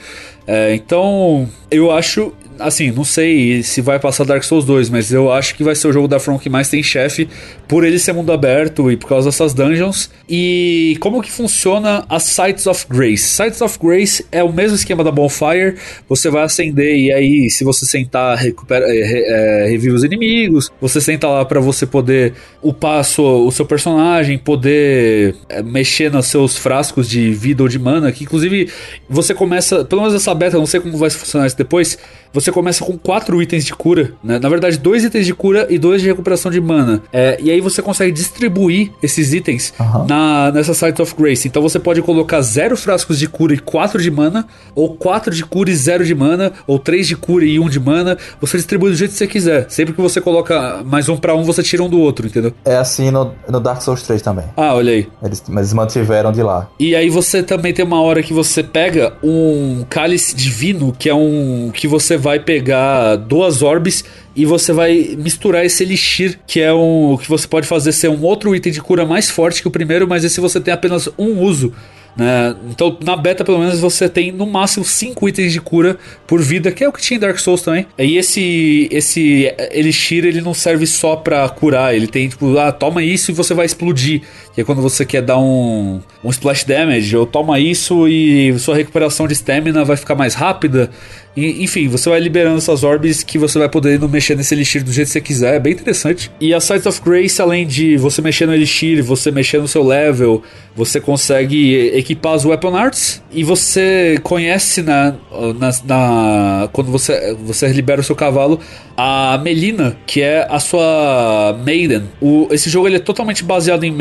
É, 0.47 0.73
então, 0.73 1.47
eu 1.69 1.91
acho 1.91 2.33
assim, 2.61 2.91
não 2.91 3.03
sei 3.03 3.63
se 3.63 3.81
vai 3.81 3.99
passar 3.99 4.23
Dark 4.23 4.43
Souls 4.43 4.65
2, 4.65 4.89
mas 4.89 5.11
eu 5.11 5.31
acho 5.31 5.55
que 5.55 5.63
vai 5.63 5.75
ser 5.75 5.87
o 5.87 5.93
jogo 5.93 6.07
da 6.07 6.19
From 6.19 6.37
que 6.37 6.49
mais 6.49 6.69
tem 6.69 6.81
chefe, 6.83 7.27
por 7.67 7.83
ele 7.83 7.99
ser 7.99 8.13
mundo 8.13 8.31
aberto 8.31 8.91
e 8.91 8.97
por 8.97 9.07
causa 9.07 9.29
dessas 9.29 9.53
dungeons. 9.53 10.09
E 10.29 10.97
como 10.99 11.21
que 11.21 11.31
funciona 11.31 12.05
as 12.07 12.23
Sites 12.23 12.67
of 12.67 12.85
Grace? 12.89 13.23
Sites 13.23 13.61
of 13.61 13.77
Grace 13.81 14.25
é 14.31 14.43
o 14.43 14.51
mesmo 14.51 14.75
esquema 14.75 15.03
da 15.03 15.11
Bonfire, 15.11 15.75
você 16.07 16.29
vai 16.29 16.43
acender 16.43 16.95
e 16.95 17.11
aí, 17.11 17.49
se 17.49 17.63
você 17.63 17.85
sentar, 17.91 18.37
recupera, 18.37 18.85
é, 18.87 19.65
é, 19.65 19.67
revive 19.69 19.93
os 19.93 20.03
inimigos, 20.03 20.71
você 20.79 21.01
senta 21.01 21.27
lá 21.27 21.45
para 21.45 21.59
você 21.59 21.85
poder 21.85 22.33
upar 22.61 23.03
sua, 23.03 23.37
o 23.37 23.51
seu 23.51 23.65
personagem, 23.65 24.37
poder 24.37 25.35
é, 25.49 25.61
mexer 25.61 26.11
nos 26.11 26.27
seus 26.27 26.57
frascos 26.57 27.09
de 27.09 27.31
vida 27.31 27.61
ou 27.61 27.69
de 27.69 27.77
mana, 27.77 28.11
que 28.11 28.23
inclusive 28.23 28.69
você 29.09 29.33
começa, 29.33 29.83
pelo 29.85 30.01
menos 30.01 30.15
essa 30.15 30.33
beta, 30.33 30.57
não 30.57 30.65
sei 30.65 30.79
como 30.79 30.97
vai 30.97 31.09
funcionar 31.09 31.47
isso 31.47 31.57
depois, 31.57 31.97
você 32.33 32.51
começa 32.51 32.83
com 32.83 32.97
quatro 32.97 33.41
itens 33.41 33.65
de 33.65 33.73
cura, 33.73 34.13
né? 34.23 34.39
Na 34.39 34.49
verdade, 34.49 34.77
dois 34.77 35.03
itens 35.03 35.25
de 35.25 35.33
cura 35.33 35.67
e 35.69 35.77
dois 35.77 36.01
de 36.01 36.07
recuperação 36.07 36.51
de 36.51 36.61
mana. 36.61 37.01
É, 37.11 37.37
e 37.41 37.51
aí 37.51 37.59
você 37.59 37.81
consegue 37.81 38.11
distribuir 38.11 38.91
esses 39.01 39.33
itens 39.33 39.73
uhum. 39.79 40.05
na, 40.07 40.51
nessa 40.51 40.73
Site 40.73 41.01
of 41.01 41.15
Grace. 41.15 41.47
Então 41.47 41.61
você 41.61 41.79
pode 41.79 42.01
colocar 42.01 42.41
zero 42.41 42.77
frascos 42.77 43.19
de 43.19 43.27
cura 43.27 43.53
e 43.53 43.59
quatro 43.59 44.01
de 44.01 44.09
mana, 44.09 44.47
ou 44.73 44.95
quatro 44.95 45.33
de 45.33 45.43
cura 45.43 45.69
e 45.69 45.75
zero 45.75 46.05
de 46.05 46.15
mana, 46.15 46.53
ou 46.65 46.79
três 46.79 47.07
de 47.07 47.15
cura 47.15 47.45
e 47.45 47.59
um 47.59 47.69
de 47.69 47.79
mana. 47.79 48.17
Você 48.39 48.57
distribui 48.57 48.91
do 48.91 48.95
jeito 48.95 49.11
que 49.11 49.17
você 49.17 49.27
quiser. 49.27 49.69
Sempre 49.69 49.93
que 49.93 50.01
você 50.01 50.21
coloca 50.21 50.81
mais 50.85 51.09
um 51.09 51.17
para 51.17 51.35
um, 51.35 51.43
você 51.43 51.61
tira 51.61 51.83
um 51.83 51.89
do 51.89 51.99
outro, 51.99 52.27
entendeu? 52.27 52.53
É 52.63 52.75
assim 52.75 53.11
no, 53.11 53.33
no 53.49 53.59
Dark 53.59 53.81
Souls 53.81 54.03
3 54.03 54.21
também. 54.21 54.45
Ah, 54.55 54.73
olha 54.73 54.93
aí. 54.93 55.07
Eles, 55.23 55.43
mas 55.47 55.65
eles 55.65 55.73
mantiveram 55.73 56.31
de 56.31 56.41
lá. 56.41 56.69
E 56.79 56.95
aí 56.95 57.09
você 57.09 57.43
também 57.43 57.73
tem 57.73 57.83
uma 57.83 58.01
hora 58.01 58.23
que 58.23 58.33
você 58.33 58.63
pega 58.63 59.13
um 59.23 59.85
cálice 59.89 60.35
divino, 60.35 60.95
que 60.97 61.09
é 61.09 61.13
um 61.13 61.71
que 61.73 61.87
você 61.87 62.17
vai 62.21 62.39
pegar 62.39 63.17
duas 63.17 63.61
orbes 63.61 64.05
e 64.35 64.45
você 64.45 64.71
vai 64.71 65.15
misturar 65.17 65.65
esse 65.65 65.83
elixir, 65.83 66.39
que 66.47 66.61
é 66.61 66.73
um 66.73 67.17
que 67.21 67.27
você 67.27 67.47
pode 67.47 67.67
fazer 67.67 67.91
ser 67.91 68.09
um 68.09 68.21
outro 68.21 68.55
item 68.55 68.71
de 68.71 68.81
cura 68.81 69.05
mais 69.05 69.29
forte 69.29 69.61
que 69.61 69.67
o 69.67 69.71
primeiro, 69.71 70.07
mas 70.07 70.23
esse 70.23 70.39
você 70.39 70.61
tem 70.61 70.73
apenas 70.73 71.09
um 71.17 71.39
uso. 71.39 71.73
Né? 72.15 72.55
Então, 72.69 72.97
na 73.03 73.15
beta, 73.15 73.43
pelo 73.43 73.59
menos, 73.59 73.79
você 73.79 74.09
tem 74.09 74.31
no 74.31 74.45
máximo 74.45 74.83
5 74.83 75.29
itens 75.29 75.53
de 75.53 75.61
cura 75.61 75.97
por 76.27 76.41
vida, 76.41 76.71
que 76.71 76.83
é 76.83 76.87
o 76.87 76.91
que 76.91 77.01
tinha 77.01 77.17
em 77.17 77.19
Dark 77.19 77.37
Souls 77.39 77.61
também. 77.61 77.85
E 77.97 78.17
esse, 78.17 78.87
esse 78.91 79.53
Elixir, 79.71 80.25
ele 80.25 80.41
não 80.41 80.53
serve 80.53 80.85
só 80.85 81.15
pra 81.15 81.47
curar, 81.49 81.95
ele 81.95 82.07
tem 82.07 82.27
tipo, 82.27 82.57
ah, 82.57 82.71
toma 82.71 83.03
isso 83.03 83.31
e 83.31 83.33
você 83.33 83.53
vai 83.53 83.65
explodir. 83.65 84.21
Que 84.53 84.61
é 84.61 84.63
quando 84.63 84.81
você 84.81 85.05
quer 85.05 85.21
dar 85.21 85.37
um, 85.37 86.01
um 86.23 86.29
splash 86.29 86.65
damage, 86.65 87.15
ou 87.15 87.25
toma 87.25 87.59
isso 87.59 88.07
e 88.07 88.57
sua 88.59 88.75
recuperação 88.75 89.27
de 89.27 89.33
stamina 89.33 89.85
vai 89.85 89.95
ficar 89.95 90.15
mais 90.15 90.33
rápida. 90.33 90.89
E, 91.35 91.63
enfim, 91.63 91.87
você 91.87 92.09
vai 92.09 92.19
liberando 92.19 92.57
essas 92.57 92.83
orbes 92.83 93.23
que 93.23 93.37
você 93.37 93.57
vai 93.57 93.69
podendo 93.69 94.07
mexer 94.09 94.35
nesse 94.35 94.53
elixir 94.53 94.83
do 94.83 94.91
jeito 94.91 95.07
que 95.07 95.13
você 95.13 95.21
quiser. 95.21 95.55
É 95.55 95.59
bem 95.59 95.73
interessante. 95.73 96.29
E 96.41 96.53
a 96.53 96.59
Sight 96.59 96.85
of 96.87 97.01
Grace, 97.01 97.41
além 97.41 97.65
de 97.65 97.95
você 97.95 98.21
mexer 98.21 98.45
no 98.45 98.53
elixir, 98.53 99.01
você 99.01 99.31
mexer 99.31 99.59
no 99.59 99.67
seu 99.67 99.83
level, 99.83 100.43
você 100.75 100.99
consegue 100.99 101.87
equipar 101.93 102.33
as 102.33 102.43
Weapon 102.43 102.75
Arts. 102.75 103.23
E 103.31 103.43
você 103.43 104.19
conhece 104.23 104.81
na, 104.81 105.15
na, 105.57 105.71
na 105.85 106.69
quando 106.73 106.91
você, 106.91 107.33
você 107.41 107.67
libera 107.67 108.01
o 108.01 108.03
seu 108.03 108.15
cavalo 108.15 108.59
a 108.97 109.39
Melina, 109.41 109.97
que 110.05 110.21
é 110.21 110.45
a 110.49 110.59
sua 110.59 111.57
Maiden. 111.65 112.03
O, 112.21 112.47
esse 112.51 112.69
jogo 112.69 112.87
ele 112.87 112.97
é 112.97 112.99
totalmente 112.99 113.43
baseado 113.43 113.83
em 113.83 113.91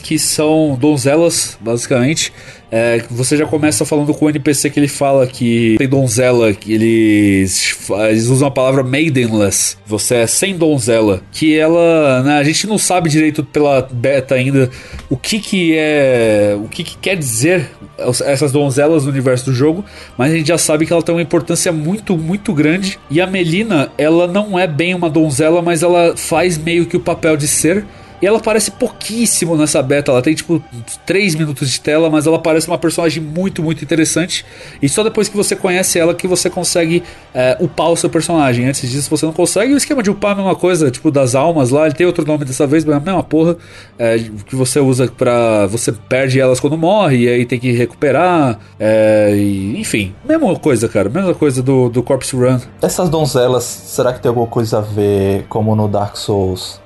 Que 0.00 0.18
são 0.18 0.76
donzelas, 0.80 1.58
basicamente. 1.60 2.32
É, 2.76 3.04
você 3.08 3.36
já 3.36 3.46
começa 3.46 3.84
falando 3.84 4.12
com 4.12 4.24
o 4.24 4.28
NPC 4.28 4.68
que 4.68 4.80
ele 4.80 4.88
fala 4.88 5.28
que 5.28 5.76
tem 5.78 5.88
donzela, 5.88 6.52
que 6.52 6.72
eles, 6.72 7.88
eles 8.08 8.26
usam 8.26 8.48
a 8.48 8.50
palavra 8.50 8.82
maidenless. 8.82 9.76
Você 9.86 10.16
é 10.16 10.26
sem 10.26 10.56
donzela. 10.56 11.22
Que 11.30 11.56
ela. 11.56 12.22
Né, 12.24 12.36
a 12.36 12.42
gente 12.42 12.66
não 12.66 12.76
sabe 12.76 13.08
direito 13.08 13.44
pela 13.44 13.80
beta 13.92 14.34
ainda 14.34 14.68
o 15.08 15.16
que 15.16 15.38
que 15.38 15.76
é. 15.76 16.58
O 16.58 16.68
que, 16.68 16.82
que 16.82 16.96
quer 16.98 17.16
dizer 17.16 17.70
essas 18.24 18.50
donzelas 18.50 19.04
no 19.04 19.10
universo 19.10 19.44
do 19.46 19.54
jogo, 19.54 19.84
mas 20.18 20.32
a 20.32 20.36
gente 20.36 20.48
já 20.48 20.58
sabe 20.58 20.84
que 20.84 20.92
ela 20.92 21.02
tem 21.02 21.14
uma 21.14 21.22
importância 21.22 21.70
muito, 21.70 22.18
muito 22.18 22.52
grande. 22.52 22.98
E 23.08 23.20
a 23.20 23.26
Melina, 23.26 23.90
ela 23.96 24.26
não 24.26 24.58
é 24.58 24.66
bem 24.66 24.94
uma 24.94 25.08
donzela, 25.08 25.62
mas 25.62 25.84
ela 25.84 26.16
faz 26.16 26.58
meio 26.58 26.86
que 26.86 26.96
o 26.96 27.00
papel 27.00 27.36
de 27.36 27.46
ser. 27.46 27.84
E 28.20 28.26
ela 28.26 28.38
aparece 28.38 28.70
pouquíssimo 28.70 29.56
nessa 29.56 29.82
beta. 29.82 30.10
Ela 30.10 30.22
tem 30.22 30.34
tipo 30.34 30.62
3 31.04 31.34
minutos 31.34 31.70
de 31.70 31.80
tela, 31.80 32.08
mas 32.10 32.26
ela 32.26 32.38
parece 32.38 32.68
uma 32.68 32.78
personagem 32.78 33.22
muito, 33.22 33.62
muito 33.62 33.82
interessante. 33.82 34.44
E 34.80 34.88
só 34.88 35.02
depois 35.02 35.28
que 35.28 35.36
você 35.36 35.54
conhece 35.56 35.98
ela 35.98 36.14
que 36.14 36.26
você 36.26 36.48
consegue 36.48 37.02
é, 37.34 37.56
upar 37.60 37.90
o 37.90 37.96
seu 37.96 38.08
personagem. 38.08 38.66
Antes 38.66 38.90
disso 38.90 39.10
você 39.10 39.26
não 39.26 39.32
consegue. 39.32 39.74
O 39.74 39.76
esquema 39.76 40.02
de 40.02 40.10
upar 40.10 40.30
é 40.30 40.34
a 40.34 40.36
mesma 40.36 40.54
coisa, 40.56 40.90
tipo 40.90 41.10
das 41.10 41.34
almas 41.34 41.70
lá. 41.70 41.86
Ele 41.86 41.94
tem 41.94 42.06
outro 42.06 42.26
nome 42.26 42.44
dessa 42.44 42.66
vez, 42.66 42.84
mas 42.84 42.94
é 42.94 42.98
a 42.98 43.00
mesma 43.00 43.22
porra. 43.22 43.56
É, 43.98 44.18
que 44.46 44.56
você 44.56 44.80
usa 44.80 45.06
pra. 45.08 45.66
Você 45.66 45.92
perde 45.92 46.40
elas 46.40 46.60
quando 46.60 46.76
morre, 46.76 47.24
e 47.24 47.28
aí 47.28 47.44
tem 47.44 47.58
que 47.58 47.72
recuperar. 47.72 48.58
É, 48.78 49.32
e, 49.34 49.78
enfim, 49.80 50.14
mesma 50.24 50.54
coisa, 50.56 50.88
cara. 50.88 51.08
Mesma 51.08 51.34
coisa 51.34 51.62
do, 51.62 51.88
do 51.88 52.02
Corpse 52.02 52.34
Run. 52.34 52.58
Essas 52.80 53.08
donzelas, 53.08 53.64
será 53.64 54.12
que 54.12 54.20
tem 54.20 54.28
alguma 54.28 54.46
coisa 54.46 54.78
a 54.78 54.80
ver, 54.80 55.46
como 55.48 55.74
no 55.74 55.88
Dark 55.88 56.16
Souls? 56.16 56.80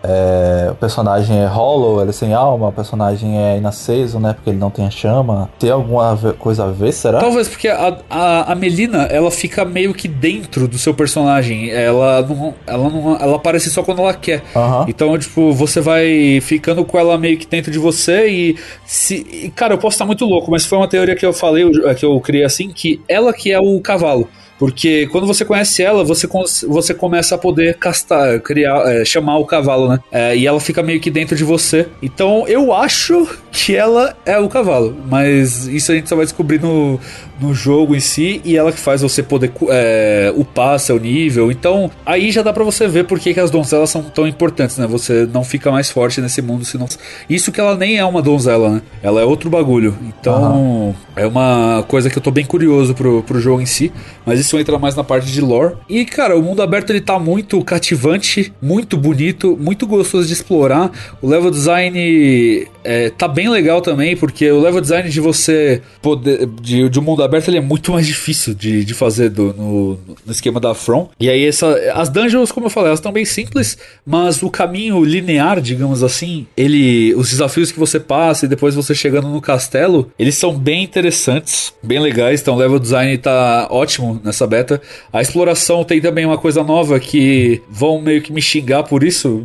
O 0.71 0.75
personagem 0.77 1.18
personagem 1.19 1.39
é 1.39 1.47
hollow, 1.47 2.01
ele 2.01 2.11
é 2.11 2.13
sem 2.13 2.33
alma, 2.33 2.69
o 2.69 2.73
personagem 2.73 3.39
é 3.39 3.57
inaceso, 3.59 4.19
né? 4.19 4.33
Porque 4.33 4.51
ele 4.51 4.59
não 4.59 4.71
tem 4.71 4.87
a 4.87 4.91
chama. 4.91 5.51
Tem 5.59 5.71
alguma 5.71 6.17
coisa 6.39 6.65
a 6.65 6.71
ver, 6.71 6.93
será? 6.93 7.19
Talvez, 7.19 7.49
porque 7.49 7.69
a, 7.69 7.99
a, 8.09 8.53
a 8.53 8.55
Melina, 8.55 9.05
ela 9.05 9.31
fica 9.31 9.65
meio 9.65 9.93
que 9.93 10.09
dentro 10.09 10.69
do 10.69 10.79
seu 10.79 10.95
personagem. 10.95 11.71
Ela 11.71 12.23
não, 12.23 12.55
ela 12.67 12.89
não. 12.89 13.17
Ela 13.17 13.37
aparece 13.37 13.71
só 13.71 13.83
quando 13.83 14.01
ela 14.01 14.15
quer. 14.15 14.43
Uhum. 14.55 14.85
Então, 14.89 15.19
tipo, 15.19 15.53
você 15.53 15.81
vai 15.81 16.41
ficando 16.41 16.85
com 16.85 16.99
ela 16.99 17.19
meio 17.19 17.39
que 17.39 17.47
dentro 17.47 17.71
de 17.71 17.79
você 17.79 18.29
e. 18.29 18.57
Se, 18.85 19.27
e, 19.31 19.51
cara, 19.51 19.75
eu 19.75 19.79
posso 19.79 19.95
estar 19.95 20.07
muito 20.07 20.25
louco, 20.25 20.51
mas 20.51 20.65
foi 20.65 20.79
uma 20.79 20.89
teoria 20.89 21.17
que 21.17 21.27
eu 21.27 21.33
falei, 21.33 21.65
que 21.97 22.05
eu 22.05 22.19
criei 22.21 22.45
assim, 22.45 22.71
que 22.71 23.01
ela 23.09 23.33
que 23.33 23.51
é 23.51 23.59
o 23.59 23.81
cavalo. 23.81 24.29
Porque 24.59 25.07
quando 25.07 25.27
você 25.27 25.45
conhece 25.45 25.83
ela, 25.83 26.03
você, 26.03 26.29
você 26.67 26.93
começa 26.93 27.37
a 27.37 27.39
poder 27.39 27.75
castar, 27.75 28.41
criar, 28.41 28.83
é, 28.93 29.05
chamar 29.05 29.39
o 29.39 29.47
cavalo, 29.47 29.89
né? 29.89 30.01
É, 30.11 30.37
e 30.37 30.47
ela 30.47 30.59
fica 30.59 30.83
meio 30.83 31.01
que 31.01 31.11
dentro 31.11 31.37
de 31.37 31.45
você. 31.45 31.87
Então 32.03 32.47
eu 32.49 32.73
acho 32.73 33.29
que 33.53 33.77
ela 33.77 34.17
é 34.27 34.39
o 34.39 34.49
cavalo. 34.49 34.97
Mas 35.09 35.69
isso 35.69 35.93
a 35.93 35.95
gente 35.95 36.09
só 36.09 36.17
vai 36.17 36.25
descobrir 36.25 36.61
no, 36.61 36.99
no 37.41 37.55
jogo 37.55 37.95
em 37.95 38.01
si. 38.01 38.41
E 38.45 38.57
ela 38.57 38.73
que 38.73 38.81
faz 38.81 39.01
você 39.01 39.23
poder 39.23 39.53
é, 39.69 40.33
upar 40.37 40.79
seu 40.81 40.99
nível. 40.99 41.53
Então 41.53 41.91
aí 42.05 42.33
já 42.33 42.43
dá 42.43 42.53
para 42.53 42.65
você 42.65 42.89
ver 42.89 43.05
por 43.05 43.21
que, 43.21 43.33
que 43.33 43.41
as 43.41 43.51
donzelas 43.51 43.91
são 43.91 44.03
tão 44.03 44.27
importantes, 44.27 44.77
né? 44.77 44.87
Você 44.89 45.29
não 45.33 45.45
fica 45.45 45.71
mais 45.71 45.89
forte 45.89 46.21
nesse 46.21 46.43
mundo 46.43 46.65
se 46.65 46.77
não. 46.77 46.89
Isso 47.31 47.53
que 47.53 47.61
ela 47.61 47.77
nem 47.77 47.99
é 47.99 48.05
uma 48.05 48.21
donzela, 48.21 48.71
né? 48.71 48.83
Ela 49.03 49.21
é 49.21 49.25
outro 49.25 49.49
bagulho. 49.49 49.97
Então 50.03 50.43
uhum. 50.43 50.95
é 51.15 51.27
uma 51.27 51.85
coisa 51.87 52.11
que 52.11 52.19
eu 52.19 52.23
tô 52.23 52.33
bem 52.33 52.45
curioso 52.45 52.93
pro, 52.93 53.23
pro 53.23 53.41
jogo 53.41 53.63
em 53.63 53.67
si. 53.67 53.93
Mas 54.27 54.48
isso 54.49 54.59
entra 54.59 54.79
mais 54.79 54.95
na 54.95 55.05
parte 55.05 55.31
de 55.31 55.41
lore. 55.43 55.77
E, 55.89 56.07
cara, 56.07 56.37
o 56.37 56.43
mundo 56.43 56.63
aberto 56.63 56.91
ele 56.91 57.03
tá 57.03 57.19
muito 57.19 57.63
cativante, 57.63 58.53
muito 58.63 58.97
bonito, 58.97 59.57
muito 59.61 59.87
gostoso 59.87 60.27
de 60.27 60.33
explorar. 60.33 60.91
O 61.21 61.29
level 61.29 61.51
design 61.51 62.67
é, 62.89 63.11
tá 63.11 63.29
bem 63.29 63.51
legal 63.51 63.83
também, 63.83 64.17
porque 64.17 64.51
o 64.51 64.61
level 64.61 64.81
design 64.81 65.11
de 65.11 65.21
você 65.21 65.83
poder. 66.01 66.47
de, 66.47 66.89
de 66.89 66.99
um 66.99 67.03
mundo 67.03 67.23
aberto 67.23 67.49
ele 67.49 67.59
é 67.59 67.61
muito 67.61 67.93
mais 67.93 68.07
difícil 68.07 68.55
de, 68.55 68.85
de 68.85 68.95
fazer 68.95 69.29
do, 69.29 69.53
no, 69.53 69.99
no 70.25 70.33
esquema 70.33 70.59
da 70.59 70.75
From. 70.75 71.11
E 71.21 71.29
aí, 71.29 71.45
essa, 71.45 71.69
as 71.95 72.09
dungeons, 72.09 72.51
como 72.51 72.67
eu 72.67 72.71
falei, 72.71 72.89
elas 72.89 73.01
estão 73.01 73.13
bem 73.13 73.27
simples, 73.27 73.77
mas 74.07 74.43
o 74.43 74.49
caminho 74.49 75.05
linear, 75.05 75.61
digamos 75.61 76.03
assim, 76.03 76.47
ele. 76.57 77.15
os 77.15 77.29
desafios 77.29 77.71
que 77.71 77.79
você 77.79 78.01
passa 78.01 78.47
e 78.47 78.49
depois 78.49 78.75
você 78.75 78.95
chegando 78.95 79.29
no 79.29 79.41
castelo, 79.41 80.11
eles 80.19 80.37
são 80.37 80.57
bem 80.57 80.83
interessantes, 80.83 81.75
bem 81.83 82.01
legais. 82.01 82.41
Então, 82.41 82.55
o 82.55 82.59
level 82.59 82.79
design 82.79 83.19
tá 83.19 83.69
ótimo 83.71 84.19
nessa 84.25 84.39
essa 84.39 84.47
beta. 84.47 84.81
A 85.13 85.21
exploração 85.21 85.85
tem 85.85 86.01
também 86.01 86.25
uma 86.25 86.39
coisa 86.39 86.63
nova 86.63 86.99
que 87.01 87.61
vão 87.69 88.01
meio 88.01 88.23
que 88.23 88.33
me 88.33 88.41
xingar 88.41 88.85
por 88.85 89.03
isso, 89.03 89.45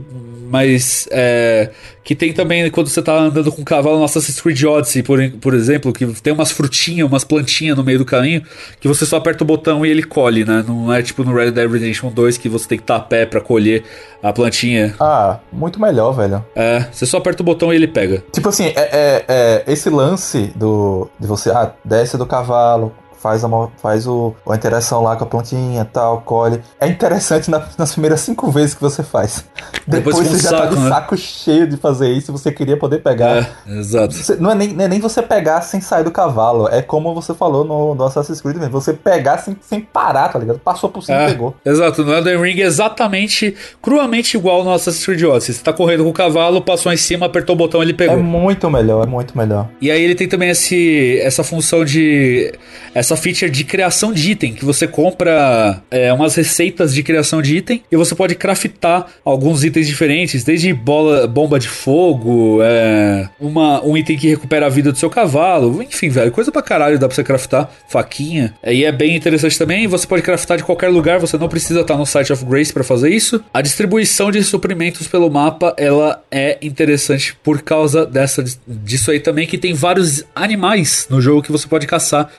mas 0.53 1.07
é, 1.09 1.71
que 2.03 2.13
tem 2.13 2.31
também 2.31 2.69
quando 2.69 2.87
você 2.87 3.01
tá 3.01 3.17
andando 3.17 3.51
com 3.51 3.63
um 3.63 3.65
cavalo 3.65 3.97
no 3.97 4.03
Assassin's 4.03 4.39
Creed 4.39 4.63
Odyssey, 4.63 5.01
por, 5.01 5.17
por 5.41 5.55
exemplo, 5.55 5.91
que 5.91 6.05
tem 6.21 6.31
umas 6.31 6.51
frutinhas, 6.51 7.07
umas 7.07 7.23
plantinhas 7.23 7.75
no 7.75 7.83
meio 7.83 7.97
do 7.97 8.05
caminho, 8.05 8.43
que 8.79 8.87
você 8.87 9.03
só 9.03 9.17
aperta 9.17 9.43
o 9.43 9.47
botão 9.47 9.83
e 9.83 9.89
ele 9.89 10.03
colhe, 10.03 10.45
né? 10.45 10.63
Não 10.67 10.93
é 10.93 11.01
tipo 11.01 11.23
no 11.23 11.33
Red 11.33 11.49
Dead 11.49 11.67
Redemption 11.67 12.11
2 12.11 12.37
que 12.37 12.47
você 12.47 12.67
tem 12.67 12.77
que 12.77 12.83
estar 12.83 12.97
a 12.97 12.99
pé 12.99 13.25
pra 13.25 13.41
colher 13.41 13.83
a 14.21 14.31
plantinha. 14.31 14.93
Ah, 14.99 15.39
muito 15.51 15.81
melhor, 15.81 16.11
velho. 16.11 16.45
É, 16.55 16.85
você 16.91 17.07
só 17.07 17.17
aperta 17.17 17.41
o 17.41 17.45
botão 17.45 17.73
e 17.73 17.75
ele 17.75 17.87
pega. 17.87 18.23
Tipo 18.31 18.49
assim, 18.49 18.65
é, 18.65 18.73
é, 18.75 19.25
é 19.27 19.63
esse 19.65 19.89
lance 19.89 20.53
do 20.55 21.09
de 21.19 21.25
você, 21.25 21.49
ah, 21.49 21.73
desce 21.83 22.15
do 22.15 22.27
cavalo, 22.27 22.93
faz, 23.23 23.41
a, 23.45 23.49
faz 23.77 24.05
o, 24.05 24.35
a 24.49 24.53
interação 24.53 25.01
lá 25.01 25.15
com 25.15 25.23
a 25.23 25.27
plantinha 25.27 25.85
tal, 25.85 26.21
colhe. 26.21 26.61
É 26.77 26.87
interessante 26.87 27.49
na, 27.49 27.65
nas 27.77 27.93
primeiras 27.93 28.19
cinco 28.19 28.51
vezes 28.51 28.75
que 28.75 28.81
você 28.81 29.01
faz. 29.01 29.45
Depois, 29.87 30.17
Depois 30.17 30.27
você 30.27 30.43
já 30.43 30.49
saco, 30.49 30.61
tá 30.61 30.69
de 30.69 30.79
né? 30.79 30.89
saco 30.89 31.17
cheio 31.17 31.67
de 31.67 31.77
fazer 31.77 32.11
isso, 32.11 32.33
você 32.33 32.51
queria 32.51 32.75
poder 32.75 32.99
pegar. 32.99 33.49
É, 33.65 33.79
exato. 33.79 34.13
Você, 34.13 34.35
não, 34.35 34.51
é 34.51 34.55
nem, 34.55 34.73
não 34.73 34.83
é 34.83 34.87
nem 34.89 34.99
você 34.99 35.21
pegar 35.21 35.61
sem 35.61 35.79
sair 35.79 36.03
do 36.03 36.11
cavalo, 36.11 36.67
é 36.67 36.81
como 36.81 37.15
você 37.15 37.33
falou 37.33 37.63
no, 37.63 37.95
no 37.95 38.03
Assassin's 38.03 38.41
Creed 38.41 38.57
mesmo, 38.57 38.71
você 38.71 38.91
pegar 38.91 39.37
sem, 39.37 39.55
sem 39.61 39.79
parar, 39.79 40.27
tá 40.27 40.37
ligado? 40.37 40.59
Passou 40.59 40.89
por 40.89 41.01
cima 41.01 41.19
é, 41.19 41.29
e 41.29 41.31
pegou. 41.31 41.55
Exato, 41.65 42.03
no 42.03 42.13
Elden 42.13 42.41
Ring 42.41 42.59
é 42.59 42.65
exatamente, 42.65 43.55
cruamente 43.81 44.35
igual 44.35 44.65
no 44.65 44.73
Assassin's 44.73 45.05
Creed 45.05 45.23
Odyssey. 45.23 45.55
Você 45.55 45.63
tá 45.63 45.71
correndo 45.71 46.03
com 46.03 46.09
o 46.09 46.13
cavalo, 46.13 46.61
passou 46.61 46.91
em 46.91 46.97
cima, 46.97 47.25
apertou 47.25 47.55
o 47.55 47.57
botão 47.57 47.81
ele 47.81 47.93
pegou. 47.93 48.17
É 48.17 48.21
muito 48.21 48.69
melhor, 48.69 49.03
é 49.05 49.09
muito 49.09 49.37
melhor. 49.37 49.69
E 49.79 49.89
aí 49.89 50.01
ele 50.01 50.15
tem 50.15 50.27
também 50.27 50.49
esse, 50.49 51.19
essa 51.21 51.43
função 51.43 51.85
de... 51.85 52.53
essa 52.93 53.12
feature 53.15 53.51
de 53.51 53.63
criação 53.63 54.13
de 54.13 54.31
item, 54.31 54.53
que 54.53 54.65
você 54.65 54.87
compra 54.87 55.81
é, 55.89 56.11
umas 56.13 56.35
receitas 56.35 56.93
de 56.93 57.03
criação 57.03 57.41
de 57.41 57.57
item 57.57 57.83
e 57.91 57.95
você 57.95 58.15
pode 58.15 58.35
craftar 58.35 59.07
alguns 59.23 59.63
itens 59.63 59.87
diferentes, 59.87 60.43
desde 60.43 60.73
bola, 60.73 61.27
bomba 61.27 61.59
de 61.59 61.67
fogo, 61.67 62.59
é, 62.61 63.27
uma, 63.39 63.83
um 63.83 63.97
item 63.97 64.17
que 64.17 64.27
recupera 64.27 64.65
a 64.65 64.69
vida 64.69 64.91
do 64.91 64.97
seu 64.97 65.09
cavalo, 65.09 65.81
enfim, 65.81 66.09
velho, 66.09 66.31
coisa 66.31 66.51
pra 66.51 66.61
caralho 66.61 66.99
dá 66.99 67.07
pra 67.07 67.15
você 67.15 67.23
craftar, 67.23 67.69
faquinha. 67.87 68.53
E 68.65 68.85
é 68.85 68.91
bem 68.91 69.15
interessante 69.15 69.57
também, 69.57 69.87
você 69.87 70.05
pode 70.05 70.21
craftar 70.21 70.57
de 70.57 70.63
qualquer 70.63 70.89
lugar, 70.89 71.19
você 71.19 71.37
não 71.37 71.49
precisa 71.49 71.81
estar 71.81 71.97
no 71.97 72.05
site 72.05 72.31
of 72.33 72.45
Grace 72.45 72.73
para 72.73 72.83
fazer 72.83 73.09
isso. 73.09 73.43
A 73.53 73.61
distribuição 73.61 74.31
de 74.31 74.43
suprimentos 74.43 75.07
pelo 75.07 75.29
mapa, 75.29 75.73
ela 75.77 76.23
é 76.31 76.57
interessante 76.61 77.35
por 77.43 77.61
causa 77.61 78.05
dessa 78.05 78.43
disso 78.67 79.11
aí 79.11 79.19
também, 79.19 79.47
que 79.47 79.57
tem 79.57 79.73
vários 79.73 80.23
animais 80.35 81.07
no 81.09 81.21
jogo 81.21 81.41
que 81.41 81.51
você 81.51 81.67
pode 81.67 81.87
caçar, 81.87 82.29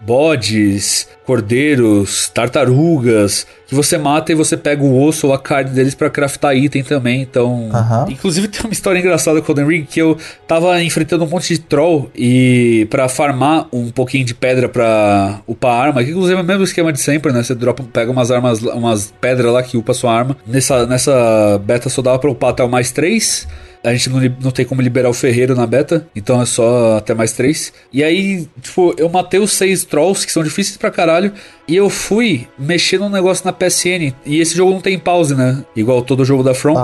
bodes, 0.65 1.09
cordeiros, 1.27 2.29
tartarugas, 2.29 3.47
que 3.67 3.75
você 3.75 3.97
mata 3.97 4.33
e 4.33 4.35
você 4.35 4.57
pega 4.57 4.83
o 4.83 5.03
osso 5.03 5.29
ou 5.29 5.33
a 5.33 5.39
carne 5.39 5.71
deles 5.71 5.95
para 5.95 6.11
craftar 6.11 6.57
item 6.57 6.83
também. 6.83 7.23
Então, 7.23 7.71
uhum. 7.71 8.11
inclusive 8.11 8.49
tem 8.49 8.61
uma 8.63 8.73
história 8.73 8.99
engraçada 8.99 9.41
com 9.41 9.53
o 9.53 9.53
Elden 9.53 9.67
Ring 9.67 9.85
que 9.85 10.01
eu 10.01 10.17
tava 10.47 10.83
enfrentando 10.83 11.25
um 11.25 11.29
monte 11.29 11.55
de 11.55 11.61
troll 11.61 12.11
e 12.15 12.87
para 12.91 13.09
farmar 13.09 13.67
um 13.73 13.91
pouquinho 13.91 14.25
de 14.25 14.35
pedra 14.35 14.69
para 14.69 15.41
upar 15.47 15.73
a 15.73 15.83
arma, 15.83 16.05
que 16.05 16.11
inclusive 16.11 16.39
é 16.39 16.43
o 16.43 16.45
mesmo 16.45 16.65
esquema 16.65 16.93
de 16.93 17.01
sempre, 17.01 17.33
né? 17.33 17.43
Você 17.43 17.55
dropa, 17.55 17.83
pega 17.93 18.11
umas 18.11 18.31
armas, 18.31 18.63
umas 18.63 19.13
pedras 19.21 19.53
lá 19.53 19.63
que 19.63 19.77
upa 19.77 19.95
sua 19.95 20.13
arma. 20.13 20.37
Nessa 20.47 20.87
nessa 20.87 21.61
beta 21.65 21.89
só 21.89 22.03
dava 22.03 22.19
para 22.19 22.31
upar 22.31 22.51
até 22.51 22.63
o 22.63 22.69
mais 22.69 22.91
3 22.91 23.47
a 23.85 23.93
gente 23.93 24.09
não, 24.09 24.21
não 24.41 24.51
tem 24.51 24.65
como 24.65 24.81
liberar 24.81 25.11
o 25.11 25.15
ferreiro 25.15 25.55
na 25.55 25.67
beta, 25.67 26.07
então 26.17 26.41
é 26.41 26.47
só 26.47 26.97
até 26.97 27.15
mais 27.15 27.33
três. 27.33 27.73
E 27.93 28.03
aí, 28.03 28.49
tipo, 28.61 28.95
eu 28.97 29.09
matei 29.09 29.39
os 29.39 29.53
seis 29.53 29.85
trolls, 29.85 30.27
que 30.27 30.33
são 30.33 30.43
difíceis 30.43 30.77
pra 30.79 30.91
caralho, 30.91 31.33
e 31.67 31.77
eu 31.77 31.89
fui 31.89 32.47
mexer 32.59 32.99
num 32.99 33.09
negócio 33.09 33.45
na 33.45 33.53
PSN. 33.53 34.15
E 34.25 34.41
esse 34.41 34.57
jogo 34.57 34.73
não 34.73 34.81
tem 34.81 34.99
pause, 34.99 35.35
né? 35.35 35.65
Igual 35.75 36.03
todo 36.03 36.25
jogo 36.25 36.43
da 36.43 36.55
From. 36.55 36.75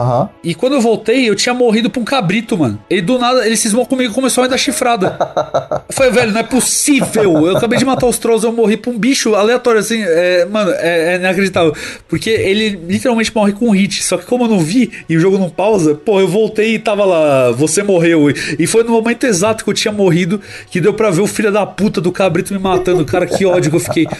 E 0.43 0.55
quando 0.55 0.75
eu 0.75 0.81
voltei, 0.81 1.29
eu 1.29 1.35
tinha 1.35 1.55
morrido 1.55 1.91
pra 1.91 2.01
um 2.01 2.05
cabrito, 2.05 2.57
mano. 2.57 2.79
Ele 2.89 3.03
do 3.03 3.19
nada, 3.19 3.47
ele 3.47 3.57
cismou 3.57 3.87
comigo 3.87 4.13
e 4.13 4.15
começou 4.15 4.43
a 4.43 4.47
me 4.47 4.51
dar 4.51 4.59
chifrada. 4.59 5.17
Eu 5.91 5.95
falei, 5.95 6.13
velho, 6.13 6.33
não 6.33 6.41
é 6.41 6.45
possível. 6.45 7.47
Eu 7.47 7.57
acabei 7.57 7.79
de 7.79 7.85
matar 7.85 8.07
os 8.07 8.17
trolls, 8.17 8.47
eu 8.47 8.53
morri 8.53 8.77
pra 8.77 8.91
um 8.91 8.99
bicho 8.99 9.35
aleatório, 9.35 9.81
assim. 9.81 10.03
É, 10.03 10.45
mano, 10.45 10.71
é, 10.73 11.15
é 11.15 11.17
inacreditável. 11.17 11.75
Porque 12.09 12.31
ele 12.31 12.81
literalmente 12.89 13.35
morre 13.35 13.53
com 13.53 13.67
um 13.67 13.71
hit. 13.71 14.03
Só 14.03 14.17
que 14.17 14.25
como 14.25 14.45
eu 14.45 14.49
não 14.49 14.61
vi 14.61 14.91
e 15.09 15.17
o 15.17 15.21
jogo 15.21 15.37
não 15.37 15.51
pausa, 15.51 15.95
pô, 15.95 16.21
eu 16.21 16.29
voltei 16.29 16.75
e 16.75 16.79
tava 16.91 17.05
lá, 17.05 17.51
você 17.53 17.83
morreu. 17.83 18.31
E 18.59 18.67
foi 18.67 18.83
no 18.83 18.91
momento 18.91 19.25
exato 19.25 19.65
que 19.65 19.71
eu 19.71 19.75
tinha 19.75 19.93
morrido 19.93 20.41
que 20.71 20.81
deu 20.81 20.93
pra 20.93 21.11
ver 21.11 21.21
o 21.21 21.27
filho 21.27 21.53
da 21.53 21.65
puta 21.65 22.01
do 22.01 22.11
cabrito 22.11 22.53
me 22.53 22.59
matando. 22.59 23.05
Cara, 23.05 23.27
que 23.27 23.47
ódio 23.47 23.71
que 23.71 23.77
eu 23.77 23.81
fiquei. 23.81 24.07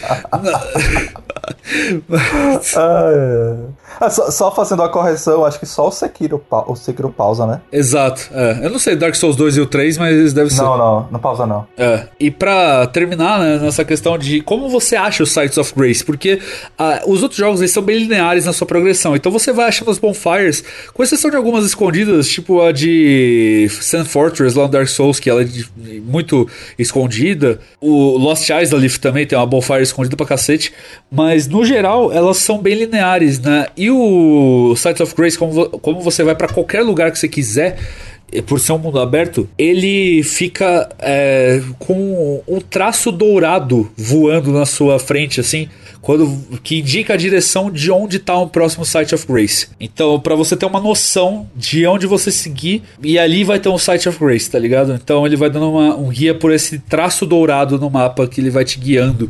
Ah, 2.75 3.11
é. 3.13 3.80
Só, 4.11 4.31
só 4.31 4.51
fazendo 4.51 4.81
a 4.83 4.89
correção, 4.89 5.45
acho 5.45 5.59
que 5.59 5.65
só 5.65 5.87
o 5.87 5.91
Sekiro, 5.91 6.43
o 6.67 6.75
Sekiro 6.75 7.09
pausa, 7.09 7.45
né? 7.45 7.61
Exato. 7.71 8.29
É. 8.33 8.61
Eu 8.65 8.69
não 8.71 8.79
sei 8.79 8.95
Dark 8.95 9.13
Souls 9.15 9.35
2 9.35 9.57
e 9.57 9.61
o 9.61 9.65
3, 9.67 9.97
mas 9.97 10.33
deve 10.33 10.49
ser. 10.49 10.61
Não, 10.63 10.77
não, 10.77 11.07
não 11.11 11.19
pausa 11.19 11.45
não. 11.45 11.67
É, 11.77 12.07
e 12.19 12.31
pra 12.31 12.87
terminar, 12.87 13.39
né, 13.39 13.59
nessa 13.59 13.85
questão 13.85 14.17
de 14.17 14.41
como 14.41 14.67
você 14.69 14.95
acha 14.95 15.21
os 15.23 15.31
Sites 15.31 15.57
of 15.57 15.73
Grace, 15.75 16.03
porque 16.03 16.39
ah, 16.79 17.01
os 17.05 17.21
outros 17.21 17.37
jogos 17.39 17.61
eles 17.61 17.71
são 17.71 17.83
bem 17.83 17.99
lineares 17.99 18.45
na 18.45 18.53
sua 18.53 18.65
progressão, 18.65 19.15
então 19.15 19.31
você 19.31 19.53
vai 19.53 19.67
achando 19.67 19.91
as 19.91 19.99
bonfires, 19.99 20.63
com 20.93 21.03
exceção 21.03 21.29
de 21.29 21.37
algumas 21.37 21.63
escondidas, 21.65 22.27
tipo 22.27 22.61
a 22.61 22.71
de 22.71 23.67
Sand 23.81 24.05
Fortress 24.05 24.57
lá 24.57 24.63
no 24.63 24.69
Dark 24.69 24.87
Souls, 24.87 25.19
que 25.19 25.29
ela 25.29 25.41
é 25.41 25.45
de- 25.45 25.69
muito 26.03 26.47
escondida, 26.77 27.59
o 27.79 28.17
Lost 28.17 28.49
Island 28.49 28.99
também 28.99 29.25
tem 29.27 29.37
uma 29.37 29.45
bonfire 29.45 29.83
escondida 29.83 30.15
pra 30.17 30.25
cacete, 30.25 30.73
mas 31.11 31.47
no 31.47 31.63
geral 31.63 32.11
elas 32.11 32.37
são 32.37 32.57
bem 32.57 32.73
lineares, 32.75 33.39
né, 33.39 33.67
e 33.77 33.90
o 33.91 34.73
Sites 34.75 35.01
of 35.01 35.15
Grace, 35.15 35.37
como, 35.37 35.69
como 35.69 36.01
você 36.01 36.23
vai 36.23 36.35
pra 36.35 36.47
qualquer 36.47 36.81
lugar 36.81 37.11
que 37.11 37.19
você 37.19 37.27
quiser, 37.27 37.77
por 38.45 38.59
ser 38.61 38.71
um 38.71 38.77
mundo 38.77 38.97
aberto, 38.97 39.47
ele 39.57 40.23
fica 40.23 40.87
é, 40.99 41.61
com 41.77 42.41
um 42.47 42.61
traço 42.61 43.11
dourado 43.11 43.91
voando 43.97 44.53
na 44.53 44.65
sua 44.65 44.97
frente, 44.99 45.41
assim, 45.41 45.67
quando 46.01 46.39
que 46.63 46.79
indica 46.79 47.13
a 47.13 47.17
direção 47.17 47.69
de 47.69 47.91
onde 47.91 48.17
está 48.17 48.37
o 48.37 48.47
próximo 48.47 48.85
Site 48.85 49.13
of 49.13 49.27
Grace. 49.27 49.67
Então, 49.79 50.17
para 50.17 50.33
você 50.33 50.55
ter 50.55 50.65
uma 50.65 50.79
noção 50.79 51.45
de 51.53 51.85
onde 51.85 52.07
você 52.07 52.31
seguir, 52.31 52.83
e 53.03 53.19
ali 53.19 53.43
vai 53.43 53.59
ter 53.59 53.67
um 53.67 53.77
Site 53.77 54.07
of 54.07 54.17
Grace, 54.17 54.49
tá 54.49 54.57
ligado? 54.57 54.93
Então, 54.93 55.25
ele 55.25 55.35
vai 55.35 55.49
dando 55.49 55.69
uma- 55.69 55.95
um 55.97 56.07
guia 56.07 56.33
por 56.33 56.53
esse 56.53 56.79
traço 56.79 57.25
dourado 57.25 57.77
no 57.77 57.89
mapa 57.89 58.25
que 58.27 58.39
ele 58.39 58.49
vai 58.49 58.63
te 58.63 58.79
guiando. 58.79 59.29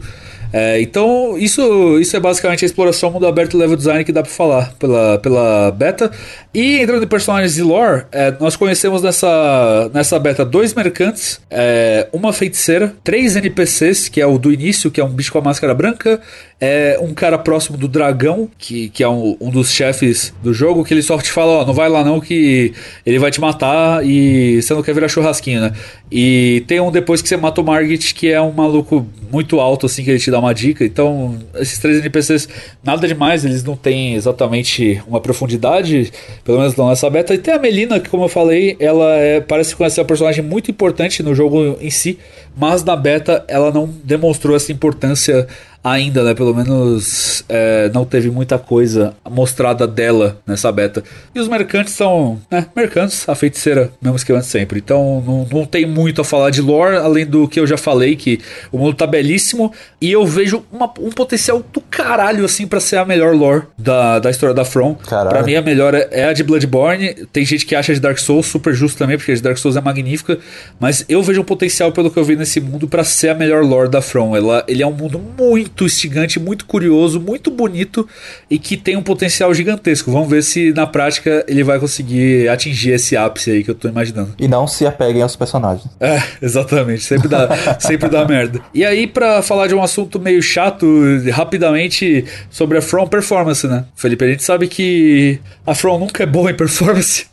É, 0.53 0.81
então, 0.81 1.37
isso, 1.37 1.99
isso 1.99 2.15
é 2.15 2.19
basicamente 2.19 2.65
a 2.65 2.67
exploração 2.67 3.11
mundo 3.11 3.25
aberto 3.25 3.57
level 3.57 3.75
design 3.75 4.03
que 4.03 4.11
dá 4.11 4.21
pra 4.21 4.31
falar 4.31 4.73
pela, 4.77 5.17
pela 5.19 5.71
beta. 5.71 6.11
E 6.53 6.79
entrando 6.79 7.03
em 7.03 7.07
personagens 7.07 7.57
e 7.57 7.61
lore, 7.61 8.05
é, 8.11 8.33
nós 8.39 8.55
conhecemos 8.55 9.01
nessa, 9.01 9.89
nessa 9.93 10.19
beta 10.19 10.43
dois 10.43 10.73
mercantes, 10.73 11.39
é, 11.49 12.07
uma 12.11 12.33
feiticeira, 12.33 12.93
três 13.03 13.35
NPCs, 13.35 14.09
que 14.09 14.19
é 14.19 14.25
o 14.25 14.37
do 14.37 14.51
início, 14.51 14.91
que 14.91 14.99
é 14.99 15.03
um 15.03 15.09
bicho 15.09 15.31
com 15.31 15.37
a 15.37 15.41
máscara 15.41 15.73
branca, 15.73 16.19
é 16.63 16.99
um 17.01 17.11
cara 17.11 17.39
próximo 17.39 17.75
do 17.75 17.87
dragão, 17.87 18.47
que, 18.55 18.89
que 18.89 19.03
é 19.03 19.09
um, 19.09 19.35
um 19.41 19.49
dos 19.49 19.71
chefes 19.71 20.31
do 20.43 20.53
jogo, 20.53 20.85
que 20.85 20.93
ele 20.93 21.01
só 21.01 21.17
te 21.17 21.31
fala, 21.31 21.53
ó, 21.53 21.65
não 21.65 21.73
vai 21.73 21.89
lá 21.89 22.03
não 22.03 22.19
que 22.19 22.71
ele 23.03 23.17
vai 23.17 23.31
te 23.31 23.41
matar 23.41 24.05
e 24.05 24.61
você 24.61 24.71
não 24.75 24.83
quer 24.83 24.93
virar 24.93 25.07
churrasquinho, 25.07 25.59
né? 25.59 25.73
E 26.11 26.63
tem 26.67 26.79
um 26.79 26.91
depois 26.91 27.19
que 27.19 27.27
você 27.27 27.35
mata 27.35 27.61
o 27.61 27.63
Margit, 27.63 28.13
que 28.13 28.29
é 28.29 28.39
um 28.39 28.51
maluco 28.51 29.07
muito 29.31 29.59
alto, 29.59 29.87
assim, 29.87 30.03
que 30.03 30.11
ele 30.11 30.19
te 30.19 30.29
dá 30.29 30.37
uma 30.37 30.53
dica. 30.53 30.85
Então, 30.85 31.39
esses 31.55 31.79
três 31.79 31.97
NPCs, 31.97 32.47
nada 32.83 33.07
demais, 33.07 33.43
eles 33.43 33.63
não 33.63 33.75
têm 33.75 34.13
exatamente 34.13 35.01
uma 35.07 35.19
profundidade, 35.19 36.11
pelo 36.43 36.59
menos 36.59 36.75
não 36.75 36.89
nessa 36.89 37.09
beta. 37.09 37.33
E 37.33 37.39
tem 37.39 37.53
a 37.53 37.59
Melina, 37.59 37.99
que 37.99 38.09
como 38.09 38.25
eu 38.25 38.29
falei, 38.29 38.75
ela 38.79 39.15
é, 39.15 39.39
parece 39.39 39.75
conhecer 39.75 40.01
um 40.01 40.05
personagem 40.05 40.43
muito 40.43 40.69
importante 40.69 41.23
no 41.23 41.33
jogo 41.33 41.77
em 41.81 41.89
si, 41.89 42.19
mas 42.55 42.83
na 42.83 42.95
beta 42.95 43.43
ela 43.47 43.71
não 43.71 43.89
demonstrou 44.03 44.55
essa 44.55 44.71
importância 44.71 45.47
ainda, 45.83 46.23
né? 46.23 46.35
Pelo 46.35 46.53
menos 46.53 47.43
é, 47.49 47.89
não 47.91 48.05
teve 48.05 48.29
muita 48.29 48.59
coisa 48.59 49.15
mostrada 49.27 49.87
dela 49.87 50.37
nessa 50.45 50.71
beta. 50.71 51.03
E 51.33 51.39
os 51.39 51.47
mercantes 51.47 51.93
são, 51.95 52.39
né? 52.51 52.67
Mercantes, 52.75 53.27
a 53.27 53.33
feiticeira, 53.33 53.89
mesmo 53.99 54.15
esquema 54.15 54.39
de 54.41 54.45
sempre. 54.45 54.77
Então 54.77 55.23
não, 55.25 55.47
não 55.59 55.65
tem 55.65 55.87
muito 55.87 56.21
a 56.21 56.23
falar 56.23 56.51
de 56.51 56.61
lore, 56.61 56.97
além 56.97 57.25
do 57.25 57.47
que 57.47 57.59
eu 57.59 57.65
já 57.65 57.77
falei, 57.77 58.15
que 58.15 58.39
o 58.71 58.77
mundo 58.77 58.95
tá 58.95 59.07
belíssimo. 59.07 59.73
E 59.99 60.11
eu 60.11 60.23
vejo 60.23 60.63
uma- 60.71 60.91
um 60.99 61.09
potencial 61.09 61.63
do 61.73 61.81
caralho, 61.81 62.45
assim, 62.45 62.67
pra 62.67 62.79
ser 62.79 62.97
a 62.97 63.05
melhor 63.05 63.33
lore 63.35 63.63
da, 63.75 64.19
da 64.19 64.29
história 64.29 64.53
da 64.53 64.63
From. 64.63 64.93
Caralho. 64.93 65.29
Pra 65.29 65.41
mim, 65.43 65.55
a 65.55 65.61
melhor 65.63 65.95
é 65.95 66.09
é 66.11 66.25
a 66.25 66.33
de 66.33 66.43
Bloodborne. 66.43 67.15
Tem 67.33 67.43
gente 67.43 67.65
que 67.65 67.73
acha 67.73 67.91
de 67.91 67.99
Dark 67.99 68.19
Souls 68.19 68.45
super 68.45 68.73
justo 68.75 68.99
também, 68.99 69.17
porque 69.17 69.31
a 69.31 69.35
de 69.35 69.41
Dark 69.41 69.57
Souls 69.57 69.75
é 69.75 69.81
magnífica. 69.81 70.37
Mas 70.79 71.03
eu 71.09 71.23
vejo 71.23 71.41
um 71.41 71.43
potencial, 71.43 71.91
pelo 71.91 72.11
que 72.11 72.19
eu 72.19 72.23
vi 72.23 72.35
nesse 72.41 72.59
mundo, 72.59 72.87
pra 72.87 73.03
ser 73.03 73.29
a 73.29 73.35
melhor 73.35 73.63
lore 73.63 73.89
da 73.89 74.01
From. 74.01 74.35
Ela, 74.35 74.63
ele 74.67 74.83
é 74.83 74.87
um 74.87 74.91
mundo 74.91 75.21
muito 75.37 75.85
instigante, 75.85 76.39
muito 76.39 76.65
curioso, 76.65 77.19
muito 77.19 77.49
bonito 77.49 78.07
e 78.49 78.59
que 78.59 78.75
tem 78.75 78.97
um 78.97 79.03
potencial 79.03 79.53
gigantesco. 79.53 80.11
Vamos 80.11 80.29
ver 80.29 80.43
se 80.43 80.73
na 80.73 80.85
prática 80.85 81.45
ele 81.47 81.63
vai 81.63 81.79
conseguir 81.79 82.49
atingir 82.49 82.91
esse 82.91 83.15
ápice 83.15 83.51
aí 83.51 83.63
que 83.63 83.71
eu 83.71 83.75
tô 83.75 83.87
imaginando. 83.87 84.33
E 84.37 84.47
não 84.47 84.67
se 84.67 84.85
apeguem 84.85 85.21
aos 85.21 85.35
personagens. 85.35 85.87
É, 85.99 86.21
exatamente. 86.41 87.03
Sempre 87.03 87.27
dá, 87.27 87.49
sempre 87.79 88.09
dá 88.09 88.25
merda. 88.25 88.59
E 88.73 88.83
aí, 88.83 89.07
pra 89.07 89.41
falar 89.41 89.67
de 89.67 89.75
um 89.75 89.81
assunto 89.81 90.19
meio 90.19 90.41
chato, 90.41 90.85
rapidamente, 91.31 92.25
sobre 92.49 92.77
a 92.77 92.81
From 92.81 93.07
Performance, 93.07 93.65
né? 93.67 93.85
Felipe, 93.95 94.25
a 94.25 94.27
gente 94.27 94.43
sabe 94.43 94.67
que 94.67 95.39
a 95.65 95.73
From 95.73 95.99
nunca 95.99 96.23
é 96.23 96.25
boa 96.25 96.51
em 96.51 96.55
performance. 96.55 97.25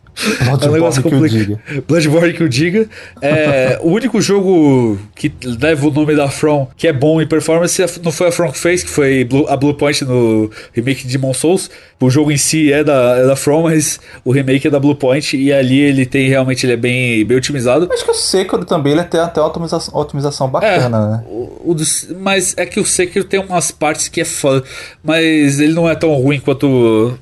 Bloodborne 0.45 1.03
que 1.03 1.14
o 1.14 1.29
diga. 1.29 1.61
Bloodborne 1.87 2.33
que 2.33 2.43
o 2.43 2.49
diga. 2.49 2.89
É, 3.23 3.79
o 3.83 3.91
único 3.91 4.21
jogo 4.21 4.99
que 5.14 5.33
leva 5.45 5.87
o 5.87 5.91
nome 5.91 6.14
da 6.16 6.29
From 6.29 6.69
que 6.77 6.89
é 6.89 6.93
bom 6.93 7.21
em 7.21 7.27
performance 7.27 7.83
não 8.03 8.11
foi 8.11 8.29
a 8.29 8.33
From 8.33 8.51
que 8.51 8.59
fez, 8.59 8.83
que 8.83 8.91
foi 8.91 9.29
a 9.49 9.57
Blue 9.57 9.75
Point 9.75 10.05
no 10.05 10.51
remake 10.73 11.07
de 11.07 11.16
Demon 11.16 11.33
Souls. 11.33 11.71
O 12.01 12.11
jogo 12.11 12.31
em 12.31 12.37
si 12.37 12.73
é 12.73 12.85
da, 12.85 13.16
é 13.16 13.27
da 13.27 13.37
From, 13.37 13.64
mas 13.64 13.99
o 14.25 14.31
remake 14.31 14.66
é 14.66 14.71
da 14.71 14.79
Blue 14.79 14.95
Point 14.95 15.37
e 15.37 15.53
ali 15.53 15.81
ele 15.81 16.07
tem 16.07 16.29
realmente 16.29 16.64
ele 16.64 16.75
é 16.75 16.77
bem, 16.77 17.25
bem 17.25 17.37
otimizado. 17.37 17.89
Acho 17.93 18.05
que 18.05 18.11
o 18.11 18.14
Sekiro 18.14 18.64
também 18.64 18.93
ele 18.93 19.05
tem 19.05 19.21
até 19.21 19.41
uma 19.41 19.49
otimização, 19.49 19.95
otimização 19.97 20.49
bacana, 20.49 21.09
né? 21.09 21.25
O, 21.27 21.73
o 21.73 21.77
mas 22.21 22.55
é 22.57 22.64
que 22.64 22.79
o 22.79 22.85
Sekiro 22.85 23.25
tem 23.25 23.41
umas 23.41 23.71
partes 23.71 24.09
que 24.09 24.21
é 24.21 24.25
foda, 24.25 24.62
mas 25.03 25.61
ele 25.61 25.73
não 25.73 25.89
é 25.89 25.95
tão 25.95 26.14
ruim 26.14 26.39
quanto 26.39 27.19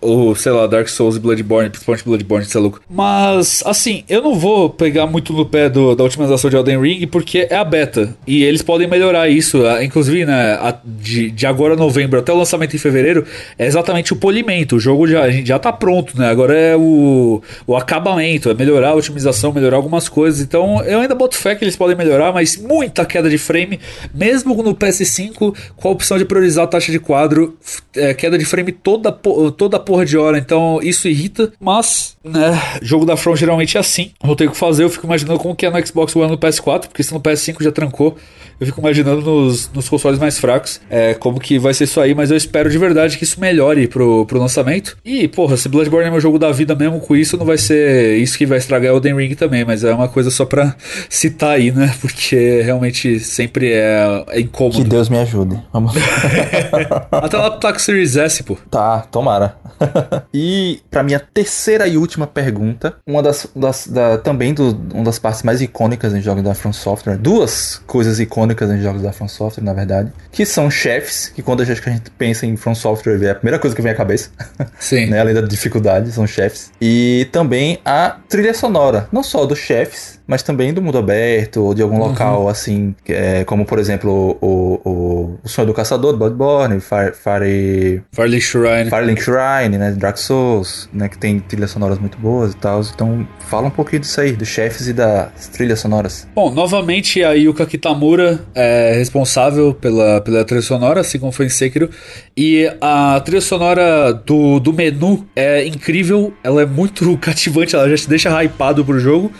o, 0.00 0.30
o, 0.30 0.34
sei 0.34 0.52
lá, 0.52 0.66
Dark 0.66 0.88
Souls 0.88 1.16
e 1.16 1.18
Bloodborne, 1.18 1.70
principalmente 1.70 2.04
Bloodborne, 2.04 2.23
você 2.24 2.56
é 2.58 2.60
louco. 2.60 2.80
Mas, 2.88 3.62
assim, 3.66 4.02
eu 4.08 4.22
não 4.22 4.34
vou 4.34 4.70
pegar 4.70 5.06
muito 5.06 5.32
no 5.32 5.44
pé 5.46 5.68
do- 5.68 5.94
da 5.94 6.04
otimização 6.04 6.48
de 6.50 6.56
Elden 6.56 6.80
Ring, 6.80 7.06
porque 7.06 7.46
é 7.50 7.56
a 7.56 7.64
beta, 7.64 8.16
e 8.26 8.42
eles 8.44 8.62
podem 8.62 8.88
melhorar 8.88 9.28
isso, 9.28 9.66
ah, 9.66 9.84
inclusive, 9.84 10.24
né, 10.24 10.52
a- 10.54 10.78
de, 10.84 11.30
de 11.30 11.46
agora 11.46 11.76
novembro 11.76 12.18
até 12.18 12.32
o 12.32 12.36
lançamento 12.36 12.74
em 12.74 12.78
fevereiro, 12.78 13.24
é 13.58 13.66
exatamente 13.66 14.12
o 14.12 14.16
polimento, 14.16 14.76
o 14.76 14.80
jogo 14.80 15.06
já, 15.06 15.30
já 15.30 15.58
tá 15.58 15.72
pronto, 15.72 16.18
né, 16.18 16.28
agora 16.28 16.54
é 16.56 16.76
o, 16.76 17.42
o 17.66 17.76
acabamento, 17.76 18.50
é 18.50 18.54
melhorar 18.54 18.90
a 18.90 18.94
otimização, 18.94 19.52
melhorar 19.52 19.76
algumas 19.76 20.08
coisas, 20.08 20.40
então 20.40 20.82
eu 20.84 21.00
ainda 21.00 21.14
boto 21.14 21.36
fé 21.36 21.54
que 21.54 21.64
eles 21.64 21.76
podem 21.76 21.96
melhorar, 21.96 22.32
mas 22.32 22.56
muita 22.56 23.04
queda 23.04 23.28
de 23.28 23.38
frame, 23.38 23.78
mesmo 24.14 24.54
no 24.62 24.74
PS5, 24.74 25.54
com 25.76 25.88
a 25.88 25.92
opção 25.92 26.18
de 26.18 26.24
priorizar 26.24 26.64
a 26.64 26.68
taxa 26.68 26.90
de 26.92 26.98
quadro, 26.98 27.56
é, 27.96 28.14
queda 28.14 28.38
de 28.38 28.44
frame 28.44 28.72
toda, 28.72 29.12
toda 29.12 29.78
porra 29.78 30.04
de 30.04 30.16
hora, 30.16 30.38
então 30.38 30.80
isso 30.82 31.08
irrita, 31.08 31.52
mas, 31.60 32.13
né, 32.22 32.60
jogo 32.82 33.04
da 33.04 33.16
From 33.16 33.36
geralmente 33.36 33.76
é 33.76 33.80
assim, 33.80 34.12
não 34.22 34.34
tem 34.34 34.46
o 34.46 34.50
que 34.50 34.56
fazer, 34.56 34.84
eu 34.84 34.90
fico 34.90 35.06
imaginando 35.06 35.38
como 35.38 35.54
que 35.54 35.66
é 35.66 35.70
no 35.70 35.86
Xbox 35.86 36.14
One 36.16 36.30
no 36.30 36.38
PS4, 36.38 36.88
porque 36.88 37.02
se 37.02 37.12
no 37.12 37.20
PS5 37.20 37.62
já 37.62 37.72
trancou, 37.72 38.16
eu 38.58 38.66
fico 38.66 38.80
imaginando 38.80 39.20
nos, 39.20 39.70
nos 39.72 39.88
consoles 39.88 40.18
mais 40.18 40.38
fracos, 40.38 40.80
é, 40.88 41.14
como 41.14 41.40
que 41.40 41.58
vai 41.58 41.74
ser 41.74 41.84
isso 41.84 42.00
aí, 42.00 42.14
mas 42.14 42.30
eu 42.30 42.36
espero 42.36 42.70
de 42.70 42.78
verdade 42.78 43.18
que 43.18 43.24
isso 43.24 43.40
melhore 43.40 43.86
pro, 43.88 44.24
pro 44.26 44.38
lançamento, 44.38 44.96
e, 45.04 45.26
porra, 45.28 45.56
se 45.56 45.68
Bloodborne 45.68 46.08
é 46.08 46.10
meu 46.10 46.20
jogo 46.20 46.38
da 46.38 46.50
vida 46.52 46.74
mesmo, 46.74 47.00
com 47.00 47.16
isso 47.16 47.36
não 47.36 47.44
vai 47.44 47.58
ser 47.58 48.16
isso 48.18 48.38
que 48.38 48.46
vai 48.46 48.58
estragar 48.58 48.92
Elden 48.92 49.16
Ring 49.16 49.34
também, 49.34 49.64
mas 49.64 49.84
é 49.84 49.92
uma 49.92 50.08
coisa 50.08 50.30
só 50.30 50.44
pra 50.44 50.74
citar 51.08 51.50
aí, 51.50 51.70
né, 51.70 51.94
porque 52.00 52.62
realmente 52.62 53.18
sempre 53.20 53.72
é, 53.72 54.24
é 54.28 54.36
Que 54.36 54.42
incômodo. 54.42 54.84
Deus 54.84 55.08
me 55.08 55.18
ajude. 55.18 55.60
Vamos. 55.72 55.94
Até 57.10 57.36
lá 57.36 57.50
tá 57.50 57.72
com 57.72 57.78
o 57.78 57.82
Series 57.82 58.16
S, 58.16 58.42
pô. 58.42 58.56
Tá, 58.70 59.00
tomara. 59.00 59.56
e 60.32 60.80
pra 60.90 61.02
minha 61.02 61.18
terceira 61.18 61.86
e 61.86 61.96
última 62.04 62.26
pergunta. 62.26 62.96
Uma 63.06 63.22
das, 63.22 63.48
das 63.54 63.86
da, 63.86 64.18
também 64.18 64.54
do, 64.54 64.78
uma 64.92 65.04
das 65.04 65.18
partes 65.18 65.42
mais 65.42 65.60
icônicas 65.60 66.14
em 66.14 66.20
jogos 66.20 66.42
da 66.42 66.54
From 66.54 66.72
Software. 66.72 67.16
Duas 67.16 67.82
coisas 67.86 68.20
icônicas 68.20 68.70
em 68.70 68.80
jogos 68.80 69.02
da 69.02 69.12
From 69.12 69.28
Software, 69.28 69.64
na 69.64 69.72
verdade. 69.72 70.12
Que 70.30 70.44
são 70.44 70.70
chefes, 70.70 71.28
que 71.34 71.42
quando 71.42 71.62
a 71.62 71.64
gente, 71.64 71.80
a 71.86 71.92
gente 71.92 72.10
pensa 72.10 72.46
em 72.46 72.56
From 72.56 72.74
Software 72.74 73.22
é 73.22 73.30
a 73.30 73.34
primeira 73.34 73.58
coisa 73.58 73.74
que 73.74 73.82
vem 73.82 73.92
à 73.92 73.94
cabeça. 73.94 74.30
Sim. 74.78 75.06
né? 75.06 75.20
Além 75.20 75.34
da 75.34 75.40
dificuldade, 75.40 76.12
são 76.12 76.26
chefes. 76.26 76.70
E 76.80 77.28
também 77.32 77.78
a 77.84 78.16
trilha 78.28 78.54
sonora. 78.54 79.08
Não 79.10 79.22
só 79.22 79.46
dos 79.46 79.58
chefes, 79.58 80.20
mas 80.26 80.42
também 80.42 80.72
do 80.72 80.80
mundo 80.80 80.98
aberto, 80.98 81.62
ou 81.62 81.74
de 81.74 81.82
algum 81.82 81.98
uhum. 81.98 82.08
local 82.08 82.48
assim, 82.48 82.94
é, 83.08 83.44
como 83.44 83.64
por 83.64 83.78
exemplo 83.78 84.38
o, 84.40 84.80
o, 84.84 85.38
o 85.42 85.48
Sonho 85.48 85.68
do 85.68 85.74
Caçador, 85.74 86.16
Bloodborne, 86.16 86.80
Fire, 86.80 87.12
Fire... 87.12 88.02
Firelink 88.12 88.42
Shrine. 88.42 88.90
Firelink 88.90 89.22
Shrine, 89.22 89.78
né? 89.78 89.92
Dark 89.92 90.16
Souls, 90.16 90.88
né? 90.92 91.08
Que 91.08 91.18
tem 91.18 91.40
trilhas 91.40 91.70
sonoras 91.70 91.98
muito 91.98 92.18
boas 92.18 92.52
e 92.52 92.56
tal. 92.56 92.80
Então, 92.80 93.26
fala 93.40 93.66
um 93.66 93.70
pouquinho 93.70 94.00
disso 94.00 94.20
aí, 94.20 94.32
dos 94.32 94.48
chefes 94.48 94.88
e 94.88 94.92
das 94.92 95.48
trilhas 95.48 95.80
sonoras. 95.80 96.26
Bom, 96.34 96.50
novamente 96.50 97.22
a 97.22 97.32
Yuka 97.32 97.66
Kitamura 97.66 98.40
é 98.54 98.94
responsável 98.96 99.74
pela, 99.74 100.20
pela 100.20 100.44
trilha 100.44 100.62
sonora, 100.62 101.00
assim 101.00 101.18
como 101.18 101.32
foi 101.32 101.46
em 101.46 101.50
Sekiro. 101.50 101.90
E 102.36 102.70
a 102.80 103.20
trilha 103.20 103.40
sonora 103.40 104.12
do, 104.12 104.58
do 104.58 104.72
menu 104.72 105.26
é 105.36 105.66
incrível, 105.66 106.32
ela 106.42 106.62
é 106.62 106.66
muito 106.66 107.16
cativante, 107.18 107.74
ela 107.74 107.88
já 107.88 107.96
te 107.96 108.08
deixa 108.08 108.42
hypado 108.42 108.84
pro 108.84 108.98
jogo. 108.98 109.30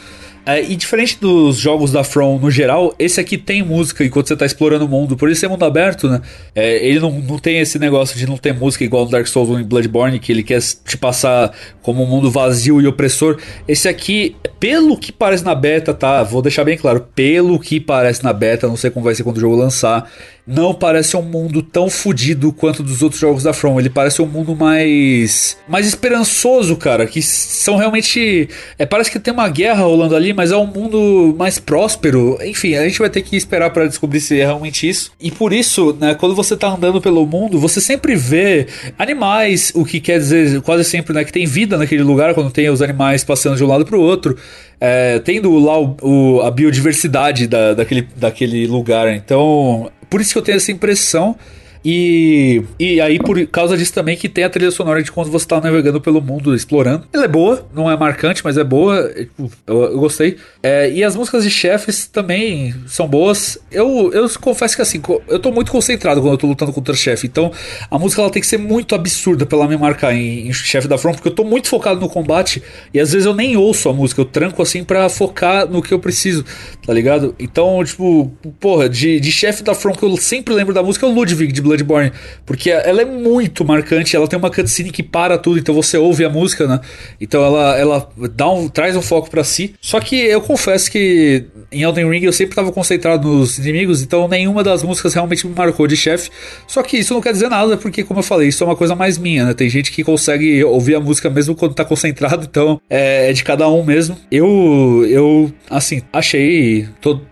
É, 0.46 0.62
e 0.62 0.76
diferente 0.76 1.18
dos 1.18 1.56
jogos 1.56 1.90
da 1.90 2.04
From 2.04 2.38
no 2.38 2.50
geral, 2.50 2.94
esse 2.98 3.18
aqui 3.18 3.38
tem 3.38 3.62
música 3.62 4.04
enquanto 4.04 4.28
você 4.28 4.36
tá 4.36 4.44
explorando 4.44 4.84
o 4.84 4.88
mundo. 4.88 5.16
Por 5.16 5.30
isso 5.30 5.40
ser 5.40 5.48
mundo 5.48 5.64
aberto, 5.64 6.08
né? 6.08 6.20
É, 6.54 6.86
ele 6.86 7.00
não, 7.00 7.10
não 7.10 7.38
tem 7.38 7.58
esse 7.60 7.78
negócio 7.78 8.18
de 8.18 8.26
não 8.26 8.36
ter 8.36 8.52
música 8.52 8.84
igual 8.84 9.06
no 9.06 9.10
Dark 9.10 9.26
Souls 9.26 9.48
ou 9.48 9.58
em 9.58 9.64
Bloodborne, 9.64 10.18
que 10.18 10.30
ele 10.30 10.42
quer 10.42 10.60
te 10.60 10.98
passar 10.98 11.52
como 11.82 12.02
um 12.02 12.06
mundo 12.06 12.30
vazio 12.30 12.80
e 12.80 12.86
opressor. 12.86 13.38
Esse 13.66 13.88
aqui, 13.88 14.36
pelo 14.60 14.98
que 14.98 15.10
parece 15.10 15.44
na 15.44 15.54
beta, 15.54 15.94
tá? 15.94 16.22
Vou 16.22 16.42
deixar 16.42 16.64
bem 16.64 16.76
claro, 16.76 17.06
pelo 17.14 17.58
que 17.58 17.80
parece 17.80 18.22
na 18.22 18.32
beta, 18.32 18.68
não 18.68 18.76
sei 18.76 18.90
como 18.90 19.04
vai 19.04 19.14
ser 19.14 19.24
quando 19.24 19.38
o 19.38 19.40
jogo 19.40 19.56
lançar 19.56 20.10
não 20.46 20.74
parece 20.74 21.16
um 21.16 21.22
mundo 21.22 21.62
tão 21.62 21.88
fodido 21.88 22.52
quanto 22.52 22.82
dos 22.82 23.02
outros 23.02 23.20
jogos 23.20 23.42
da 23.42 23.52
From. 23.52 23.78
Ele 23.80 23.88
parece 23.88 24.20
um 24.20 24.26
mundo 24.26 24.54
mais 24.54 25.56
mais 25.66 25.86
esperançoso, 25.86 26.76
cara, 26.76 27.06
que 27.06 27.22
são 27.22 27.76
realmente 27.76 28.48
é, 28.78 28.84
parece 28.84 29.10
que 29.10 29.18
tem 29.18 29.32
uma 29.32 29.48
guerra 29.48 29.84
rolando 29.84 30.14
ali, 30.14 30.32
mas 30.32 30.52
é 30.52 30.56
um 30.56 30.66
mundo 30.66 31.34
mais 31.38 31.58
próspero. 31.58 32.38
Enfim, 32.44 32.74
a 32.74 32.84
gente 32.84 32.98
vai 32.98 33.08
ter 33.08 33.22
que 33.22 33.36
esperar 33.36 33.70
para 33.70 33.86
descobrir 33.86 34.20
se 34.20 34.38
é 34.38 34.44
realmente 34.44 34.88
isso. 34.88 35.12
E 35.18 35.30
por 35.30 35.52
isso, 35.52 35.96
né, 35.98 36.14
quando 36.14 36.34
você 36.34 36.56
tá 36.56 36.68
andando 36.68 37.00
pelo 37.00 37.26
mundo, 37.26 37.58
você 37.58 37.80
sempre 37.80 38.14
vê 38.14 38.66
animais, 38.98 39.72
o 39.74 39.84
que 39.84 40.00
quer 40.00 40.18
dizer 40.18 40.60
quase 40.60 40.84
sempre, 40.84 41.14
né, 41.14 41.24
que 41.24 41.32
tem 41.32 41.46
vida 41.46 41.78
naquele 41.78 42.02
lugar 42.02 42.34
quando 42.34 42.50
tem 42.50 42.68
os 42.68 42.82
animais 42.82 43.24
passando 43.24 43.56
de 43.56 43.64
um 43.64 43.68
lado 43.68 43.84
para 43.84 43.96
o 43.96 44.00
outro. 44.00 44.36
É, 44.80 45.18
tendo 45.20 45.56
lá 45.58 45.80
o, 45.80 45.96
o, 46.02 46.40
a 46.42 46.50
biodiversidade 46.50 47.46
da, 47.46 47.72
daquele, 47.72 48.06
daquele 48.16 48.66
lugar. 48.66 49.08
Então, 49.14 49.90
por 50.08 50.20
isso 50.20 50.32
que 50.32 50.38
eu 50.38 50.42
tenho 50.42 50.56
essa 50.56 50.72
impressão 50.72 51.36
e, 51.84 52.62
e 52.80 52.98
aí, 52.98 53.18
por 53.18 53.46
causa 53.48 53.76
disso 53.76 53.92
também, 53.92 54.16
que 54.16 54.26
tem 54.28 54.42
a 54.44 54.48
trilha 54.48 54.70
sonora 54.70 55.02
de 55.02 55.12
quando 55.12 55.30
você 55.30 55.46
tá 55.46 55.60
navegando 55.60 56.00
pelo 56.00 56.20
mundo, 56.20 56.54
explorando. 56.54 57.06
Ela 57.12 57.24
é 57.24 57.28
boa, 57.28 57.66
não 57.74 57.90
é 57.90 57.96
marcante, 57.96 58.42
mas 58.42 58.56
é 58.56 58.64
boa. 58.64 59.12
Tipo, 59.14 59.52
eu, 59.66 59.82
eu 59.84 59.98
gostei. 59.98 60.38
É, 60.62 60.90
e 60.90 61.04
as 61.04 61.14
músicas 61.14 61.44
de 61.44 61.50
chefes 61.50 62.06
também 62.06 62.74
são 62.86 63.06
boas. 63.06 63.58
Eu, 63.70 64.10
eu 64.14 64.28
confesso 64.40 64.76
que 64.76 64.80
assim, 64.80 65.02
eu 65.28 65.38
tô 65.38 65.52
muito 65.52 65.70
concentrado 65.70 66.22
quando 66.22 66.32
eu 66.32 66.38
tô 66.38 66.46
lutando 66.46 66.72
contra 66.72 66.94
chefe. 66.94 67.26
Então, 67.26 67.52
a 67.90 67.98
música 67.98 68.22
ela 68.22 68.30
tem 68.30 68.40
que 68.40 68.48
ser 68.48 68.58
muito 68.58 68.94
absurda 68.94 69.44
pra 69.44 69.58
ela 69.58 69.68
me 69.68 69.76
marcar 69.76 70.14
em, 70.14 70.48
em 70.48 70.52
chefe 70.54 70.88
da 70.88 70.96
front, 70.96 71.16
porque 71.16 71.28
eu 71.28 71.34
tô 71.34 71.44
muito 71.44 71.68
focado 71.68 72.00
no 72.00 72.08
combate. 72.08 72.62
E 72.94 73.00
às 73.00 73.12
vezes 73.12 73.26
eu 73.26 73.34
nem 73.34 73.58
ouço 73.58 73.90
a 73.90 73.92
música, 73.92 74.22
eu 74.22 74.24
tranco 74.24 74.62
assim 74.62 74.84
pra 74.84 75.08
focar 75.10 75.68
no 75.68 75.82
que 75.82 75.92
eu 75.92 75.98
preciso, 75.98 76.44
tá 76.86 76.94
ligado? 76.94 77.34
Então, 77.38 77.84
tipo, 77.84 78.32
porra, 78.58 78.88
de, 78.88 79.20
de 79.20 79.30
chefe 79.30 79.62
da 79.62 79.74
front 79.74 79.96
que 79.96 80.04
eu 80.04 80.16
sempre 80.16 80.54
lembro 80.54 80.72
da 80.72 80.82
música 80.82 81.04
é 81.04 81.08
o 81.08 81.12
Ludwig 81.12 81.52
de 81.52 81.60
Blood 81.60 81.73
Bloodborne, 81.74 82.12
porque 82.46 82.70
ela 82.70 83.02
é 83.02 83.04
muito 83.04 83.64
marcante, 83.64 84.14
ela 84.14 84.28
tem 84.28 84.38
uma 84.38 84.50
cutscene 84.50 84.90
que 84.90 85.02
para 85.02 85.36
tudo, 85.38 85.58
então 85.58 85.74
você 85.74 85.96
ouve 85.96 86.24
a 86.24 86.30
música, 86.30 86.66
né? 86.66 86.80
Então 87.20 87.44
ela, 87.44 87.78
ela 87.78 88.08
dá 88.34 88.48
um, 88.50 88.68
traz 88.68 88.96
um 88.96 89.02
foco 89.02 89.30
para 89.30 89.42
si. 89.42 89.74
Só 89.80 90.00
que 90.00 90.16
eu 90.16 90.40
confesso 90.40 90.90
que 90.90 91.44
em 91.72 91.82
Elden 91.82 92.08
Ring 92.08 92.24
eu 92.24 92.32
sempre 92.32 92.52
estava 92.52 92.70
concentrado 92.70 93.28
nos 93.28 93.58
inimigos, 93.58 94.02
então 94.02 94.28
nenhuma 94.28 94.62
das 94.62 94.82
músicas 94.82 95.14
realmente 95.14 95.46
me 95.46 95.54
marcou 95.54 95.86
de 95.86 95.96
chefe. 95.96 96.30
Só 96.66 96.82
que 96.82 96.98
isso 96.98 97.14
não 97.14 97.20
quer 97.20 97.32
dizer 97.32 97.48
nada, 97.48 97.76
porque 97.76 98.04
como 98.04 98.20
eu 98.20 98.24
falei, 98.24 98.48
isso 98.48 98.62
é 98.62 98.66
uma 98.66 98.76
coisa 98.76 98.94
mais 98.94 99.18
minha, 99.18 99.44
né? 99.44 99.54
Tem 99.54 99.68
gente 99.68 99.90
que 99.90 100.04
consegue 100.04 100.62
ouvir 100.64 100.94
a 100.94 101.00
música 101.00 101.28
mesmo 101.28 101.54
quando 101.54 101.74
tá 101.74 101.84
concentrado, 101.84 102.46
então 102.48 102.80
é, 102.88 103.30
é 103.30 103.32
de 103.32 103.42
cada 103.42 103.68
um 103.68 103.82
mesmo. 103.82 104.16
Eu, 104.30 105.04
eu 105.08 105.52
assim, 105.70 106.02
achei 106.12 106.88
todo 107.00 107.24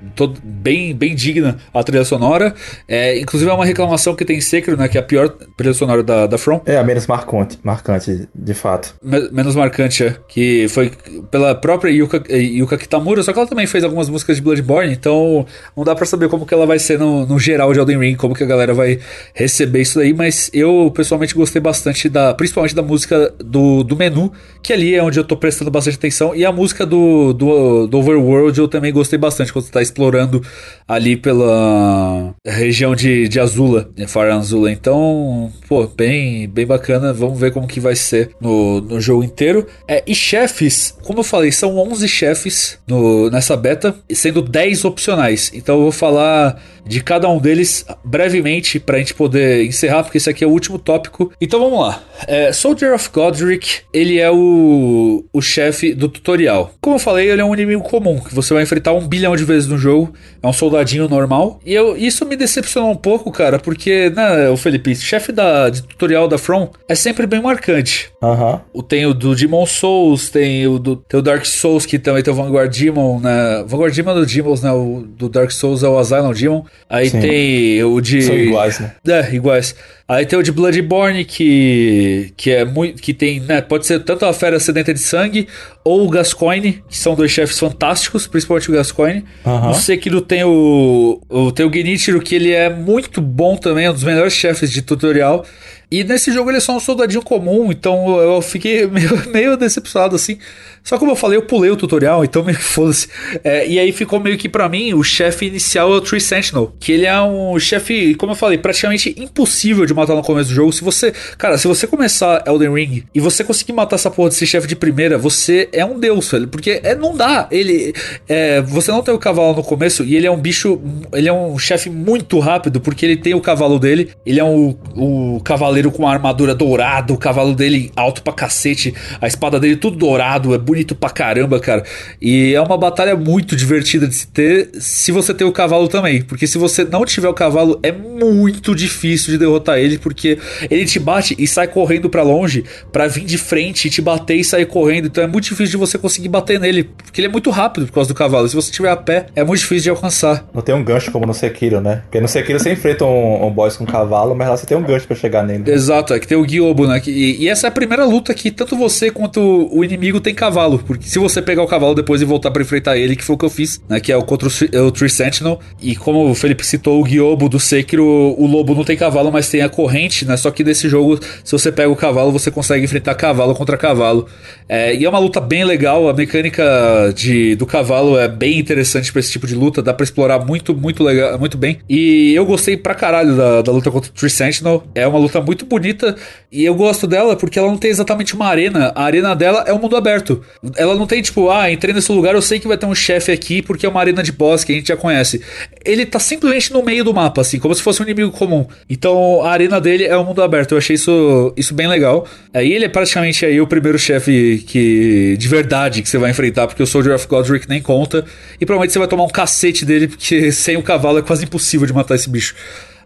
bem, 0.43 0.95
bem 0.95 1.14
digna 1.14 1.59
a 1.72 1.82
trilha 1.82 2.05
sonora. 2.05 2.55
É, 2.88 3.18
inclusive 3.18 3.51
é 3.51 3.55
uma 3.55 3.64
reclamação 3.64 4.14
que 4.14 4.24
tem 4.24 4.32
tem 4.33 4.41
Sekiro, 4.41 4.76
né? 4.76 4.89
Que 4.89 4.97
é 4.97 5.01
a 5.01 5.05
pior 5.05 5.28
trilha 5.57 5.74
sonora 5.74 6.03
da, 6.03 6.26
da 6.26 6.39
From. 6.39 6.61
É, 6.64 6.78
a 6.78 6.85
menos 6.85 7.07
marcante, 7.07 7.59
marcante, 7.62 8.28
de 8.35 8.55
fato. 8.55 8.95
Me, 9.03 9.30
menos 9.30 9.55
marcante, 9.55 10.05
é. 10.05 10.16
Que 10.26 10.66
foi 10.68 10.91
pela 11.30 11.55
própria 11.55 11.91
Yuka, 11.91 12.22
Yuka 12.35 12.78
Kitamura, 12.78 13.22
só 13.22 13.33
que 13.33 13.39
ela 13.39 13.49
também 13.49 13.66
fez 13.66 13.85
algumas 13.85 14.09
músicas 14.09 14.37
de 14.37 14.43
Bloodborne, 14.43 14.93
então 14.93 15.47
não 15.76 15.85
dá 15.85 15.95
pra 15.95 16.07
saber 16.07 16.28
como 16.28 16.47
que 16.47 16.55
ela 16.55 16.66
vai 16.66 16.78
ser 16.78 16.99
no, 16.99 17.26
no 17.26 17.39
geral 17.39 17.72
de 17.72 17.78
Elden 17.78 17.99
Ring, 17.99 18.14
como 18.14 18.35
que 18.35 18.43
a 18.43 18.47
galera 18.47 18.72
vai 18.72 18.99
receber 19.35 19.83
isso 19.83 19.99
daí, 19.99 20.14
mas 20.14 20.51
eu 20.53 20.91
pessoalmente 20.95 21.35
gostei 21.35 21.61
bastante 21.61 22.09
da, 22.09 22.33
principalmente 22.35 22.74
da 22.74 22.83
música 22.83 23.33
do, 23.39 23.83
do 23.83 23.97
menu, 23.97 24.33
que 24.62 24.72
ali 24.72 24.95
é 24.95 25.03
onde 25.03 25.18
eu 25.18 25.24
tô 25.24 25.37
prestando 25.37 25.70
bastante 25.70 25.97
atenção, 25.97 26.35
e 26.35 26.45
a 26.45 26.53
música 26.53 26.87
do, 26.87 27.33
do, 27.33 27.87
do 27.87 27.99
Overworld 27.99 28.59
eu 28.59 28.68
também 28.68 28.93
gostei 28.93 29.18
bastante, 29.18 29.53
quando 29.53 29.66
você 29.66 29.72
tá 29.72 29.83
explorando 29.83 30.43
ali 30.89 31.16
pela 31.16 32.35
região 32.47 32.95
de, 32.95 33.28
de 33.28 33.39
Azula, 33.39 33.91
né, 33.97 34.07
Faranzula. 34.23 34.70
Então, 34.70 35.53
pô, 35.68 35.85
bem, 35.87 36.49
bem 36.49 36.64
bacana. 36.64 37.12
Vamos 37.12 37.41
ver 37.41 37.53
como 37.53 37.66
que 37.66 37.81
vai 37.81 37.97
ser 37.97 38.31
no, 38.41 38.81
no 38.81 39.01
jogo 39.01 39.25
inteiro. 39.25 39.66
É, 39.89 40.03
e 40.07 40.14
chefes, 40.14 40.97
como 41.03 41.18
eu 41.20 41.25
falei, 41.25 41.51
são 41.51 41.77
11 41.77 42.07
chefes 42.07 42.79
no, 42.87 43.29
nessa 43.31 43.57
beta, 43.57 43.97
sendo 44.11 44.41
10 44.41 44.85
opcionais. 44.85 45.51
Então 45.53 45.77
eu 45.77 45.83
vou 45.83 45.93
falar 45.93 46.62
de 46.87 47.03
cada 47.03 47.29
um 47.29 47.39
deles 47.39 47.85
brevemente 48.05 48.79
pra 48.79 48.99
gente 48.99 49.14
poder 49.14 49.64
encerrar, 49.64 50.03
porque 50.03 50.18
esse 50.18 50.29
aqui 50.31 50.45
é 50.45 50.47
o 50.47 50.51
último 50.51 50.79
tópico. 50.79 51.33
Então 51.41 51.61
vamos 51.61 51.81
lá. 51.81 52.03
É, 52.27 52.53
Soldier 52.53 52.95
of 52.95 53.11
Godric, 53.12 53.81
ele 53.93 54.18
é 54.18 54.31
o, 54.31 55.25
o 55.33 55.41
chefe 55.41 55.95
do 55.95 56.09
tutorial. 56.09 56.75
Como 56.81 56.97
eu 56.97 57.01
falei, 57.01 57.31
ele 57.31 57.41
é 57.41 57.45
um 57.45 57.55
inimigo 57.55 57.83
comum, 57.83 58.20
que 58.20 58.35
você 58.35 58.55
vai 58.55 58.62
enfrentar 58.62 58.93
um 58.93 59.07
bilhão 59.07 59.37
de 59.37 59.45
vezes 59.45 59.68
no 59.68 59.79
jogo. 59.79 60.12
É 60.43 60.47
um 60.47 60.53
soldadinho 60.53 61.09
normal. 61.09 61.61
E 61.64 61.73
eu, 61.73 61.97
isso 61.97 62.27
me 62.27 62.37
decepcionou 62.37 62.91
um 62.91 62.97
pouco, 62.97 63.31
cara, 63.31 63.59
porque, 63.59 64.01
né, 64.11 64.48
o 64.48 64.57
Felipe, 64.57 64.94
chefe 64.94 65.32
da, 65.32 65.68
de 65.68 65.82
tutorial 65.82 66.28
da 66.28 66.38
From 66.38 66.70
é 66.88 66.94
sempre 66.94 67.26
bem 67.26 67.40
marcante. 67.40 68.11
Aham. 68.22 68.61
Uhum. 68.74 68.82
Tem 68.82 69.07
o 69.07 69.14
do 69.14 69.34
Demon 69.34 69.66
Souls, 69.66 70.28
tem 70.28 70.66
o 70.66 70.78
do 70.78 70.96
tem 70.96 71.18
o 71.18 71.22
Dark 71.22 71.44
Souls, 71.44 71.86
que 71.86 71.98
também 71.98 72.22
tem 72.22 72.32
o 72.32 72.36
Vanguard 72.36 72.72
Demon, 72.72 73.20
né? 73.20 73.64
Vanguard 73.66 73.94
Demon 73.94 74.14
do 74.14 74.26
Demons, 74.26 74.62
né? 74.62 74.72
O 74.72 75.05
do 75.07 75.28
Dark 75.28 75.50
Souls 75.50 75.82
é 75.82 75.88
o 75.88 75.98
Asylum 75.98 76.32
Demon. 76.32 76.64
Aí 76.88 77.11
Sim. 77.11 77.20
tem 77.20 77.84
o 77.84 78.00
de. 78.00 78.22
São 78.22 78.36
iguais, 78.36 78.78
né? 78.78 78.92
É, 79.07 79.34
iguais. 79.34 79.74
Aí 80.13 80.27
tem 80.27 80.39
o 80.39 80.43
de 80.43 80.53
Bloodborne, 80.53 81.25
que, 81.25 82.35
que 82.37 82.51
é 82.51 82.67
muito. 82.67 83.01
que 83.01 83.15
tem, 83.15 83.41
né? 83.41 83.63
Pode 83.63 83.87
ser 83.87 84.01
tanto 84.01 84.27
a 84.27 84.33
fera 84.35 84.61
sedenta 84.61 84.93
de 84.93 85.01
sangue 85.01 85.49
ou 85.83 86.05
o 86.05 86.11
Gascoigne, 86.11 86.85
que 86.87 86.99
são 86.99 87.15
dois 87.15 87.31
chefes 87.31 87.59
fantásticos, 87.59 88.27
principalmente 88.27 88.71
o 88.71 88.75
Gascoigne. 88.75 89.25
Uhum. 89.43 89.69
No 89.69 89.75
Sekiro 89.75 90.21
tem 90.21 90.45
o. 90.45 91.19
o 91.31 91.51
tem 91.51 91.65
o 91.65 91.73
Genichiro, 91.73 92.21
que 92.21 92.35
ele 92.35 92.53
é 92.53 92.69
muito 92.69 93.23
bom 93.23 93.57
também, 93.57 93.87
é 93.87 93.91
um 93.91 93.95
dos 93.95 94.05
melhores 94.05 94.35
chefes 94.35 94.71
de 94.71 94.83
tutorial. 94.83 95.47
E 95.93 96.03
nesse 96.03 96.32
jogo 96.32 96.49
ele 96.49 96.57
é 96.57 96.61
só 96.61 96.74
um 96.74 96.80
soldadinho 96.80 97.20
comum, 97.20 97.70
então 97.70 98.18
eu 98.18 98.40
fiquei 98.40 98.86
meio, 98.88 99.28
meio 99.30 99.57
decepcionado 99.59 100.16
assim. 100.16 100.38
Só 100.82 100.97
como 100.99 101.12
eu 101.12 101.16
falei, 101.16 101.36
eu 101.36 101.43
pulei 101.43 101.70
o 101.70 101.76
tutorial, 101.76 102.24
então 102.24 102.43
meio 102.43 102.57
que 102.57 102.64
foda-se. 102.64 103.09
É, 103.45 103.68
e 103.68 103.78
aí 103.78 103.93
ficou 103.93 104.18
meio 104.18 104.38
que 104.38 104.49
para 104.49 104.66
mim 104.70 104.95
o 104.95 105.03
chefe 105.03 105.47
inicial 105.47 105.93
é 105.93 105.97
o 105.97 106.01
Tree 106.01 106.18
Sentinel, 106.18 106.74
que 106.80 106.93
ele 106.93 107.05
é 107.05 107.20
um 107.20 107.59
chefe, 107.59 108.14
como 108.14 108.32
eu 108.32 108.36
falei, 108.36 108.57
praticamente 108.57 109.14
impossível 109.18 109.84
de 109.84 109.93
matar 109.93 110.14
no 110.14 110.22
começo 110.22 110.49
do 110.49 110.55
jogo. 110.55 110.72
Se 110.72 110.82
você, 110.82 111.12
cara, 111.36 111.59
se 111.59 111.68
você 111.68 111.86
começar 111.86 112.43
Elden 112.47 112.72
Ring 112.72 113.05
e 113.14 113.20
você 113.20 113.45
conseguir 113.45 113.74
matar 113.74 113.97
essa 113.97 114.11
porra 114.11 114.30
desse 114.30 114.47
chefe 114.47 114.66
de 114.66 114.74
primeira, 114.74 115.18
você 115.18 115.68
é 115.74 115.84
um 115.84 116.01
deus, 116.01 116.30
velho, 116.30 116.49
porque 116.49 116.80
é, 116.82 116.95
não 116.95 117.14
dá. 117.14 117.49
Ele, 117.51 117.93
é, 118.26 118.62
você 118.62 118.90
não 118.90 119.03
tem 119.03 119.12
o 119.12 119.18
cavalo 119.18 119.55
no 119.55 119.62
começo 119.62 120.03
e 120.05 120.16
ele 120.16 120.26
é 120.26 120.30
um 120.30 120.38
bicho, 120.38 120.80
ele 121.12 121.28
é 121.28 121.32
um 121.32 121.59
chefe 121.59 121.90
muito 121.90 122.38
rápido 122.38 122.80
porque 122.80 123.05
ele 123.05 123.16
tem 123.16 123.34
o 123.34 123.43
cavalo 123.43 123.78
dele, 123.78 124.11
ele 124.24 124.40
é 124.40 124.45
um, 124.45 124.74
o 124.97 125.38
cavaleiro 125.45 125.82
cavaleiro 125.83 125.91
com 125.91 126.07
a 126.07 126.12
armadura 126.12 126.55
dourada, 126.55 127.12
o 127.12 127.18
cavalo 127.18 127.55
dele 127.55 127.91
alto 127.97 128.22
pra 128.22 128.33
cacete, 128.33 128.95
a 129.20 129.26
espada 129.26 129.59
dele 129.59 129.76
tudo 129.76 129.97
dourado, 129.97 130.55
é 130.55 130.59
bonito 130.59 130.95
pra 130.95 131.11
caramba, 131.11 131.59
cara. 131.59 131.83
E 132.20 132.55
é 132.55 132.61
uma 132.61 132.76
batalha 132.78 133.16
muito 133.16 133.57
divertida 133.57 134.07
de 134.07 134.14
se 134.14 134.26
ter 134.28 134.70
se 134.78 135.11
você 135.11 135.35
ter 135.35 135.45
o 135.45 135.53
cavalo 135.53 135.89
também. 135.89 136.22
Porque 136.22 136.47
se 136.47 136.59
você 136.59 136.85
não 136.85 137.05
tiver 137.05 137.28
o 137.28 137.35
cavalo, 137.35 137.80
é 137.83 137.91
muito 137.91 138.74
difícil 138.74 139.33
de 139.33 139.39
derrotar 139.39 139.78
ele, 139.78 139.99
porque 139.99 140.39
ele 140.70 140.85
te 140.85 140.99
bate 140.99 141.35
e 141.39 141.47
sai 141.47 141.66
correndo 141.66 142.09
para 142.09 142.22
longe 142.22 142.64
para 142.93 143.09
vir 143.09 143.24
de 143.24 143.39
frente 143.39 143.89
e 143.89 143.91
te 143.91 144.01
bater 144.01 144.37
e 144.37 144.45
sair 144.45 144.66
correndo. 144.66 145.07
Então 145.07 145.24
é 145.24 145.26
muito 145.26 145.45
difícil 145.45 145.72
de 145.72 145.76
você 145.76 145.99
conseguir 145.99 146.28
bater 146.28 146.61
nele, 146.61 146.85
porque 146.85 147.20
ele 147.20 147.28
é 147.28 147.30
muito 147.30 147.51
rápido 147.51 147.87
por 147.87 147.95
causa 147.95 148.09
do 148.09 148.14
cavalo. 148.14 148.49
Se 148.49 148.55
você 148.55 148.70
tiver 148.70 148.91
a 148.91 148.97
pé, 148.97 149.26
é 149.35 149.43
muito 149.43 149.61
difícil 149.61 149.85
de 149.85 149.91
alcançar. 149.91 150.47
Não 150.55 150.62
tem 150.62 150.74
um 150.74 150.85
gancho 150.85 151.11
como 151.11 151.26
no 151.26 151.35
Sekiro, 151.35 151.80
né? 151.80 152.03
Porque 152.05 152.20
no 152.20 152.28
Sekiro 152.28 152.59
você 152.59 152.72
enfrenta 152.72 153.05
um, 153.05 153.47
um 153.47 153.51
boss 153.51 153.76
com 153.76 153.87
cavalo, 153.87 154.35
mas 154.35 154.49
lá 154.49 154.57
você 154.57 154.66
tem 154.66 154.76
um 154.76 154.83
gancho 154.83 155.07
para 155.07 155.16
chegar 155.16 155.43
nele. 155.43 155.72
Exato, 155.73 156.12
é 156.12 156.20
que 156.20 156.27
tem 156.27 156.37
o 156.37 156.47
Gyobo, 156.47 156.87
né? 156.87 157.01
E, 157.07 157.45
e, 157.45 157.49
essa 157.49 157.66
é 157.66 157.68
a 157.68 157.70
primeira 157.70 158.05
luta 158.05 158.35
que 158.35 158.51
tanto 158.51 158.77
você 158.77 159.11
quanto 159.11 159.41
o 159.73 159.83
inimigo 159.83 160.20
tem 160.20 160.35
cavalo. 160.35 160.79
Porque 160.79 161.09
se 161.09 161.18
você 161.18 161.41
pegar 161.41 161.62
o 161.62 161.66
cavalo 161.66 161.95
depois 161.95 162.20
e 162.20 162.27
voltar 162.27 162.51
para 162.51 162.62
enfrentar 162.62 162.99
ele, 162.99 163.16
que 163.16 163.25
foi 163.25 163.37
o 163.37 163.39
que 163.39 163.45
eu 163.47 163.51
fiz, 163.51 163.81
né? 163.89 163.99
Que 163.99 164.12
é 164.12 164.16
o 164.16 164.23
contra 164.23 164.49
o, 164.49 164.87
o 164.87 164.91
Tree 164.91 165.09
Sentinel. 165.09 165.59
E 165.81 165.97
como 165.97 166.31
o 166.31 166.35
Felipe 166.35 166.64
citou 166.64 167.03
o 167.03 167.09
Gyobo 167.09 167.49
do 167.49 167.59
Sekiro, 167.59 168.05
o 168.05 168.47
lobo 168.47 168.75
não 168.75 168.85
tem 168.85 168.97
cavalo, 168.97 169.33
mas 169.33 169.49
tem 169.49 169.62
a 169.62 169.68
corrente, 169.68 170.27
né? 170.27 170.37
Só 170.37 170.51
que 170.51 170.62
nesse 170.62 170.89
jogo, 170.91 171.18
se 171.43 171.53
você 171.53 171.73
pega 171.73 171.89
o 171.89 171.97
cavalo, 171.97 172.31
você 172.31 172.51
consegue 172.51 172.85
enfrentar 172.85 173.14
cavalo 173.14 173.55
contra 173.55 173.79
cavalo. 173.79 174.27
É, 174.75 174.97
e 174.97 175.05
é 175.05 175.09
uma 175.09 175.18
luta 175.18 175.39
bem 175.39 175.64
legal, 175.64 176.09
a 176.09 176.14
mecânica 176.14 177.12
de, 177.14 177.55
do 177.57 177.66
cavalo 177.66 178.18
é 178.18 178.27
bem 178.27 178.59
interessante 178.59 179.12
para 179.12 179.20
esse 179.20 179.31
tipo 179.31 179.47
de 179.47 179.55
luta, 179.55 179.83
dá 179.83 179.93
para 179.93 180.03
explorar 180.03 180.39
muito, 180.39 180.75
muito 180.75 181.05
legal, 181.05 181.39
muito 181.39 181.59
bem. 181.59 181.81
E 181.87 182.33
eu 182.35 182.47
gostei 182.47 182.75
pra 182.75 182.95
caralho 182.95 183.37
da, 183.37 183.61
da 183.61 183.70
luta 183.70 183.91
contra 183.91 184.11
o 184.11 184.14
Tree 184.14 184.31
Sentinel. 184.31 184.83
É 184.95 185.07
uma 185.07 185.18
luta 185.18 185.43
muito 185.43 185.66
bonita 185.66 186.16
e 186.51 186.64
eu 186.64 186.75
gosto 186.75 187.07
dela 187.07 187.37
porque 187.37 187.59
ela 187.59 187.68
não 187.68 187.77
tem 187.77 187.91
exatamente 187.91 188.35
uma 188.35 188.47
arena. 188.47 188.93
A 188.95 189.05
arena 189.05 189.37
dela 189.37 189.62
é 189.66 189.75
um 189.75 189.79
mundo 189.79 189.95
aberto. 189.95 190.43
Ela 190.79 190.95
não 190.95 191.07
tem 191.07 191.20
tipo, 191.20 191.51
ah, 191.51 191.70
entrei 191.70 191.93
nesse 191.93 192.11
lugar, 192.11 192.35
eu 192.35 192.41
sei 192.41 192.59
que 192.59 192.66
vai 192.66 192.79
ter 192.79 192.87
um 192.87 192.95
chefe 192.95 193.31
aqui 193.31 193.61
porque 193.61 193.85
é 193.85 193.89
uma 193.91 194.01
arena 194.01 194.23
de 194.23 194.33
boss 194.33 194.64
que 194.64 194.73
a 194.73 194.75
gente 194.75 194.89
já 194.89 194.97
conhece. 194.97 195.43
Ele 195.85 196.07
tá 196.07 196.18
simplesmente 196.18 196.73
no 196.73 196.83
meio 196.83 197.05
do 197.05 197.12
mapa, 197.12 197.43
assim, 197.43 197.59
como 197.59 197.75
se 197.75 197.83
fosse 197.83 198.01
um 198.01 198.07
inimigo 198.07 198.31
comum. 198.31 198.66
Então 198.89 199.43
a 199.43 199.51
arena 199.51 199.79
dele 199.79 200.05
é 200.05 200.16
um 200.16 200.25
mundo 200.25 200.43
aberto. 200.43 200.73
Eu 200.73 200.79
achei 200.79 200.97
isso, 200.97 201.53
isso 201.59 201.75
bem 201.75 201.87
legal. 201.87 202.27
Aí 202.55 202.73
ele 202.73 202.87
é 202.87 202.89
praticamente 202.89 203.45
aí 203.45 203.61
o 203.61 203.66
primeiro 203.66 203.99
chefe 203.99 204.62
que 204.63 205.37
de 205.39 205.49
verdade 205.49 206.03
que 206.03 206.09
você 206.09 206.19
vai 206.19 206.31
enfrentar, 206.31 206.67
porque 206.67 206.83
o 206.83 206.87
Soldier 206.87 207.15
of 207.15 207.27
Godric 207.27 207.69
nem 207.69 207.83
conta. 207.83 208.25
E 208.61 208.67
provavelmente 208.67 208.93
você 208.93 208.99
vai 208.99 209.09
tomar 209.09 209.25
um 209.25 209.29
cacete 209.29 209.85
dele, 209.85 210.09
porque 210.09 210.51
sem 210.53 210.77
o 210.77 210.83
cavalo 210.83 211.19
é 211.19 211.23
quase 211.23 211.45
impossível 211.45 211.87
de 211.87 211.93
matar 211.93 212.15
esse 212.15 212.29
bicho 212.29 212.55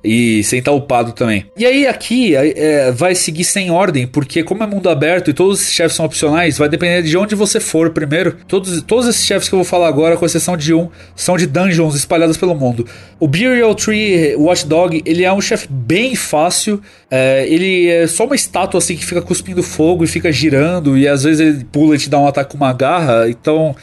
e 0.06 0.42
sem 0.44 0.60
estar 0.60 0.72
upado 0.72 1.12
também. 1.12 1.46
E 1.56 1.66
aí 1.66 1.86
aqui 1.86 2.34
é, 2.34 2.92
vai 2.92 3.14
seguir 3.14 3.44
sem 3.44 3.70
ordem, 3.70 4.06
porque 4.06 4.42
como 4.42 4.62
é 4.62 4.66
mundo 4.66 4.88
aberto 4.88 5.30
e 5.30 5.34
todos 5.34 5.60
os 5.60 5.72
chefes 5.72 5.96
são 5.96 6.06
opcionais, 6.06 6.58
vai 6.58 6.68
depender 6.68 7.02
de 7.02 7.16
onde 7.16 7.34
você 7.34 7.60
for 7.60 7.90
primeiro. 7.90 8.36
Todos, 8.46 8.80
todos 8.82 9.08
esses 9.08 9.24
chefes 9.24 9.48
que 9.48 9.54
eu 9.54 9.58
vou 9.58 9.64
falar 9.64 9.88
agora, 9.88 10.16
com 10.16 10.24
exceção 10.24 10.56
de 10.56 10.72
um, 10.72 10.88
são 11.14 11.36
de 11.36 11.46
dungeons 11.46 11.94
espalhados 11.94 12.36
pelo 12.36 12.54
mundo. 12.54 12.86
O 13.18 13.26
Burial 13.26 13.74
Tree 13.74 14.36
Watchdog, 14.36 15.02
ele 15.04 15.24
é 15.24 15.32
um 15.32 15.40
chefe 15.40 15.66
bem 15.70 16.14
fácil, 16.14 16.80
é, 17.10 17.46
ele 17.48 17.88
é 17.88 18.06
só 18.06 18.24
uma 18.24 18.34
estátua 18.34 18.78
assim 18.78 18.96
que 18.96 19.04
fica 19.04 19.22
cuspindo 19.22 19.62
fogo 19.62 20.04
e 20.04 20.06
fica 20.06 20.30
girando, 20.30 20.96
e 20.96 21.08
às 21.08 21.24
vezes 21.24 21.40
ele 21.40 21.64
pula 21.64 21.96
e 21.96 21.98
te 21.98 22.08
dá 22.08 22.18
um 22.18 22.26
ataque 22.26 22.50
com 22.50 22.56
uma 22.56 22.72
garra, 22.72 23.28
então 23.28 23.74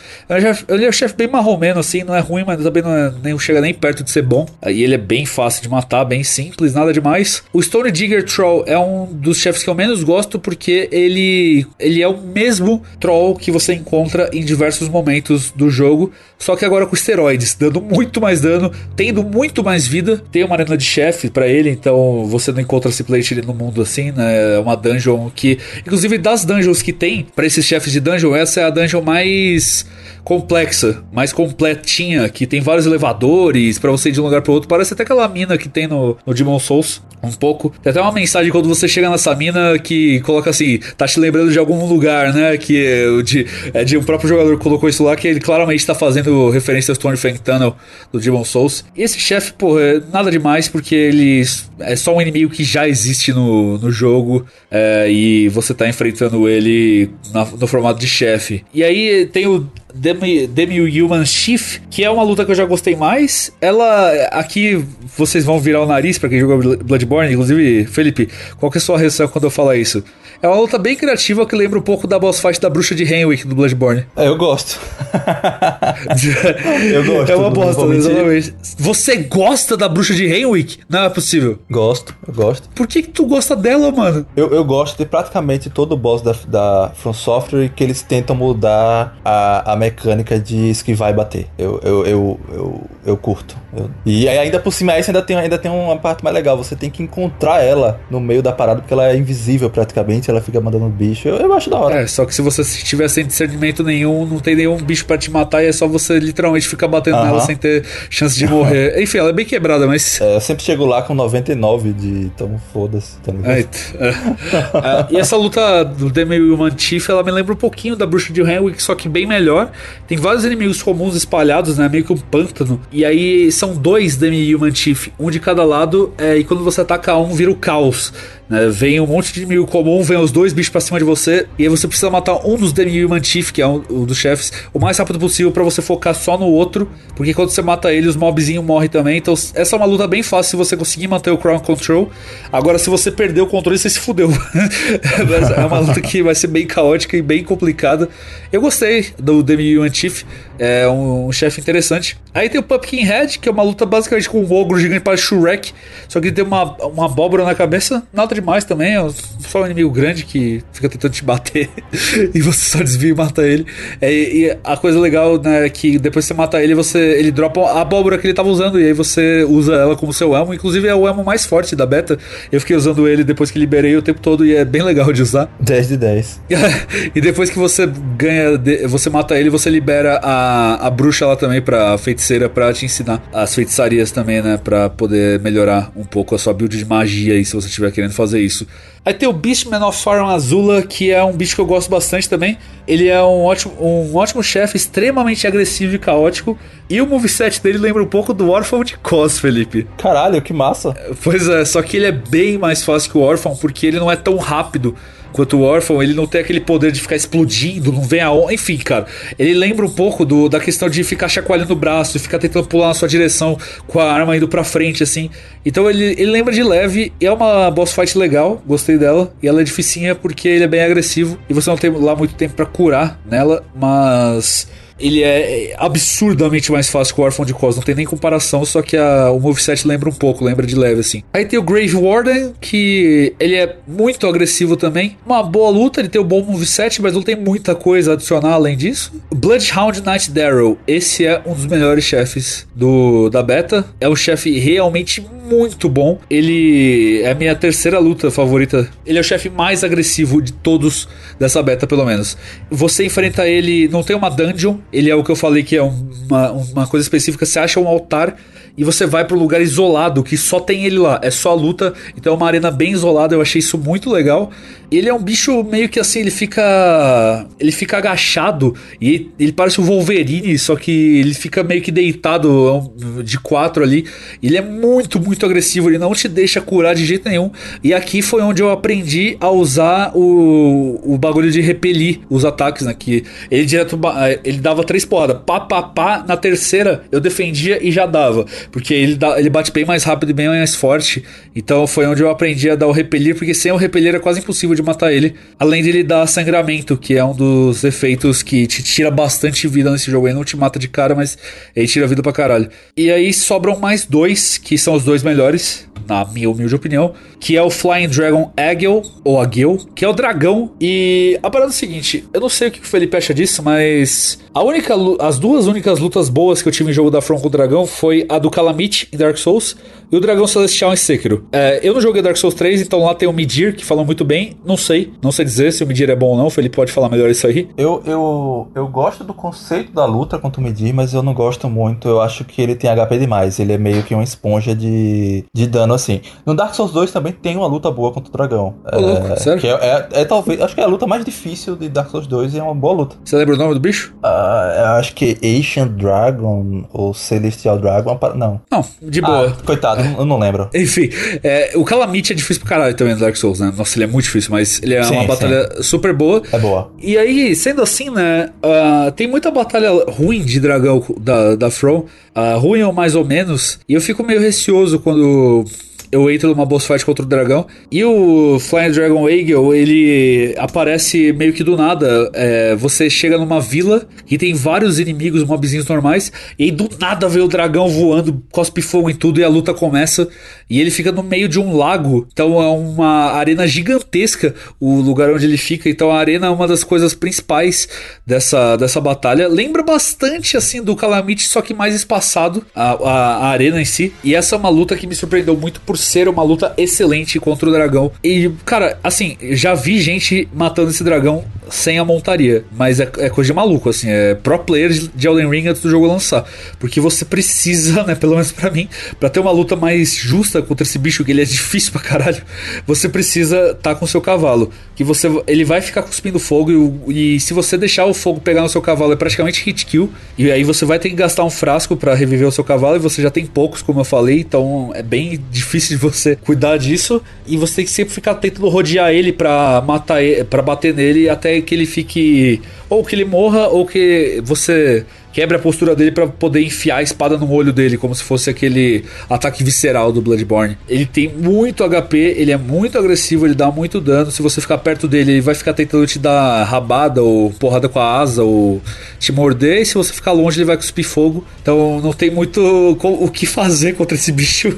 ele 0.69 0.85
é 0.85 0.89
um 0.89 0.91
chefe 0.91 1.15
bem 1.15 1.27
marromeno 1.27 1.79
assim, 1.79 2.03
não 2.03 2.15
é 2.15 2.19
ruim, 2.19 2.43
mas 2.45 2.61
também 2.61 2.83
não, 2.83 2.91
é, 2.95 3.37
chega 3.39 3.61
nem 3.61 3.73
perto 3.73 4.03
de 4.03 4.11
ser 4.11 4.21
bom. 4.21 4.45
E 4.67 4.83
ele 4.83 4.95
é 4.95 4.97
bem 4.97 5.25
fácil 5.25 5.61
de 5.61 5.69
matar, 5.69 6.05
bem 6.13 6.23
simples, 6.23 6.75
nada 6.75 6.93
demais. 6.93 7.41
O 7.51 7.59
Stone 7.59 7.89
Digger 7.89 8.23
Troll 8.23 8.63
é 8.67 8.77
um 8.77 9.07
dos 9.11 9.39
chefes 9.39 9.63
que 9.63 9.69
eu 9.69 9.73
menos 9.73 10.03
gosto 10.03 10.37
porque 10.37 10.87
ele, 10.91 11.65
ele 11.79 12.03
é 12.03 12.07
o 12.07 12.15
mesmo 12.15 12.83
troll 12.99 13.35
que 13.35 13.49
você 13.49 13.73
encontra 13.73 14.29
em 14.31 14.45
diversos 14.45 14.87
momentos 14.87 15.49
do 15.49 15.71
jogo, 15.71 16.11
só 16.37 16.55
que 16.55 16.63
agora 16.63 16.85
com 16.85 16.93
esteroides, 16.93 17.55
dando 17.55 17.81
muito 17.81 18.21
mais 18.21 18.41
dano, 18.41 18.71
tendo 18.95 19.23
muito 19.23 19.63
mais 19.63 19.87
vida. 19.87 20.21
Tem 20.31 20.43
uma 20.43 20.55
arena 20.55 20.77
de 20.77 20.85
chefe 20.85 21.31
para 21.31 21.47
ele, 21.47 21.71
então 21.71 22.27
você 22.27 22.51
não 22.51 22.61
encontra 22.61 22.91
simplesmente 22.91 23.33
ele 23.33 23.41
no 23.41 23.53
mundo 23.55 23.81
assim, 23.81 24.11
né? 24.11 24.57
É 24.57 24.59
uma 24.59 24.75
dungeon 24.75 25.31
que, 25.31 25.57
inclusive 25.79 26.19
das 26.19 26.45
dungeons 26.45 26.83
que 26.83 26.93
tem 26.93 27.25
para 27.35 27.47
esses 27.47 27.65
chefes 27.65 27.91
de 27.91 27.99
dungeon, 27.99 28.35
essa 28.35 28.61
é 28.61 28.65
a 28.65 28.69
dungeon 28.69 29.01
mais 29.01 29.83
complexa, 30.23 31.03
mais 31.11 31.33
completinha, 31.33 32.29
que 32.29 32.47
tem 32.47 32.61
vários 32.61 32.85
elevadores 32.85 33.77
para 33.77 33.91
você 33.91 34.09
ir 34.09 34.13
de 34.13 34.21
um 34.21 34.23
lugar 34.23 34.41
para 34.41 34.53
outro. 34.53 34.69
Parece 34.69 34.93
até 34.93 35.03
aquela 35.03 35.27
mina 35.27 35.57
que 35.57 35.67
tem 35.67 35.87
no, 35.87 36.17
no 36.25 36.33
Demon 36.33 36.59
Souls, 36.59 37.01
um 37.21 37.31
pouco. 37.31 37.73
Tem 37.81 37.91
até 37.91 38.01
uma 38.01 38.11
mensagem 38.11 38.51
quando 38.51 38.67
você 38.67 38.87
chega 38.87 39.09
nessa 39.09 39.35
mina 39.35 39.77
que 39.79 40.19
coloca 40.21 40.49
assim, 40.49 40.79
tá 40.97 41.05
te 41.05 41.19
lembrando 41.19 41.51
de 41.51 41.59
algum 41.59 41.85
lugar, 41.85 42.33
né? 42.33 42.57
Que 42.57 42.85
é 42.85 43.21
de, 43.21 43.47
é 43.73 43.83
de 43.83 43.97
um 43.97 44.03
próprio 44.03 44.29
jogador 44.29 44.57
colocou 44.57 44.87
isso 44.87 45.03
lá, 45.03 45.15
que 45.15 45.27
ele 45.27 45.39
claramente 45.39 45.85
tá 45.85 45.95
fazendo 45.95 46.49
referência 46.49 46.91
ao 46.91 46.95
Stonefang 46.95 47.39
Tunnel 47.39 47.75
do 48.11 48.19
Demon 48.19 48.43
Souls. 48.45 48.85
E 48.95 49.01
esse 49.01 49.19
chefe, 49.19 49.53
pô, 49.53 49.79
é 49.79 50.01
nada 50.11 50.31
demais, 50.31 50.67
porque 50.67 50.95
ele 50.95 51.43
é 51.79 51.95
só 51.95 52.15
um 52.15 52.21
inimigo 52.21 52.51
que 52.51 52.63
já 52.63 52.87
existe 52.87 53.33
no, 53.33 53.77
no 53.77 53.91
jogo 53.91 54.45
é, 54.71 55.09
e 55.11 55.49
você 55.49 55.73
tá 55.73 55.87
enfrentando 55.87 56.47
ele 56.47 57.09
na, 57.33 57.45
no 57.45 57.67
formato 57.67 57.99
de 57.99 58.07
chefe. 58.07 58.63
E 58.73 58.83
aí 58.83 59.25
tem 59.25 59.47
o 59.47 59.67
Demi, 59.93 60.47
Demi 60.47 61.01
Human 61.01 61.25
Chief, 61.25 61.79
que 61.89 62.03
é 62.03 62.09
uma 62.09 62.23
luta 62.23 62.43
que 62.43 62.51
eu 62.51 62.55
já 62.55 62.65
gostei 62.65 62.95
mais. 62.95 63.51
Ela, 63.61 64.11
aqui 64.31 64.83
vocês 65.15 65.45
vão 65.45 65.59
virar 65.59 65.81
o 65.81 65.85
nariz 65.85 66.17
para 66.17 66.29
quem 66.29 66.39
jogou 66.39 66.77
Bloodborne, 66.77 67.31
inclusive, 67.31 67.85
Felipe, 67.85 68.27
qual 68.57 68.71
que 68.71 68.77
é 68.77 68.79
a 68.79 68.81
sua 68.81 68.97
reação 68.97 69.27
quando 69.27 69.43
eu 69.45 69.51
falar 69.51 69.77
isso? 69.77 70.03
É 70.43 70.47
uma 70.49 70.57
luta 70.57 70.77
bem 70.77 70.93
criativa 70.93 71.45
que 71.45 71.55
lembra 71.55 71.79
um 71.79 71.81
pouco 71.81 72.05
da 72.05 72.19
boss 72.19 72.41
fight 72.41 72.59
da 72.59 72.69
bruxa 72.69 72.93
de 72.93 73.05
Henwick 73.05 73.47
do 73.47 73.55
Bloodborne. 73.55 74.05
É, 74.23 74.27
eu 74.27 74.37
gosto. 74.37 74.79
eu 76.93 77.05
gosto. 77.05 77.31
É 77.31 77.35
uma 77.35 77.49
bosta, 77.49 77.81
exatamente. 77.85 78.53
Você 78.77 79.17
gosta 79.17 79.75
da 79.75 79.87
bruxa 79.89 80.13
de 80.13 80.25
Henwick? 80.25 80.79
Não 80.89 81.03
é 81.03 81.09
possível. 81.09 81.59
Gosto, 81.69 82.15
eu 82.27 82.33
gosto. 82.33 82.69
Por 82.69 82.87
que, 82.87 83.03
que 83.03 83.09
tu 83.09 83.25
gosta 83.25 83.55
dela, 83.55 83.91
mano? 83.91 84.25
Eu, 84.35 84.49
eu 84.53 84.63
gosto 84.63 84.97
de 84.97 85.05
praticamente 85.05 85.69
todo 85.69 85.97
boss 85.97 86.21
da, 86.21 86.35
da 86.47 86.91
From 86.95 87.13
Software 87.13 87.69
que 87.69 87.83
eles 87.83 88.01
tentam 88.01 88.35
mudar 88.35 89.17
a, 89.25 89.73
a 89.73 89.75
mecânica 89.75 90.39
de 90.39 90.69
esquivar 90.69 91.09
e 91.09 91.13
bater. 91.13 91.47
Eu, 91.57 91.79
eu, 91.83 92.05
eu, 92.05 92.39
eu, 92.51 92.81
eu 93.05 93.17
curto. 93.17 93.57
Eu... 93.75 93.89
E 94.05 94.27
ainda 94.27 94.59
por 94.59 94.71
cima, 94.71 94.93
essa 94.93 95.11
ainda 95.11 95.21
tem, 95.21 95.37
ainda 95.37 95.57
tem 95.57 95.71
uma 95.71 95.97
parte 95.97 96.23
mais 96.23 96.33
legal. 96.33 96.57
Você 96.57 96.75
tem 96.75 96.89
que 96.89 97.01
encontrar 97.01 97.61
ela 97.61 97.99
no 98.09 98.19
meio 98.19 98.41
da 98.41 98.51
parada, 98.51 98.81
porque 98.81 98.93
ela 98.93 99.09
é 99.09 99.17
invisível 99.17 99.69
praticamente 99.69 100.32
ela 100.33 100.41
fica 100.41 100.59
mandando 100.59 100.87
bicho. 100.89 101.27
Eu, 101.27 101.37
eu 101.37 101.53
acho 101.53 101.69
da 101.69 101.77
hora. 101.77 102.01
É, 102.01 102.07
só 102.07 102.25
que 102.25 102.33
se 102.33 102.41
você 102.41 102.63
tiver 102.63 103.07
sem 103.07 103.25
discernimento 103.25 103.83
nenhum, 103.83 104.25
não 104.25 104.39
tem 104.39 104.55
nenhum 104.55 104.77
bicho 104.77 105.05
para 105.05 105.17
te 105.17 105.31
matar 105.31 105.63
e 105.63 105.67
é 105.67 105.71
só 105.71 105.87
você 105.87 106.19
literalmente 106.19 106.67
ficar 106.67 106.87
batendo 106.87 107.17
nela 107.23 107.41
sem 107.41 107.55
ter 107.55 107.85
chance 108.09 108.37
de 108.37 108.47
morrer. 108.47 108.97
Enfim, 109.01 109.19
ela 109.19 109.29
é 109.29 109.33
bem 109.33 109.45
quebrada, 109.45 109.87
mas. 109.87 110.19
É, 110.19 110.35
eu 110.35 110.41
sempre 110.41 110.63
chego 110.63 110.85
lá 110.85 111.01
com 111.01 111.13
99 111.13 111.93
de. 111.93 112.07
Então 112.07 112.59
foda-se, 112.71 113.17
tá 113.19 113.31
é, 113.43 113.59
é. 113.59 114.09
é, 114.09 115.07
e 115.11 115.17
essa 115.17 115.37
luta 115.37 115.83
do 115.83 116.09
Demi 116.09 116.39
Human 116.39 116.71
Chief, 116.77 117.07
ela 117.09 117.23
me 117.23 117.31
lembra 117.31 117.53
um 117.53 117.57
pouquinho 117.57 117.95
da 117.95 118.05
bruxa 118.05 118.33
de 118.33 118.41
Henwick, 118.41 118.81
só 118.81 118.95
que 118.95 119.07
bem 119.07 119.25
melhor. 119.25 119.71
Tem 120.07 120.17
vários 120.17 120.45
inimigos 120.45 120.81
comuns 120.81 121.15
espalhados, 121.15 121.77
né? 121.77 121.87
Meio 121.89 122.03
que 122.03 122.13
um 122.13 122.17
pântano. 122.17 122.79
E 122.91 123.05
aí 123.05 123.51
são 123.51 123.75
dois 123.75 124.17
Demi 124.17 124.53
Human 124.53 124.73
Chief, 124.73 125.09
um 125.19 125.29
de 125.29 125.39
cada 125.39 125.63
lado, 125.63 126.13
é, 126.17 126.37
e 126.37 126.43
quando 126.43 126.63
você 126.63 126.81
ataca 126.81 127.15
um, 127.17 127.33
vira 127.33 127.51
o 127.51 127.55
caos. 127.55 128.13
Né? 128.49 128.67
Vem 128.69 128.99
um 128.99 129.07
monte 129.07 129.33
de 129.33 129.41
inimigo 129.41 129.65
comum, 129.65 130.03
vem 130.03 130.17
os 130.17 130.31
dois 130.31 130.53
bichos 130.53 130.69
pra 130.69 130.81
cima 130.81 130.99
de 130.99 131.05
você, 131.05 131.47
e 131.57 131.63
aí 131.63 131.69
você 131.69 131.87
precisa 131.87 132.09
matar 132.09 132.45
um 132.45 132.57
dos 132.57 132.73
Demi-Human 132.73 133.23
Chief, 133.23 133.51
que 133.51 133.61
é 133.61 133.67
um, 133.67 133.83
um, 133.89 134.05
dos 134.05 134.17
chefes, 134.17 134.51
o 134.73 134.79
mais 134.79 134.97
rápido 134.97 135.19
possível 135.19 135.51
para 135.51 135.63
você 135.63 135.81
focar 135.81 136.13
só 136.13 136.37
no 136.37 136.47
outro, 136.47 136.89
porque 137.15 137.33
quando 137.33 137.49
você 137.49 137.61
mata 137.61 137.93
ele, 137.93 138.07
os 138.07 138.15
mobzinhos 138.15 138.63
morrem 138.63 138.89
também. 138.89 139.17
Então, 139.17 139.33
essa 139.33 139.75
é 139.75 139.77
uma 139.77 139.85
luta 139.85 140.07
bem 140.07 140.23
fácil 140.23 140.51
se 140.51 140.55
você 140.55 140.77
conseguir 140.77 141.07
manter 141.07 141.31
o 141.31 141.37
Crown 141.37 141.59
Control. 141.59 142.11
Agora, 142.51 142.77
se 142.77 142.89
você 142.89 143.11
perder 143.11 143.41
o 143.41 143.47
controle, 143.47 143.77
você 143.77 143.89
se 143.89 143.99
fudeu. 143.99 144.29
é 145.55 145.65
uma 145.65 145.79
luta 145.79 146.01
que 146.01 146.21
vai 146.21 146.35
ser 146.35 146.47
bem 146.47 146.67
caótica 146.67 147.15
e 147.15 147.21
bem 147.21 147.43
complicada. 147.43 148.09
Eu 148.51 148.61
gostei 148.61 149.07
do 149.17 149.41
Demi-Human 149.41 149.93
Chief, 149.93 150.23
é 150.63 150.87
um, 150.87 151.27
um 151.27 151.31
chefe 151.31 151.59
interessante. 151.59 152.17
Aí 152.33 152.49
tem 152.49 152.59
o 152.59 152.63
Pumpkin 152.63 153.03
Head, 153.03 153.37
que 153.37 153.49
é 153.49 153.51
uma 153.51 153.63
luta 153.63 153.85
basicamente 153.85 154.29
com 154.29 154.41
um 154.41 154.53
ogro 154.53 154.79
gigante 154.79 155.01
para 155.01 155.17
Shrek, 155.17 155.73
só 156.07 156.21
que 156.21 156.27
ele 156.27 156.35
tem 156.35 156.45
uma, 156.45 156.63
uma 156.85 157.05
abóbora 157.05 157.43
na 157.43 157.53
cabeça, 157.53 158.03
nada 158.13 158.33
demais 158.33 158.63
também, 158.63 158.95
é 158.95 159.09
só 159.39 159.61
um 159.61 159.65
inimigo 159.65 159.91
grande 159.91 160.23
que 160.23 160.63
fica 160.71 160.87
tentando 160.87 161.11
te 161.11 161.23
bater 161.23 161.69
e 162.33 162.41
você 162.41 162.77
só 162.77 162.79
desvia 162.81 163.11
e 163.11 163.13
mata 163.13 163.41
ele. 163.43 163.65
É, 163.99 164.11
e 164.11 164.57
a 164.63 164.77
coisa 164.77 164.99
legal, 164.99 165.37
né, 165.37 165.65
é 165.65 165.69
que 165.69 165.99
depois 165.99 166.23
que 166.23 166.27
você 166.27 166.33
mata 166.33 166.63
ele, 166.63 166.73
você, 166.73 166.97
ele 166.97 167.31
dropa 167.31 167.59
a 167.59 167.81
abóbora 167.81 168.17
que 168.17 168.25
ele 168.25 168.33
tava 168.33 168.47
usando 168.47 168.79
e 168.79 168.85
aí 168.85 168.93
você 168.93 169.43
usa 169.43 169.75
ela 169.75 169.97
como 169.97 170.13
seu 170.13 170.33
elmo. 170.33 170.53
Inclusive 170.53 170.87
é 170.87 170.95
o 170.95 171.05
elmo 171.05 171.25
mais 171.25 171.45
forte 171.45 171.75
da 171.75 171.85
beta. 171.85 172.17
Eu 172.51 172.61
fiquei 172.61 172.75
usando 172.75 173.07
ele 173.07 173.23
depois 173.23 173.51
que 173.51 173.59
liberei 173.59 173.95
o 173.97 174.01
tempo 174.01 174.21
todo 174.21 174.45
e 174.45 174.55
é 174.55 174.63
bem 174.63 174.81
legal 174.81 175.11
de 175.11 175.21
usar. 175.21 175.53
10 175.59 175.87
de 175.89 175.97
10. 175.97 176.41
e 177.13 177.19
depois 177.19 177.49
que 177.49 177.59
você 177.59 177.85
ganha, 178.17 178.59
você 178.87 179.09
mata 179.09 179.37
ele, 179.37 179.49
você 179.49 179.69
libera 179.69 180.19
a 180.23 180.52
a, 180.53 180.87
a 180.87 180.89
bruxa 180.91 181.25
lá 181.25 181.35
também, 181.35 181.59
pra 181.59 181.97
feiticeira, 181.97 182.47
pra 182.47 182.71
te 182.71 182.85
ensinar 182.85 183.23
as 183.33 183.55
feitiçarias 183.55 184.11
também, 184.11 184.39
né? 184.39 184.59
Pra 184.63 184.87
poder 184.87 185.39
melhorar 185.39 185.91
um 185.95 186.03
pouco 186.03 186.35
a 186.35 186.37
sua 186.37 186.53
build 186.53 186.77
de 186.77 186.85
magia 186.85 187.33
aí, 187.33 187.43
se 187.43 187.55
você 187.55 187.67
estiver 187.67 187.91
querendo 187.91 188.13
fazer 188.13 188.39
isso. 188.39 188.67
Aí 189.03 189.13
tem 189.13 189.27
o 189.27 189.33
Beastman 189.33 189.83
of 189.83 190.01
Farum 190.01 190.27
Azula, 190.27 190.83
que 190.83 191.11
é 191.11 191.23
um 191.23 191.33
bicho 191.33 191.55
que 191.55 191.61
eu 191.61 191.65
gosto 191.65 191.89
bastante 191.89 192.29
também. 192.29 192.57
Ele 192.87 193.07
é 193.07 193.21
um 193.21 193.43
ótimo, 193.43 193.73
um 193.79 194.15
ótimo 194.15 194.43
chefe, 194.43 194.77
extremamente 194.77 195.47
agressivo 195.47 195.95
e 195.95 195.99
caótico. 195.99 196.57
E 196.89 197.01
o 197.01 197.07
moveset 197.07 197.61
dele 197.61 197.79
lembra 197.79 198.03
um 198.03 198.07
pouco 198.07 198.31
do 198.31 198.49
Orphan 198.51 198.83
de 198.83 198.95
Cos, 198.97 199.39
Felipe. 199.39 199.87
Caralho, 199.97 200.41
que 200.41 200.53
massa. 200.53 200.95
Pois 201.23 201.49
é, 201.49 201.65
só 201.65 201.81
que 201.81 201.97
ele 201.97 202.05
é 202.05 202.11
bem 202.11 202.59
mais 202.59 202.83
fácil 202.83 203.11
que 203.11 203.17
o 203.17 203.21
Orphan, 203.21 203.55
porque 203.55 203.87
ele 203.87 203.99
não 203.99 204.11
é 204.11 204.15
tão 204.15 204.37
rápido 204.37 204.95
quanto 205.33 205.57
o 205.57 205.61
Orphan, 205.61 206.01
ele 206.01 206.13
não 206.13 206.25
tem 206.25 206.39
aquele 206.39 206.61
poder 206.61 206.91
de 206.91 207.01
ficar 207.01 207.15
explodindo, 207.15 207.91
não 207.91 208.03
vem 208.03 208.21
a 208.21 208.31
onda. 208.31 208.53
Enfim, 208.53 208.77
cara, 208.77 209.05
ele 209.37 209.53
lembra 209.53 209.85
um 209.85 209.89
pouco 209.89 210.23
do, 210.23 210.47
da 210.47 210.59
questão 210.59 210.87
de 210.87 211.03
ficar 211.03 211.27
chacoalhando 211.27 211.73
o 211.73 211.75
braço, 211.75 212.19
ficar 212.19 212.39
tentando 212.39 212.67
pular 212.67 212.89
na 212.89 212.93
sua 212.93 213.07
direção 213.07 213.57
com 213.87 213.99
a 213.99 214.11
arma 214.11 214.37
indo 214.37 214.47
pra 214.47 214.63
frente, 214.63 215.03
assim. 215.03 215.29
Então 215.65 215.89
ele, 215.89 216.13
ele 216.17 216.31
lembra 216.31 216.53
de 216.53 216.63
leve, 216.63 217.11
é 217.19 217.31
uma 217.31 217.69
boss 217.71 217.91
fight 217.91 218.17
legal, 218.17 218.61
gostei 218.65 218.97
dela. 218.97 219.33
E 219.41 219.47
ela 219.47 219.61
é 219.61 219.63
dificinha 219.63 220.13
porque 220.13 220.47
ele 220.47 220.63
é 220.63 220.67
bem 220.67 220.83
agressivo 220.83 221.37
e 221.49 221.53
você 221.53 221.69
não 221.69 221.77
tem 221.77 221.89
lá 221.89 222.15
muito 222.15 222.35
tempo 222.35 222.53
para 222.53 222.65
curar 222.65 223.19
nela, 223.25 223.65
mas 223.75 224.67
ele 225.03 225.21
é 225.21 225.75
absurdamente 225.77 226.71
mais 226.71 226.89
fácil 226.89 227.13
que 227.13 227.21
o 227.21 227.23
Orphan 227.25 227.45
de 227.45 227.53
Cos, 227.53 227.75
não 227.75 227.83
tem 227.83 227.93
nem 227.93 228.05
comparação, 228.05 228.63
só 228.63 228.81
que 228.81 228.95
a, 228.95 229.29
o 229.31 229.39
moveset 229.39 229.85
lembra 229.85 230.09
um 230.09 230.13
pouco, 230.13 230.45
lembra 230.45 230.65
de 230.65 230.75
leve 230.75 231.01
assim. 231.01 231.21
Aí 231.33 231.45
tem 231.45 231.59
o 231.59 231.63
Grave 231.63 231.95
Warden, 231.95 232.53
que 232.61 233.33
ele 233.39 233.55
é 233.55 233.75
muito 233.85 234.25
agressivo 234.25 234.77
também, 234.77 235.17
uma 235.25 235.43
boa 235.43 235.69
luta, 235.69 235.99
ele 235.99 236.07
tem 236.07 236.21
um 236.21 236.25
bom 236.25 236.41
moveset, 236.41 237.01
mas 237.01 237.13
não 237.13 237.21
tem 237.21 237.35
muita 237.35 237.75
coisa 237.75 238.11
a 238.11 238.13
adicionar 238.13 238.53
além 238.53 238.77
disso. 238.77 239.11
Bloodhound 239.35 240.01
Knight 240.01 240.31
Darrow, 240.31 240.77
esse 240.87 241.25
é 241.25 241.41
um 241.45 241.53
dos 241.53 241.65
melhores 241.65 242.05
chefes 242.05 242.65
do, 242.73 243.29
da 243.29 243.43
beta, 243.43 243.85
é 243.99 244.07
um 244.07 244.15
chefe 244.15 244.57
realmente 244.57 245.21
muito 245.43 245.89
bom, 245.89 246.19
ele 246.29 247.21
é 247.21 247.31
a 247.31 247.35
minha 247.35 247.53
terceira 247.53 247.99
luta 247.99 248.31
favorita, 248.31 248.89
ele 249.05 249.17
é 249.17 249.21
o 249.21 249.23
chefe 249.23 249.49
mais 249.49 249.83
agressivo 249.83 250.41
de 250.41 250.53
todos 250.53 251.07
dessa 251.37 251.61
beta, 251.61 251.85
pelo 251.85 252.05
menos. 252.05 252.37
Você 252.71 253.05
enfrenta 253.05 253.47
ele, 253.47 253.87
não 253.89 254.01
tem 254.01 254.15
uma 254.15 254.29
dungeon, 254.29 254.77
ele 254.93 255.09
é 255.09 255.15
o 255.15 255.23
que 255.23 255.31
eu 255.31 255.35
falei 255.35 255.63
que 255.63 255.75
é 255.75 255.81
uma, 255.81 256.51
uma 256.51 256.87
coisa 256.87 257.03
específica. 257.03 257.45
Você 257.45 257.59
acha 257.59 257.79
um 257.79 257.87
altar 257.87 258.37
e 258.77 258.83
você 258.83 259.05
vai 259.05 259.25
para 259.25 259.37
um 259.37 259.39
lugar 259.39 259.61
isolado 259.61 260.23
que 260.23 260.35
só 260.35 260.59
tem 260.59 260.85
ele 260.85 260.97
lá, 260.97 261.19
é 261.23 261.29
só 261.29 261.53
luta, 261.53 261.93
então 262.17 262.33
é 262.33 262.35
uma 262.35 262.47
arena 262.47 262.71
bem 262.71 262.91
isolada, 262.91 263.35
eu 263.35 263.41
achei 263.41 263.59
isso 263.59 263.77
muito 263.77 264.09
legal. 264.09 264.51
Ele 264.91 265.09
é 265.09 265.13
um 265.13 265.21
bicho 265.21 265.63
meio 265.63 265.89
que 265.89 265.99
assim, 265.99 266.19
ele 266.19 266.29
fica 266.29 267.47
ele 267.59 267.71
fica 267.71 267.97
agachado 267.97 268.75
e 269.01 269.29
ele 269.39 269.51
parece 269.51 269.81
um 269.81 269.83
Wolverine, 269.83 270.57
só 270.59 270.75
que 270.75 270.91
ele 270.91 271.33
fica 271.33 271.63
meio 271.63 271.81
que 271.81 271.91
deitado 271.91 272.91
de 273.23 273.39
quatro 273.39 273.83
ali. 273.83 274.05
Ele 274.41 274.57
é 274.57 274.61
muito, 274.61 275.19
muito 275.19 275.45
agressivo, 275.45 275.89
ele 275.89 275.97
não 275.97 276.13
te 276.13 276.27
deixa 276.27 276.61
curar 276.61 276.93
de 276.93 277.05
jeito 277.05 277.27
nenhum. 277.27 277.51
E 277.83 277.93
aqui 277.93 278.21
foi 278.21 278.41
onde 278.41 278.61
eu 278.61 278.69
aprendi 278.69 279.35
a 279.39 279.49
usar 279.49 280.11
o, 280.15 280.99
o 281.03 281.17
bagulho 281.17 281.49
de 281.49 281.61
repelir 281.61 282.19
os 282.29 282.45
ataques, 282.45 282.85
né? 282.85 282.93
Que 282.93 283.23
ele 283.49 283.65
direto 283.65 283.99
ele 284.43 284.59
dava 284.59 284.83
três 284.83 285.05
porradas, 285.05 285.39
pá, 285.45 285.59
pá, 285.59 285.81
pá, 285.81 286.23
na 286.27 286.37
terceira 286.37 287.03
eu 287.11 287.19
defendia 287.19 287.79
e 287.81 287.91
já 287.91 288.05
dava. 288.05 288.45
Porque 288.71 288.93
ele, 288.93 289.15
dá, 289.15 289.39
ele 289.39 289.49
bate 289.49 289.71
bem 289.71 289.85
mais 289.85 290.03
rápido 290.03 290.29
e 290.29 290.33
bem 290.33 290.47
mais 290.47 290.75
forte. 290.75 291.23
Então 291.55 291.85
foi 291.87 292.05
onde 292.05 292.21
eu 292.21 292.29
aprendi 292.29 292.69
a 292.69 292.75
dar 292.75 292.87
o 292.87 292.91
repelir, 292.91 293.35
porque 293.35 293.53
sem 293.53 293.71
o 293.71 293.75
repelir 293.75 294.15
é 294.15 294.19
quase 294.19 294.39
impossível 294.39 294.75
de 294.75 294.83
matar 294.83 295.11
ele. 295.11 295.35
Além 295.59 295.83
de 295.83 295.89
ele 295.89 296.03
dar 296.03 296.25
sangramento, 296.27 296.97
que 296.97 297.15
é 297.15 297.23
um 297.23 297.33
dos 297.33 297.83
efeitos 297.83 298.41
que 298.41 298.67
te 298.67 298.83
tira 298.83 299.09
bastante 299.11 299.67
vida 299.67 299.91
nesse 299.91 300.09
jogo. 300.09 300.27
Ele 300.27 300.35
não 300.35 300.43
te 300.43 300.57
mata 300.57 300.79
de 300.79 300.87
cara, 300.87 301.15
mas 301.15 301.37
ele 301.75 301.87
tira 301.87 302.07
vida 302.07 302.21
pra 302.21 302.31
caralho. 302.31 302.69
E 302.95 303.11
aí 303.11 303.33
sobram 303.33 303.79
mais 303.79 304.05
dois, 304.05 304.57
que 304.57 304.77
são 304.77 304.93
os 304.93 305.03
dois 305.03 305.23
melhores, 305.23 305.87
na 306.07 306.25
minha 306.25 306.49
humilde 306.49 306.75
opinião, 306.75 307.13
que 307.39 307.57
é 307.57 307.61
o 307.61 307.69
Flying 307.69 308.07
Dragon 308.07 308.51
Agil, 308.57 309.01
ou 309.23 309.39
Agil, 309.39 309.77
que 309.95 310.03
é 310.03 310.07
o 310.07 310.13
dragão. 310.13 310.73
E 310.79 311.39
a 311.41 311.49
parada 311.49 311.71
é 311.71 311.73
o 311.73 311.75
seguinte, 311.75 312.23
eu 312.33 312.41
não 312.41 312.49
sei 312.49 312.67
o 312.67 312.71
que 312.71 312.79
o 312.79 312.83
Felipe 312.83 313.15
acha 313.15 313.33
disso, 313.33 313.61
mas 313.63 314.39
a 314.53 314.63
única, 314.63 314.93
as 315.19 315.39
duas 315.39 315.67
únicas 315.67 315.99
lutas 315.99 316.29
boas 316.29 316.61
que 316.61 316.67
eu 316.67 316.71
tive 316.71 316.91
em 316.91 316.93
jogo 316.93 317.09
da 317.09 317.21
From 317.21 317.39
com 317.39 317.47
o 317.47 317.49
dragão 317.49 317.85
foi 317.85 318.25
a 318.29 318.37
do 318.37 318.51
Calamity 318.53 319.07
em 319.11 319.17
Dark 319.17 319.37
Souls 319.37 319.75
e 320.13 320.15
o 320.15 320.19
Dragão 320.19 320.45
Celestial 320.45 320.93
em 320.93 320.95
Sekiro. 320.95 321.47
É, 321.51 321.79
eu 321.81 321.93
não 321.93 321.99
joguei 321.99 322.21
Dark 322.21 322.37
Souls 322.37 322.53
3, 322.53 322.81
então 322.81 323.03
lá 323.03 323.15
tem 323.15 323.27
o 323.27 323.33
Midir, 323.33 323.75
que 323.75 323.83
fala 323.83 324.03
muito 324.03 324.23
bem. 324.23 324.55
Não 324.63 324.77
sei, 324.77 325.11
não 325.23 325.31
sei 325.31 325.43
dizer 325.43 325.73
se 325.73 325.83
o 325.83 325.87
Midir 325.87 326.07
é 326.07 326.15
bom 326.15 326.27
ou 326.27 326.37
não. 326.37 326.45
O 326.45 326.49
Felipe 326.51 326.75
pode 326.75 326.91
falar 326.91 327.09
melhor 327.09 327.31
isso 327.31 327.47
aí. 327.47 327.67
Eu, 327.75 328.03
eu, 328.05 328.67
eu 328.75 328.87
gosto 328.87 329.23
do 329.23 329.33
conceito 329.33 329.91
da 329.91 330.05
luta 330.05 330.37
contra 330.37 330.61
o 330.61 330.63
Midir, 330.63 330.93
mas 330.93 331.15
eu 331.15 331.23
não 331.23 331.33
gosto 331.33 331.67
muito. 331.67 332.07
Eu 332.07 332.21
acho 332.21 332.45
que 332.45 332.61
ele 332.61 332.75
tem 332.75 332.91
HP 332.91 333.17
demais. 333.17 333.59
Ele 333.59 333.73
é 333.73 333.77
meio 333.77 334.03
que 334.03 334.13
uma 334.13 334.23
esponja 334.23 334.75
de, 334.75 335.45
de 335.51 335.65
dano 335.65 335.95
assim. 335.95 336.21
No 336.45 336.53
Dark 336.53 336.75
Souls 336.75 336.91
2 336.91 337.11
também 337.11 337.33
tem 337.33 337.57
uma 337.57 337.65
luta 337.65 337.89
boa 337.89 338.11
contra 338.11 338.29
o 338.29 338.31
dragão. 338.31 338.75
É, 338.91 338.97
louco, 338.97 339.39
sério? 339.39 339.65
É, 339.65 339.69
é, 339.69 340.21
é, 340.21 340.25
talvez, 340.25 340.61
acho 340.61 340.75
que 340.75 340.81
é 340.81 340.83
a 340.83 340.87
luta 340.87 341.07
mais 341.07 341.25
difícil 341.25 341.75
de 341.75 341.89
Dark 341.89 342.11
Souls 342.11 342.27
2 342.27 342.53
e 342.53 342.59
é 342.59 342.63
uma 342.63 342.75
boa 342.75 342.93
luta. 342.93 343.15
Você 343.25 343.35
lembra 343.35 343.55
o 343.55 343.57
nome 343.57 343.73
do 343.73 343.79
bicho? 343.79 344.13
Uh, 344.23 344.79
eu 344.79 344.85
acho 344.99 345.15
que 345.15 345.37
Ancient 345.43 345.89
Dragon 345.93 346.83
ou 346.93 347.15
Celestial 347.15 347.79
Dragon. 347.79 348.19
Não. 348.43 348.61
Não, 348.69 348.85
de 349.01 349.21
boa. 349.21 349.55
Ah, 349.57 349.65
coitado, 349.65 350.01
eu 350.17 350.25
não 350.25 350.37
lembro. 350.37 350.69
Enfim, 350.73 351.09
é, 351.43 351.71
o 351.75 351.83
Calamity 351.83 352.33
é 352.33 352.35
difícil 352.35 352.61
pra 352.61 352.69
caralho 352.69 352.95
também 352.95 353.13
no 353.13 353.19
Dark 353.19 353.35
Souls, 353.35 353.59
né? 353.59 353.73
Nossa, 353.75 353.97
ele 353.97 354.03
é 354.03 354.07
muito 354.07 354.25
difícil, 354.25 354.51
mas 354.51 354.81
ele 354.81 354.95
é 354.95 355.03
sim, 355.03 355.13
uma 355.13 355.25
batalha 355.25 355.69
sim. 355.77 355.83
super 355.83 356.13
boa. 356.13 356.41
É 356.51 356.59
boa. 356.59 356.91
E 357.01 357.17
aí, 357.17 357.55
sendo 357.55 357.81
assim, 357.81 358.09
né? 358.09 358.49
Uh, 358.63 359.11
tem 359.11 359.27
muita 359.27 359.49
batalha 359.49 359.89
ruim 360.09 360.43
de 360.43 360.59
dragão 360.59 361.03
da, 361.19 361.55
da 361.55 361.71
From. 361.71 362.05
Uh, 362.35 362.59
ruim 362.59 362.81
ou 362.81 362.91
mais 362.91 363.15
ou 363.15 363.23
menos. 363.23 363.79
E 363.87 363.93
eu 363.93 364.01
fico 364.01 364.23
meio 364.23 364.39
receoso 364.39 364.99
quando 364.99 365.65
eu 366.13 366.29
entro 366.29 366.49
numa 366.49 366.63
boss 366.63 366.85
fight 366.85 367.03
contra 367.03 367.25
o 367.25 367.27
dragão. 367.27 367.65
E 367.91 368.05
o 368.05 368.59
Flying 368.59 368.91
Dragon 368.91 369.27
Eagle, 369.27 369.73
ele 369.73 370.53
aparece 370.59 371.33
meio 371.33 371.51
que 371.51 371.63
do 371.63 371.75
nada. 371.75 372.29
É, 372.35 372.75
você 372.75 373.09
chega 373.09 373.35
numa 373.35 373.59
vila 373.59 374.07
que 374.23 374.37
tem 374.37 374.53
vários 374.53 374.99
inimigos, 374.99 375.43
mobzinhos 375.43 375.87
normais, 375.87 376.31
e 376.59 376.65
aí 376.65 376.71
do 376.71 376.87
nada 376.99 377.27
vê 377.27 377.41
o 377.41 377.47
dragão 377.47 377.89
voando, 377.89 378.43
cospe 378.51 378.79
fogo 378.79 379.09
em 379.09 379.15
tudo 379.15 379.39
e 379.39 379.43
a 379.43 379.49
luta 379.49 379.73
começa. 379.73 380.27
E 380.69 380.79
ele 380.79 380.91
fica 380.91 381.11
no 381.11 381.23
meio 381.23 381.49
de 381.49 381.59
um 381.59 381.75
lago. 381.75 382.27
Então 382.31 382.61
é 382.61 382.67
uma 382.67 383.31
arena 383.31 383.65
gigantesca 383.65 384.53
o 384.79 385.01
lugar 385.01 385.31
onde 385.31 385.45
ele 385.45 385.57
fica. 385.57 385.89
Então 385.89 386.11
a 386.11 386.19
arena 386.19 386.45
é 386.45 386.49
uma 386.51 386.67
das 386.67 386.83
coisas 386.83 387.15
principais 387.15 387.89
dessa, 388.23 388.75
dessa 388.75 389.01
batalha. 389.01 389.47
Lembra 389.47 389.81
bastante 389.81 390.55
assim 390.55 390.83
do 390.83 390.95
Calamity, 390.95 391.47
só 391.47 391.59
que 391.59 391.73
mais 391.73 391.95
espaçado 391.95 392.63
a, 392.75 392.91
a, 392.91 393.35
a 393.37 393.47
arena 393.47 393.81
em 393.81 393.85
si. 393.85 394.13
E 394.23 394.35
essa 394.35 394.55
é 394.55 394.59
uma 394.59 394.69
luta 394.69 394.95
que 394.95 395.07
me 395.07 395.15
surpreendeu 395.15 395.57
muito 395.57 395.81
por 395.81 395.97
ser 396.03 396.27
uma 396.27 396.43
luta 396.43 396.73
excelente 396.77 397.39
contra 397.39 397.67
o 397.67 397.71
dragão. 397.71 398.11
E, 398.23 398.51
cara, 398.65 398.99
assim, 399.03 399.37
já 399.41 399.73
vi 399.73 400.01
gente 400.01 400.47
matando 400.53 400.89
esse 400.89 401.03
dragão 401.03 401.43
sem 401.69 401.97
a 401.97 402.05
montaria. 402.05 402.63
Mas 402.71 402.99
é, 402.99 403.09
é 403.17 403.29
coisa 403.29 403.47
de 403.47 403.53
maluco, 403.53 403.89
assim. 403.89 404.09
É 404.09 404.35
pro 404.35 404.59
player 404.59 404.91
de 404.91 405.27
Elden 405.27 405.49
Ring 405.49 405.67
antes 405.67 405.81
do 405.81 405.89
jogo 405.89 406.05
lançar. 406.05 406.45
Porque 406.79 406.99
você 406.99 407.25
precisa, 407.25 408.03
né, 408.05 408.15
pelo 408.15 408.33
menos 408.33 408.51
para 408.51 408.69
mim, 408.69 408.87
para 409.19 409.29
ter 409.29 409.39
uma 409.39 409.51
luta 409.51 409.75
mais 409.75 410.15
justa 410.15 410.61
contra 410.61 410.83
esse 410.83 410.97
bicho, 410.97 411.23
que 411.23 411.31
ele 411.31 411.41
é 411.41 411.45
difícil 411.45 411.91
pra 411.91 412.01
caralho, 412.01 412.41
você 412.85 413.09
precisa 413.09 413.73
tá 413.81 413.95
com 413.95 414.05
seu 414.05 414.21
cavalo. 414.21 414.71
Que 414.95 415.03
você 415.03 415.29
ele 415.47 415.65
vai 415.65 415.81
ficar 415.81 416.03
cuspindo 416.03 416.39
fogo 416.39 417.03
e, 417.07 417.35
e, 417.35 417.39
se 417.39 417.53
você 417.53 417.77
deixar 417.77 418.05
o 418.05 418.13
fogo 418.13 418.39
pegar 418.39 418.61
no 418.61 418.69
seu 418.69 418.81
cavalo 418.81 419.13
é 419.13 419.15
praticamente 419.15 419.63
hit 419.63 419.85
kill. 419.85 420.11
E 420.37 420.51
aí 420.51 420.63
você 420.63 420.85
vai 420.85 420.99
ter 420.99 421.09
que 421.09 421.15
gastar 421.15 421.43
um 421.43 421.49
frasco 421.49 421.95
para 421.95 422.13
reviver 422.13 422.47
o 422.47 422.51
seu 422.51 422.63
cavalo 422.63 422.95
e 422.95 422.99
você 422.99 423.21
já 423.21 423.31
tem 423.31 423.45
poucos, 423.45 423.81
como 423.81 423.99
eu 423.99 424.05
falei, 424.05 424.39
então 424.39 424.91
é 424.93 425.01
bem 425.01 425.39
difícil 425.51 425.92
de 425.93 425.97
você 425.97 426.35
cuidar 426.35 426.77
disso. 426.77 427.21
E 427.45 427.55
você 427.57 427.77
tem 427.77 427.85
que 427.85 427.91
sempre 427.91 428.13
ficar 428.13 428.35
tentando 428.35 428.67
rodear 428.67 429.11
ele 429.11 429.31
para 429.31 429.81
matar 429.85 430.21
para 430.49 430.61
bater 430.61 430.93
nele 430.93 431.29
até 431.29 431.61
que 431.61 431.75
ele 431.75 431.85
fique 431.85 432.61
ou 432.93 433.03
que 433.03 433.15
ele 433.15 433.25
morra 433.25 433.67
ou 433.67 433.85
que 433.85 434.41
você 434.43 435.05
quebra 435.33 435.57
a 435.57 435.59
postura 435.59 435.95
dele 435.95 436.11
para 436.11 436.27
poder 436.27 436.61
enfiar 436.61 436.97
a 436.97 437.01
espada 437.01 437.37
no 437.37 437.51
olho 437.51 437.73
dele, 437.73 437.97
como 437.97 438.13
se 438.13 438.23
fosse 438.23 438.49
aquele 438.49 439.03
ataque 439.27 439.63
visceral 439.63 440.11
do 440.11 440.21
Bloodborne. 440.21 440.77
Ele 440.87 441.05
tem 441.07 441.27
muito 441.27 441.83
HP, 441.83 442.35
ele 442.37 442.51
é 442.51 442.57
muito 442.57 442.97
agressivo, 442.99 443.47
ele 443.47 443.55
dá 443.55 443.71
muito 443.71 443.99
dano. 443.99 444.29
Se 444.29 444.43
você 444.43 444.61
ficar 444.61 444.77
perto 444.77 445.07
dele, 445.07 445.31
ele 445.31 445.41
vai 445.41 445.55
ficar 445.55 445.73
tentando 445.73 446.05
te 446.05 446.19
dar 446.19 446.63
rabada 446.63 447.23
ou 447.23 447.49
porrada 447.51 447.89
com 447.89 447.99
a 447.99 448.19
asa 448.19 448.43
ou 448.43 448.79
te 449.19 449.31
morder. 449.31 449.81
E 449.81 449.85
se 449.85 449.95
você 449.95 450.13
ficar 450.13 450.31
longe, 450.33 450.59
ele 450.59 450.65
vai 450.65 450.77
cuspir 450.77 451.03
fogo. 451.03 451.43
Então 451.61 451.99
não 451.99 452.13
tem 452.13 452.29
muito 452.29 452.61
o 453.01 453.29
que 453.29 453.47
fazer 453.47 453.93
contra 453.93 454.15
esse 454.15 454.31
bicho, 454.31 454.77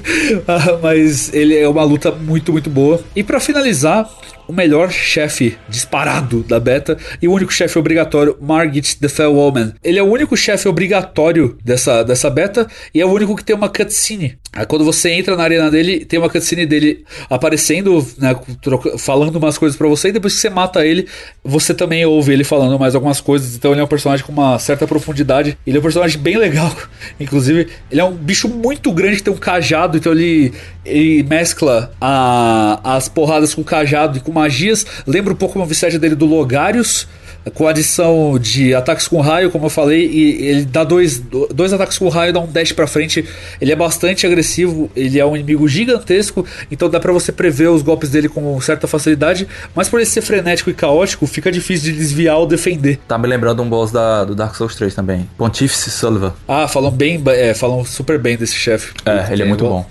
mas 0.82 1.34
ele 1.34 1.58
é 1.58 1.68
uma 1.68 1.84
luta 1.84 2.12
muito, 2.12 2.54
muito 2.54 2.70
boa. 2.70 3.04
E 3.14 3.24
para 3.24 3.42
finalizar, 3.42 4.10
o 4.48 4.54
melhor 4.54 4.92
chefe 4.92 5.58
disparado 5.68 6.44
da 6.44 6.60
beta 6.60 6.98
e 7.22 7.28
o 7.28 7.34
único 7.34 7.52
chefe 7.52 7.78
obrigatório, 7.78 8.38
Margit 8.42 8.98
the 8.98 9.10
Fell 9.10 9.34
Woman. 9.34 9.74
Ele 9.84 10.00
é 10.00 10.04
o 10.04 10.12
único 10.12 10.36
chefe 10.38 10.68
obrigatório 10.68 11.58
dessa, 11.64 12.04
dessa 12.04 12.30
beta 12.30 12.68
e 12.94 13.02
é 13.02 13.06
o 13.06 13.12
único 13.12 13.36
que 13.36 13.44
tem 13.44 13.56
uma 13.56 13.70
cutscene. 13.70 14.38
Aí 14.54 14.66
quando 14.66 14.86
você 14.86 15.12
entra 15.12 15.36
na 15.36 15.44
arena 15.44 15.70
dele, 15.70 16.06
tem 16.06 16.18
uma 16.18 16.30
cutscene 16.30 16.66
dele 16.66 17.04
aparecendo, 17.30 18.06
né, 18.18 18.34
falando 18.98 19.36
umas 19.36 19.58
coisas 19.58 19.78
para 19.78 19.88
você, 19.88 20.10
e 20.10 20.12
depois 20.14 20.34
que 20.36 20.40
você 20.40 20.50
mata 20.50 20.86
ele, 20.86 21.08
você 21.44 21.74
também 21.74 22.06
ouve 22.06 22.32
ele 22.32 22.46
falando 22.46 22.80
mais 22.80 22.96
algumas 22.96 23.20
coisas. 23.20 23.56
Então 23.56 23.72
ele 23.72 23.82
é 23.82 23.84
um 23.84 23.88
personagem 23.88 24.26
com 24.26 24.32
uma 24.32 24.58
certa 24.58 24.88
profundidade. 24.88 25.58
Ele 25.68 25.76
é 25.76 25.80
um 25.80 25.84
personagem 25.84 26.20
bem 26.20 26.38
legal. 26.38 26.74
Inclusive, 27.20 27.68
ele 27.92 28.00
é 28.00 28.04
um 28.04 28.14
bicho 28.14 28.48
muito 28.48 28.92
grande 28.94 29.18
que 29.18 29.24
tem 29.24 29.34
um 29.34 29.38
cajado, 29.38 29.98
então 29.98 30.14
ele, 30.14 30.54
ele 30.86 31.24
mescla 31.24 31.92
a, 32.00 32.96
as 32.96 33.10
porradas 33.10 33.54
com 33.54 33.64
cajado 33.64 34.18
e 34.18 34.22
com 34.22 34.32
magias. 34.36 34.86
Lembra 35.08 35.34
um 35.34 35.38
pouco 35.38 35.58
uma 35.58 35.66
visagem 35.66 36.00
dele 36.00 36.16
do 36.16 36.26
Logarius 36.26 37.08
com 37.54 37.68
adição 37.68 38.40
de 38.40 38.74
ataques 38.74 39.08
com 39.08 39.20
raio, 39.22 39.52
como 39.52 39.66
eu 39.66 39.70
falei, 39.70 40.08
e 40.08 40.48
ele 40.48 40.66
dá 40.66 40.84
dois, 40.84 41.20
dois 41.54 41.72
ataques 41.74 41.98
com 41.98 42.10
raio, 42.10 42.34
dá 42.34 42.40
um 42.40 42.48
dash 42.48 42.72
pra 42.72 42.88
frente. 42.88 43.26
Ele 43.62 43.72
é 43.72 43.76
bastante 43.76 44.26
agressivo, 44.26 44.90
ele 44.96 45.20
é 45.20 45.26
um 45.26 45.36
inimigo 45.36 45.68
gigantesco, 45.68 46.46
então 46.72 46.90
dá 46.90 47.00
para 47.00 47.14
você 47.14 47.32
prever 47.32 47.70
os 47.70 47.82
golpes 47.82 48.10
dele 48.10 48.28
com 48.28 48.60
certa 48.62 48.88
facilidade, 48.88 49.48
mas 49.76 49.88
por 49.88 50.00
ele 50.00 50.10
ser 50.10 50.22
frenético 50.22 50.70
e 50.70 50.74
caótico, 50.74 51.28
fica 51.28 51.52
difícil 51.52 51.92
de 51.92 51.98
desviar 51.98 52.38
ou 52.38 52.48
defender. 52.48 53.00
Tá 53.08 53.18
me 53.18 53.28
lembrando 53.28 53.62
um 53.62 53.70
boss 53.70 53.92
da, 53.92 54.24
do 54.26 54.34
Dark 54.34 54.56
Souls 54.56 54.76
3 54.76 54.94
também, 54.94 55.30
Pontífice 55.38 55.92
Sullivan. 55.92 56.34
Ah, 56.48 56.68
falam 56.68 56.92
bem, 56.92 57.22
é, 57.28 57.54
falam 57.54 57.86
super 57.86 58.18
bem 58.18 58.38
desse 58.38 58.56
chefe. 58.56 58.94
É, 59.06 59.32
ele 59.32 59.44
é 59.44 59.46
muito 59.46 59.66
bom. 59.66 59.86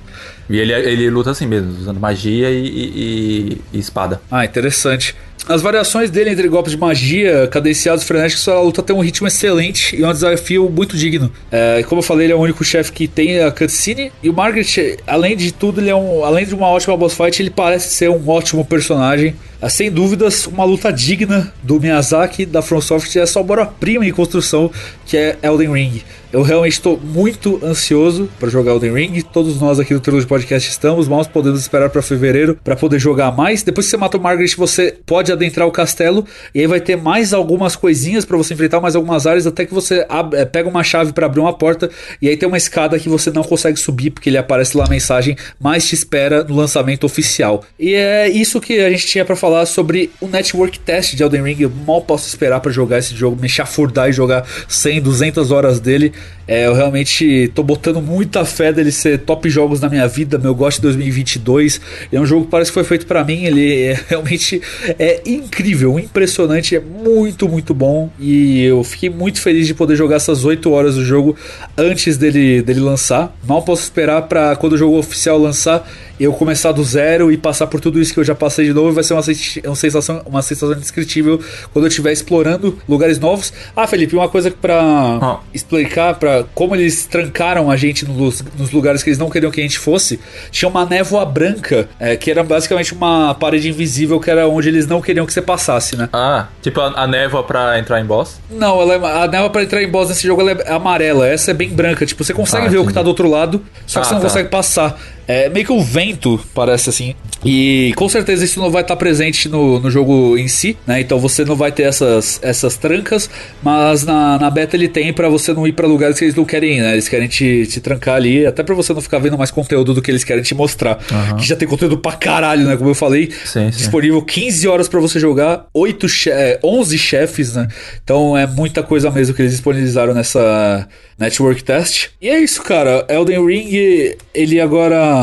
E 0.48 0.58
ele, 0.58 0.72
ele 0.72 1.10
luta 1.10 1.30
assim 1.30 1.46
mesmo, 1.46 1.70
usando 1.70 1.98
magia 1.98 2.50
e, 2.50 2.66
e, 2.66 3.62
e 3.72 3.78
espada. 3.78 4.20
Ah, 4.30 4.44
interessante. 4.44 5.16
As 5.46 5.60
variações 5.60 6.10
dele 6.10 6.30
entre 6.30 6.48
golpes 6.48 6.72
de 6.72 6.78
magia, 6.78 7.46
cadenciados, 7.50 8.04
frenéticos, 8.04 8.48
a 8.48 8.58
luta 8.60 8.82
tem 8.82 8.96
um 8.96 9.00
ritmo 9.00 9.26
excelente 9.26 9.94
e 9.94 10.02
é 10.02 10.08
um 10.08 10.12
desafio 10.12 10.70
muito 10.70 10.96
digno. 10.96 11.30
É, 11.52 11.84
como 11.86 11.98
eu 11.98 12.02
falei, 12.02 12.26
ele 12.26 12.32
é 12.32 12.36
o 12.36 12.40
único 12.40 12.64
chefe 12.64 12.90
que 12.90 13.06
tem 13.06 13.40
a 13.42 13.50
cutscene. 13.50 14.10
E 14.22 14.30
o 14.30 14.32
Margaret, 14.32 14.98
além 15.06 15.36
de 15.36 15.52
tudo, 15.52 15.82
ele 15.82 15.90
é 15.90 15.94
um, 15.94 16.24
além 16.24 16.46
de 16.46 16.54
uma 16.54 16.68
ótima 16.68 16.96
boss 16.96 17.14
fight, 17.14 17.42
ele 17.42 17.50
parece 17.50 17.94
ser 17.94 18.08
um 18.08 18.26
ótimo 18.26 18.64
personagem. 18.64 19.34
É, 19.60 19.68
sem 19.68 19.90
dúvidas, 19.90 20.46
uma 20.46 20.64
luta 20.64 20.90
digna 20.90 21.52
do 21.62 21.78
Miyazaki, 21.78 22.46
da 22.46 22.62
From 22.62 22.80
Software, 22.80 23.22
é 23.22 23.26
sua 23.26 23.42
obra-prima 23.42 24.06
em 24.06 24.12
construção, 24.12 24.70
que 25.04 25.16
é 25.16 25.38
Elden 25.42 25.72
Ring. 25.72 26.02
Eu 26.34 26.42
realmente 26.42 26.72
estou 26.72 26.98
muito 27.00 27.60
ansioso 27.64 28.28
para 28.40 28.48
jogar 28.48 28.72
Elden 28.72 28.92
Ring. 28.92 29.22
Todos 29.22 29.60
nós 29.60 29.78
aqui 29.78 29.94
do 29.94 30.00
Trilogy 30.00 30.26
Podcast 30.26 30.68
estamos, 30.68 31.06
mal 31.06 31.24
podemos 31.26 31.60
esperar 31.60 31.88
para 31.90 32.02
fevereiro 32.02 32.58
para 32.64 32.74
poder 32.74 32.98
jogar 32.98 33.30
mais. 33.30 33.62
Depois 33.62 33.86
que 33.86 33.90
você 33.90 33.96
mata 33.96 34.16
o 34.16 34.20
Margaret, 34.20 34.50
você 34.56 34.96
pode 35.06 35.23
adentrar 35.32 35.66
o 35.66 35.70
castelo 35.70 36.26
e 36.54 36.60
aí 36.60 36.66
vai 36.66 36.80
ter 36.80 36.96
mais 36.96 37.32
algumas 37.32 37.76
coisinhas 37.76 38.24
para 38.24 38.36
você 38.36 38.54
enfrentar, 38.54 38.80
mais 38.80 38.96
algumas 38.96 39.26
áreas, 39.26 39.46
até 39.46 39.64
que 39.64 39.74
você 39.74 40.06
é, 40.32 40.44
pega 40.44 40.68
uma 40.68 40.82
chave 40.82 41.12
para 41.12 41.26
abrir 41.26 41.40
uma 41.40 41.52
porta 41.52 41.90
e 42.20 42.28
aí 42.28 42.36
tem 42.36 42.48
uma 42.48 42.56
escada 42.56 42.98
que 42.98 43.08
você 43.08 43.30
não 43.30 43.42
consegue 43.42 43.78
subir 43.78 44.10
porque 44.10 44.30
ele 44.30 44.38
aparece 44.38 44.76
lá 44.76 44.84
a 44.86 44.88
mensagem, 44.88 45.36
mas 45.60 45.86
te 45.86 45.94
espera 45.94 46.44
no 46.44 46.54
lançamento 46.54 47.04
oficial. 47.04 47.64
E 47.78 47.94
é 47.94 48.28
isso 48.28 48.60
que 48.60 48.80
a 48.80 48.90
gente 48.90 49.06
tinha 49.06 49.24
para 49.24 49.36
falar 49.36 49.66
sobre 49.66 50.10
o 50.20 50.26
network 50.26 50.78
test 50.78 51.14
de 51.14 51.22
Elden 51.22 51.42
Ring. 51.42 51.56
Eu 51.60 51.72
mal 51.86 52.02
posso 52.02 52.28
esperar 52.28 52.60
para 52.60 52.70
jogar 52.70 52.98
esse 52.98 53.14
jogo, 53.14 53.40
me 53.40 53.48
chafurdar 53.48 54.08
e 54.08 54.12
jogar 54.12 54.46
100, 54.68 55.02
200 55.02 55.50
horas 55.50 55.80
dele. 55.80 56.12
É, 56.46 56.66
eu 56.66 56.74
realmente 56.74 57.50
tô 57.54 57.62
botando 57.62 58.00
muita 58.00 58.44
fé 58.44 58.72
dele 58.72 58.92
ser 58.92 59.20
top 59.20 59.48
jogos 59.48 59.80
na 59.80 59.88
minha 59.88 60.06
vida, 60.06 60.38
meu 60.38 60.54
gosto 60.54 60.76
de 60.76 60.82
2022. 60.82 61.80
É 62.12 62.20
um 62.20 62.26
jogo 62.26 62.44
que 62.44 62.50
parece 62.50 62.70
que 62.70 62.74
foi 62.74 62.84
feito 62.84 63.06
para 63.06 63.24
mim, 63.24 63.44
ele 63.44 63.82
é, 63.82 64.00
realmente 64.08 64.60
é 64.98 65.22
incrível, 65.26 65.98
impressionante, 65.98 66.76
é 66.76 66.80
muito, 66.80 67.48
muito 67.48 67.72
bom. 67.72 68.10
E 68.18 68.64
eu 68.64 68.84
fiquei 68.84 69.10
muito 69.10 69.40
feliz 69.40 69.66
de 69.66 69.74
poder 69.74 69.96
jogar 69.96 70.16
essas 70.16 70.44
8 70.44 70.70
horas 70.70 70.96
do 70.96 71.04
jogo 71.04 71.36
antes 71.76 72.16
dele, 72.16 72.62
dele 72.62 72.80
lançar. 72.80 73.34
Mal 73.46 73.62
posso 73.62 73.82
esperar 73.82 74.22
para 74.22 74.56
quando 74.56 74.74
o 74.74 74.78
jogo 74.78 74.98
oficial 74.98 75.38
lançar 75.38 75.88
eu 76.18 76.32
começar 76.32 76.72
do 76.72 76.82
zero 76.84 77.30
e 77.32 77.36
passar 77.36 77.66
por 77.66 77.80
tudo 77.80 78.00
isso 78.00 78.12
que 78.12 78.20
eu 78.20 78.24
já 78.24 78.34
passei 78.34 78.66
de 78.66 78.72
novo 78.72 78.92
vai 78.92 79.02
ser 79.02 79.14
uma, 79.14 79.22
uma 79.64 79.76
sensação 79.76 80.22
uma 80.26 80.42
sensação 80.42 80.76
indescritível 80.76 81.40
quando 81.72 81.84
eu 81.84 81.88
estiver 81.88 82.12
explorando 82.12 82.78
lugares 82.88 83.18
novos. 83.18 83.52
Ah, 83.74 83.86
Felipe, 83.86 84.14
uma 84.14 84.28
coisa 84.28 84.50
para 84.50 84.80
ah. 84.80 85.40
explicar 85.52 86.14
para 86.14 86.44
como 86.54 86.74
eles 86.74 87.06
trancaram 87.06 87.70
a 87.70 87.76
gente 87.76 88.04
nos, 88.04 88.42
nos, 88.58 88.70
lugares 88.70 89.02
que 89.02 89.10
eles 89.10 89.18
não 89.18 89.30
queriam 89.30 89.50
que 89.50 89.60
a 89.60 89.62
gente 89.62 89.78
fosse, 89.78 90.20
tinha 90.50 90.68
uma 90.68 90.84
névoa 90.84 91.24
branca, 91.24 91.88
é, 91.98 92.16
que 92.16 92.30
era 92.30 92.42
basicamente 92.42 92.92
uma 92.92 93.34
parede 93.34 93.68
invisível 93.68 94.20
que 94.20 94.30
era 94.30 94.48
onde 94.48 94.68
eles 94.68 94.86
não 94.86 95.00
queriam 95.00 95.26
que 95.26 95.32
você 95.32 95.42
passasse, 95.42 95.96
né? 95.96 96.08
Ah, 96.12 96.48
tipo 96.62 96.80
a, 96.80 97.02
a 97.02 97.06
névoa 97.06 97.42
para 97.42 97.78
entrar 97.78 98.00
em 98.00 98.04
boss? 98.04 98.40
Não, 98.50 98.80
ela 98.80 98.94
é, 98.94 99.24
a 99.24 99.26
névoa 99.26 99.50
para 99.50 99.62
entrar 99.62 99.82
em 99.82 99.90
boss 99.90 100.08
nesse 100.08 100.26
jogo 100.26 100.48
é 100.48 100.72
amarela, 100.72 101.26
essa 101.26 101.50
é 101.50 101.54
bem 101.54 101.70
branca, 101.70 102.06
tipo, 102.06 102.22
você 102.22 102.32
consegue 102.32 102.66
ah, 102.66 102.68
ver 102.68 102.76
entendi. 102.76 102.84
o 102.84 102.88
que 102.88 102.94
tá 102.94 103.02
do 103.02 103.08
outro 103.08 103.28
lado, 103.28 103.62
só 103.86 104.00
que 104.00 104.06
ah, 104.06 104.08
você 104.08 104.14
não 104.14 104.20
tá. 104.20 104.28
consegue 104.28 104.48
passar. 104.48 104.98
É 105.26 105.48
meio 105.48 105.64
que 105.64 105.72
o 105.72 105.76
um 105.76 105.82
vento, 105.82 106.40
parece 106.54 106.90
assim. 106.90 107.14
E 107.44 107.92
com 107.96 108.08
certeza 108.08 108.44
isso 108.44 108.58
não 108.58 108.70
vai 108.70 108.82
estar 108.82 108.96
presente 108.96 109.48
no, 109.48 109.78
no 109.78 109.90
jogo 109.90 110.36
em 110.38 110.48
si, 110.48 110.76
né? 110.86 111.00
Então 111.00 111.18
você 111.18 111.44
não 111.44 111.54
vai 111.54 111.70
ter 111.70 111.82
essas, 111.82 112.38
essas 112.42 112.76
trancas, 112.76 113.28
mas 113.62 114.04
na, 114.04 114.38
na 114.38 114.50
beta 114.50 114.76
ele 114.76 114.88
tem 114.88 115.12
para 115.12 115.28
você 115.28 115.52
não 115.52 115.66
ir 115.66 115.72
para 115.72 115.86
lugares 115.86 116.18
que 116.18 116.24
eles 116.24 116.34
não 116.34 116.44
querem 116.44 116.78
ir, 116.78 116.82
né? 116.82 116.92
Eles 116.92 117.08
querem 117.08 117.28
te, 117.28 117.66
te 117.66 117.80
trancar 117.80 118.16
ali, 118.16 118.46
até 118.46 118.62
para 118.62 118.74
você 118.74 118.94
não 118.94 119.00
ficar 119.00 119.18
vendo 119.18 119.36
mais 119.36 119.50
conteúdo 119.50 119.92
do 119.92 120.00
que 120.00 120.10
eles 120.10 120.24
querem 120.24 120.42
te 120.42 120.54
mostrar. 120.54 120.98
Uhum. 121.10 121.36
Que 121.36 121.46
já 121.46 121.56
tem 121.56 121.68
conteúdo 121.68 121.98
pra 121.98 122.12
caralho, 122.12 122.66
né? 122.66 122.76
Como 122.76 122.90
eu 122.90 122.94
falei, 122.94 123.30
sim, 123.44 123.68
disponível 123.68 124.20
sim. 124.20 124.26
15 124.26 124.68
horas 124.68 124.88
para 124.88 125.00
você 125.00 125.20
jogar, 125.20 125.66
8 125.74 126.08
che 126.08 126.30
11 126.62 126.98
chefes, 126.98 127.54
né? 127.54 127.68
Então 128.02 128.36
é 128.36 128.46
muita 128.46 128.82
coisa 128.82 129.10
mesmo 129.10 129.34
que 129.34 129.42
eles 129.42 129.52
disponibilizaram 129.52 130.14
nessa 130.14 130.88
Network 131.18 131.62
Test. 131.62 132.08
E 132.20 132.28
é 132.28 132.38
isso, 132.40 132.62
cara. 132.62 133.04
Elden 133.08 133.46
Ring, 133.46 134.16
ele 134.34 134.60
agora 134.60 135.13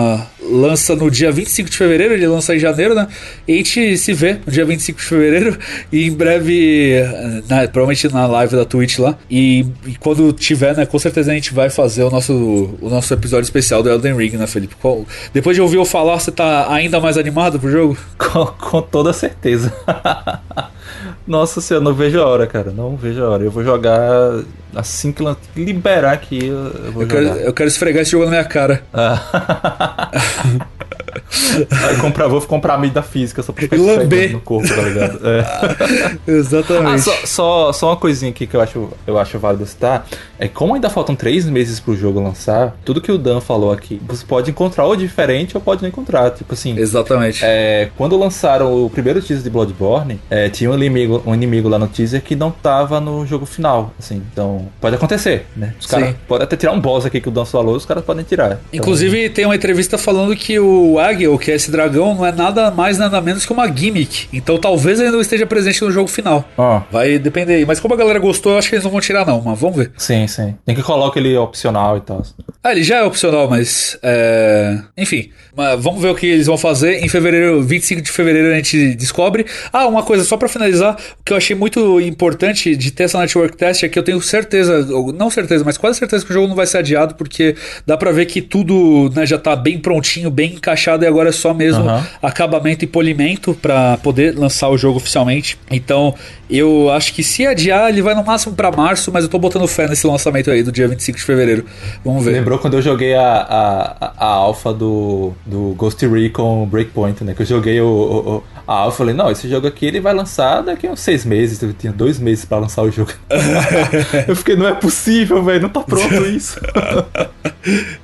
lança 0.52 0.96
no 0.96 1.10
dia 1.10 1.32
25 1.32 1.70
de 1.70 1.78
fevereiro, 1.78 2.14
ele 2.14 2.28
lança 2.28 2.56
em 2.56 2.60
janeiro, 2.60 2.94
né? 2.94 3.08
E 3.48 3.54
a 3.54 3.58
gente 3.58 3.98
se 3.98 4.14
vê 4.14 4.40
no 4.46 4.52
dia 4.52 4.66
25 4.66 5.00
de 5.00 5.06
fevereiro 5.06 5.58
e 5.92 6.08
em 6.08 6.12
breve, 6.12 6.96
né, 7.48 7.68
provavelmente 7.68 8.12
na 8.12 8.28
live 8.28 8.56
da 8.56 8.66
Twitch 8.66 9.00
lá. 9.00 9.18
E, 9.30 9.66
e, 9.86 9.96
quando 10.00 10.34
tiver, 10.34 10.76
né, 10.76 10.86
com 10.86 11.00
certeza 11.00 11.32
a 11.32 11.36
gente 11.36 11.54
vai 11.54 11.70
fazer 11.70 12.04
o 12.04 12.10
nosso, 12.10 12.34
o 12.82 12.90
nosso 12.90 13.14
episódio 13.14 13.44
especial 13.44 13.82
do 13.82 13.90
Elden 13.90 14.16
Ring, 14.16 14.32
né, 14.38 14.48
Felipe? 14.48 14.76
Qual, 14.82 15.06
depois 15.34 15.56
de 15.56 15.62
ouvir 15.62 15.78
eu 15.78 15.86
falar, 15.86 16.20
você 16.20 16.32
tá 16.32 16.72
ainda 16.74 17.00
mais 17.00 17.18
animado 17.18 17.60
pro 17.60 17.72
jogo? 17.72 17.98
Com, 18.18 18.46
com 18.46 18.82
toda 18.82 19.12
certeza. 19.12 19.74
Nossa 21.28 21.62
senhora, 21.62 21.84
não 21.84 21.94
vejo 21.94 22.20
a 22.20 22.26
hora, 22.26 22.48
cara. 22.48 22.72
Não 22.72 22.96
vejo 22.96 23.22
a 23.24 23.30
hora. 23.30 23.44
Eu 23.44 23.52
vou 23.52 23.64
jogar 23.64 24.44
assim 24.76 25.12
que 25.12 25.22
liberar 25.56 26.14
aqui. 26.14 26.48
Eu, 26.48 26.92
vou 26.92 27.04
eu, 27.04 27.08
quero, 27.08 27.26
eu 27.26 27.54
quero 27.54 27.68
esfregar 27.68 28.02
esse 28.02 28.12
jogo 28.12 28.26
na 28.26 28.32
minha 28.32 28.44
cara. 28.44 28.84
Ah. 28.94 30.12
Aí 31.90 31.98
comprar, 31.98 32.28
vou 32.28 32.42
comprar 32.42 32.76
a 32.76 32.78
mídia 32.78 33.02
física 33.02 33.42
só 33.42 33.52
pra 33.52 33.64
ficar 33.64 33.78
Lamber. 33.78 34.32
no 34.32 34.42
corpo, 34.42 34.68
tá 34.68 34.82
ligado? 34.82 35.20
É. 35.28 35.46
Exatamente. 36.32 36.94
Ah, 36.94 36.98
só, 36.98 37.12
só, 37.26 37.74
só, 37.74 37.90
uma 37.90 37.96
coisinha 37.96 38.32
aqui 38.32 38.48
que 38.48 38.56
eu 38.56 38.62
acho, 38.62 38.90
eu 39.06 39.18
acho 39.18 39.40
válido 39.40 39.66
citar. 39.66 40.08
É 40.40 40.48
como 40.48 40.74
ainda 40.74 40.90
faltam 40.90 41.16
três 41.16 41.46
meses 41.46 41.80
pro 41.80 41.96
jogo 41.96 42.20
lançar, 42.20 42.76
tudo 42.84 43.02
que 43.02 43.12
o 43.12 43.18
Dan 43.18 43.40
falou 43.42 43.72
aqui, 43.72 44.02
você 44.08 44.26
pode 44.26 44.50
encontrar 44.50 44.86
ou 44.86 44.96
diferente 44.96 45.56
ou 45.56 45.62
pode 45.62 45.82
não 45.82 45.90
encontrar. 45.90 46.32
Tipo 46.32 46.54
assim. 46.54 46.78
Exatamente. 46.78 47.42
É, 47.44 47.90
quando 47.98 48.18
lançaram 48.18 48.86
o 48.86 48.90
primeiro 48.90 49.22
teaser 49.22 49.44
de 49.44 49.50
Bloodborne, 49.50 50.20
é, 50.30 50.50
tinha 50.50 50.70
um 50.70 50.76
inimigo, 50.76 51.22
um 51.26 51.34
inimigo 51.34 51.68
lá 51.70 51.78
no 51.78 51.88
teaser 51.88 52.22
que 52.22 52.36
não 52.36 52.52
tava 52.52 53.00
no 53.00 53.26
jogo 53.26 53.46
final. 53.46 53.94
Assim, 54.00 54.22
então, 54.32 54.68
pode 54.80 54.96
acontecer, 54.96 55.46
né? 55.56 55.74
Os 55.80 55.86
caras 55.86 56.16
podem 56.28 56.44
até 56.44 56.56
tirar 56.56 56.72
um 56.72 56.80
boss 56.80 57.06
aqui 57.06 57.22
que 57.22 57.30
o 57.30 57.32
Dan 57.32 57.46
falou, 57.46 57.76
os 57.76 57.86
caras 57.86 58.04
podem 58.04 58.24
tirar. 58.24 58.52
Então, 58.52 58.60
Inclusive, 58.74 59.30
tem 59.30 59.46
uma 59.46 59.56
entrevista 59.56 59.98
falando 59.98 60.36
que 60.36 60.60
o 60.60 61.00
Agil, 61.02 61.38
que 61.38 61.52
é 61.52 61.56
esse 61.56 61.72
dragão, 61.72 62.16
não 62.16 62.26
é 62.26 62.32
nada 62.32 62.72
mais, 62.72 62.98
nada 62.98 63.20
menos 63.22 63.46
que 63.46 63.52
uma 63.52 63.68
gimmick. 63.68 64.28
Então 64.32 64.58
talvez 64.58 65.00
ele 65.00 65.12
não 65.12 65.22
esteja 65.22 65.46
presente 65.46 65.82
no 65.82 65.92
jogo 65.92 66.08
final. 66.08 66.46
Vai 66.92 67.18
depender 67.18 67.56
aí. 67.56 67.66
Mas 67.66 67.80
como 67.80 67.94
a 67.94 67.98
galera 67.98 68.20
gostou, 68.20 68.54
eu 68.54 68.58
acho 68.58 68.70
que 68.70 68.76
eles 68.76 68.84
não 68.84 68.92
vão 68.92 69.02
tirar, 69.02 69.26
não. 69.26 69.42
Mas 69.42 69.60
vamos 69.60 69.78
ver. 69.78 69.92
Sim, 69.98 70.28
sim. 70.28 70.56
Tem 70.66 70.76
que 70.76 70.84
colocar 70.84 71.20
ele 71.20 71.36
opcional 71.38 71.98
e 71.98 72.02
tal. 72.02 72.24
Ah, 72.64 72.72
ele 72.72 72.84
já 72.84 72.98
é 72.98 73.04
opcional, 73.04 73.50
mas. 73.50 73.98
É... 74.04 74.80
Enfim. 74.98 75.30
Mas 75.56 75.82
vamos 75.82 76.02
ver 76.02 76.10
o 76.10 76.16
que 76.16 76.28
eles 76.28 76.48
vão 76.48 76.58
fazer. 76.58 77.04
Em 77.04 77.10
fevereiro, 77.10 77.62
25 77.62 78.02
de 78.02 78.12
fevereiro, 78.12 78.52
a 78.52 78.56
gente 78.56 78.96
descobre. 78.96 79.46
Ah, 79.72 79.88
uma 79.88 80.04
coisa, 80.04 80.24
só 80.24 80.38
para 80.38 80.48
finalizar, 80.48 80.96
o 81.20 81.24
que 81.24 81.34
eu 81.34 81.38
achei 81.38 81.56
muito 81.56 82.00
importante 82.00 82.76
de 82.76 82.92
ter 82.92 83.04
essa 83.04 83.20
network 83.20 83.58
test 83.58 83.84
é 83.84 83.90
que 83.90 84.00
eu 84.00 84.04
tenho 84.04 84.22
certeza, 84.22 84.88
não 85.14 85.30
certeza, 85.30 85.64
mas 85.66 85.78
quase 85.78 86.00
certeza 86.00 86.26
que 86.26 86.32
o 86.32 86.34
jogo 86.34 86.48
não 86.48 86.56
vai 86.56 86.66
ser 86.66 86.78
adiado, 86.78 87.16
porque 87.16 87.56
dá 87.86 87.98
para 87.98 88.12
ver 88.12 88.26
que 88.26 88.42
tudo 88.42 89.12
né, 89.14 89.26
já 89.26 89.38
tá 89.38 89.56
bem 89.56 89.78
prontinho, 89.78 90.30
bem 90.30 90.54
encaixado 90.54 90.91
e 91.00 91.08
agora 91.08 91.30
é 91.30 91.32
só 91.32 91.54
mesmo 91.54 91.84
uhum. 91.84 92.04
acabamento 92.22 92.84
e 92.84 92.88
polimento 92.88 93.54
para 93.54 93.98
poder 93.98 94.38
lançar 94.38 94.70
o 94.70 94.78
jogo 94.78 94.98
oficialmente. 94.98 95.58
Então, 95.70 96.14
eu 96.50 96.90
acho 96.90 97.14
que 97.14 97.24
se 97.24 97.46
adiar, 97.46 97.90
ele 97.90 98.02
vai 98.02 98.14
no 98.14 98.24
máximo 98.24 98.54
para 98.54 98.70
março, 98.72 99.12
mas 99.12 99.24
eu 99.24 99.30
tô 99.30 99.40
botando 99.40 99.66
fé 99.68 99.88
nesse 99.88 100.06
lançamento 100.06 100.52
aí 100.52 100.62
do 100.62 100.72
dia 100.72 100.88
25 100.88 101.18
de 101.18 101.24
fevereiro. 101.24 101.66
Vamos 102.04 102.26
ver. 102.26 102.32
Lembrou 102.32 102.60
quando 102.60 102.74
eu 102.74 102.82
joguei 102.82 103.16
a, 103.16 103.24
a, 103.24 104.14
a 104.18 104.26
alfa 104.26 104.74
do, 104.74 105.32
do 105.46 105.74
Ghost 105.78 106.06
Recon 106.06 106.66
Breakpoint, 106.66 107.24
né? 107.24 107.34
Que 107.34 107.44
eu 107.44 107.46
joguei 107.46 107.80
o, 107.80 107.88
o 107.88 108.44
Ah, 108.68 108.86
eu 108.86 108.92
falei, 108.92 109.16
não, 109.16 109.32
esse 109.32 109.48
jogo 109.50 109.66
aqui 109.66 109.86
ele 109.86 110.02
vai 110.02 110.14
lançar 110.14 110.62
daqui 110.62 110.88
a 110.88 110.92
uns 110.92 111.00
seis 111.00 111.24
meses. 111.24 111.62
Eu 111.62 111.72
tinha 111.74 111.94
dois 111.94 112.20
meses 112.20 112.44
pra 112.44 112.58
lançar 112.58 112.82
o 112.82 112.92
jogo. 112.92 113.12
eu 114.28 114.36
fiquei, 114.36 114.58
não 114.58 114.68
é 114.68 114.74
possível, 114.74 115.42
velho, 115.42 115.62
não 115.62 115.70
tá 115.70 115.82
pronto 115.82 116.14
isso. 116.28 116.60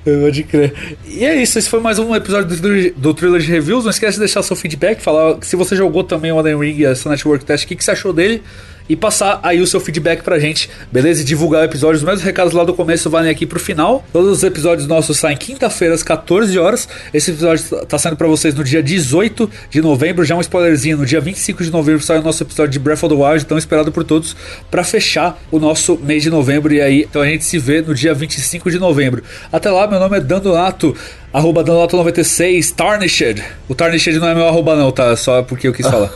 Pode 0.03 0.43
crer. 0.43 0.97
E 1.05 1.25
é 1.25 1.35
isso, 1.35 1.59
esse 1.59 1.69
foi 1.69 1.81
mais 1.81 1.99
um 1.99 2.15
episódio 2.15 2.55
do, 2.55 2.76
do 2.95 3.13
Trilogy 3.13 3.51
Reviews. 3.51 3.83
Não 3.83 3.91
esquece 3.91 4.13
de 4.13 4.19
deixar 4.19 4.41
seu 4.43 4.55
feedback, 4.55 5.01
falar 5.01 5.37
se 5.41 5.55
você 5.55 5.75
jogou 5.75 6.03
também 6.03 6.31
o 6.31 6.39
Elden 6.39 6.59
Ring 6.59 6.77
e 6.79 6.85
essa 6.85 7.09
Network 7.09 7.45
Test, 7.45 7.65
o 7.65 7.67
que, 7.67 7.75
que 7.75 7.83
você 7.83 7.91
achou 7.91 8.13
dele 8.13 8.41
e 8.89 8.95
passar 8.95 9.39
aí 9.43 9.61
o 9.61 9.67
seu 9.67 9.79
feedback 9.79 10.23
pra 10.23 10.39
gente, 10.39 10.69
beleza? 10.91 11.21
E 11.21 11.23
divulgar 11.23 11.61
o 11.61 11.65
episódio. 11.65 11.97
Os 11.97 12.03
mesmos 12.03 12.23
recados 12.23 12.53
lá 12.53 12.63
do 12.63 12.73
começo 12.73 13.09
valem 13.09 13.29
aqui 13.29 13.45
pro 13.45 13.59
final. 13.59 14.05
Todos 14.13 14.37
os 14.37 14.43
episódios 14.43 14.87
nossos 14.87 15.17
saem 15.17 15.35
quinta-feira 15.35 15.93
às 15.93 16.03
14 16.03 16.57
horas. 16.57 16.87
Esse 17.13 17.31
episódio 17.31 17.85
tá 17.85 17.97
saindo 17.97 18.17
pra 18.17 18.27
vocês 18.27 18.55
no 18.55 18.63
dia 18.63 18.81
18 18.81 19.49
de 19.69 19.81
novembro. 19.81 20.23
Já 20.23 20.35
um 20.35 20.41
spoilerzinho, 20.41 20.97
no 20.97 21.05
dia 21.05 21.19
25 21.19 21.63
de 21.63 21.71
novembro 21.71 22.01
sai 22.01 22.19
o 22.19 22.23
nosso 22.23 22.43
episódio 22.43 22.71
de 22.71 22.79
Breath 22.79 23.03
of 23.03 23.15
the 23.15 23.21
Wild, 23.21 23.45
tão 23.45 23.57
esperado 23.57 23.91
por 23.91 24.03
todos, 24.03 24.35
para 24.71 24.83
fechar 24.83 25.41
o 25.51 25.59
nosso 25.59 25.97
mês 25.97 26.23
de 26.23 26.29
novembro. 26.29 26.73
E 26.73 26.81
aí, 26.81 27.07
então 27.09 27.21
a 27.21 27.27
gente 27.27 27.43
se 27.43 27.57
vê 27.57 27.81
no 27.81 27.93
dia 27.93 28.13
25 28.13 28.71
de 28.71 28.79
novembro. 28.79 29.23
Até 29.51 29.69
lá, 29.69 29.87
meu 29.87 29.99
nome 29.99 30.17
é 30.17 30.21
Dando 30.21 30.53
Nato 30.53 30.95
arroba 31.37 31.63
Danonato96, 31.63 32.73
Tarnished. 32.73 33.43
O 33.69 33.75
Tarnished 33.75 34.17
não 34.17 34.27
é 34.27 34.35
meu 34.35 34.47
arroba 34.47 34.75
não, 34.75 34.91
tá? 34.91 35.15
Só 35.15 35.43
porque 35.43 35.67
eu 35.67 35.73
quis 35.73 35.87
falar. 35.87 36.11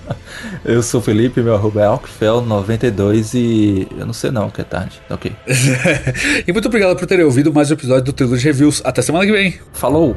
eu 0.64 0.82
sou 0.82 1.00
o 1.00 1.02
Felipe, 1.02 1.42
meu 1.42 1.54
arroba 1.54 1.82
é 1.82 1.86
Alcfel92 1.86 3.34
e 3.34 3.86
eu 3.98 4.06
não 4.06 4.14
sei 4.14 4.30
não 4.30 4.48
que 4.48 4.62
é 4.62 4.64
tarde. 4.64 5.00
Ok. 5.10 5.30
e 6.48 6.52
muito 6.52 6.66
obrigado 6.66 6.96
por 6.96 7.06
terem 7.06 7.24
ouvido 7.24 7.52
mais 7.52 7.70
um 7.70 7.74
episódio 7.74 8.04
do 8.04 8.12
Trilogy 8.12 8.46
Reviews. 8.46 8.80
Até 8.84 9.02
semana 9.02 9.26
que 9.26 9.32
vem. 9.32 9.58
Falou! 9.74 10.16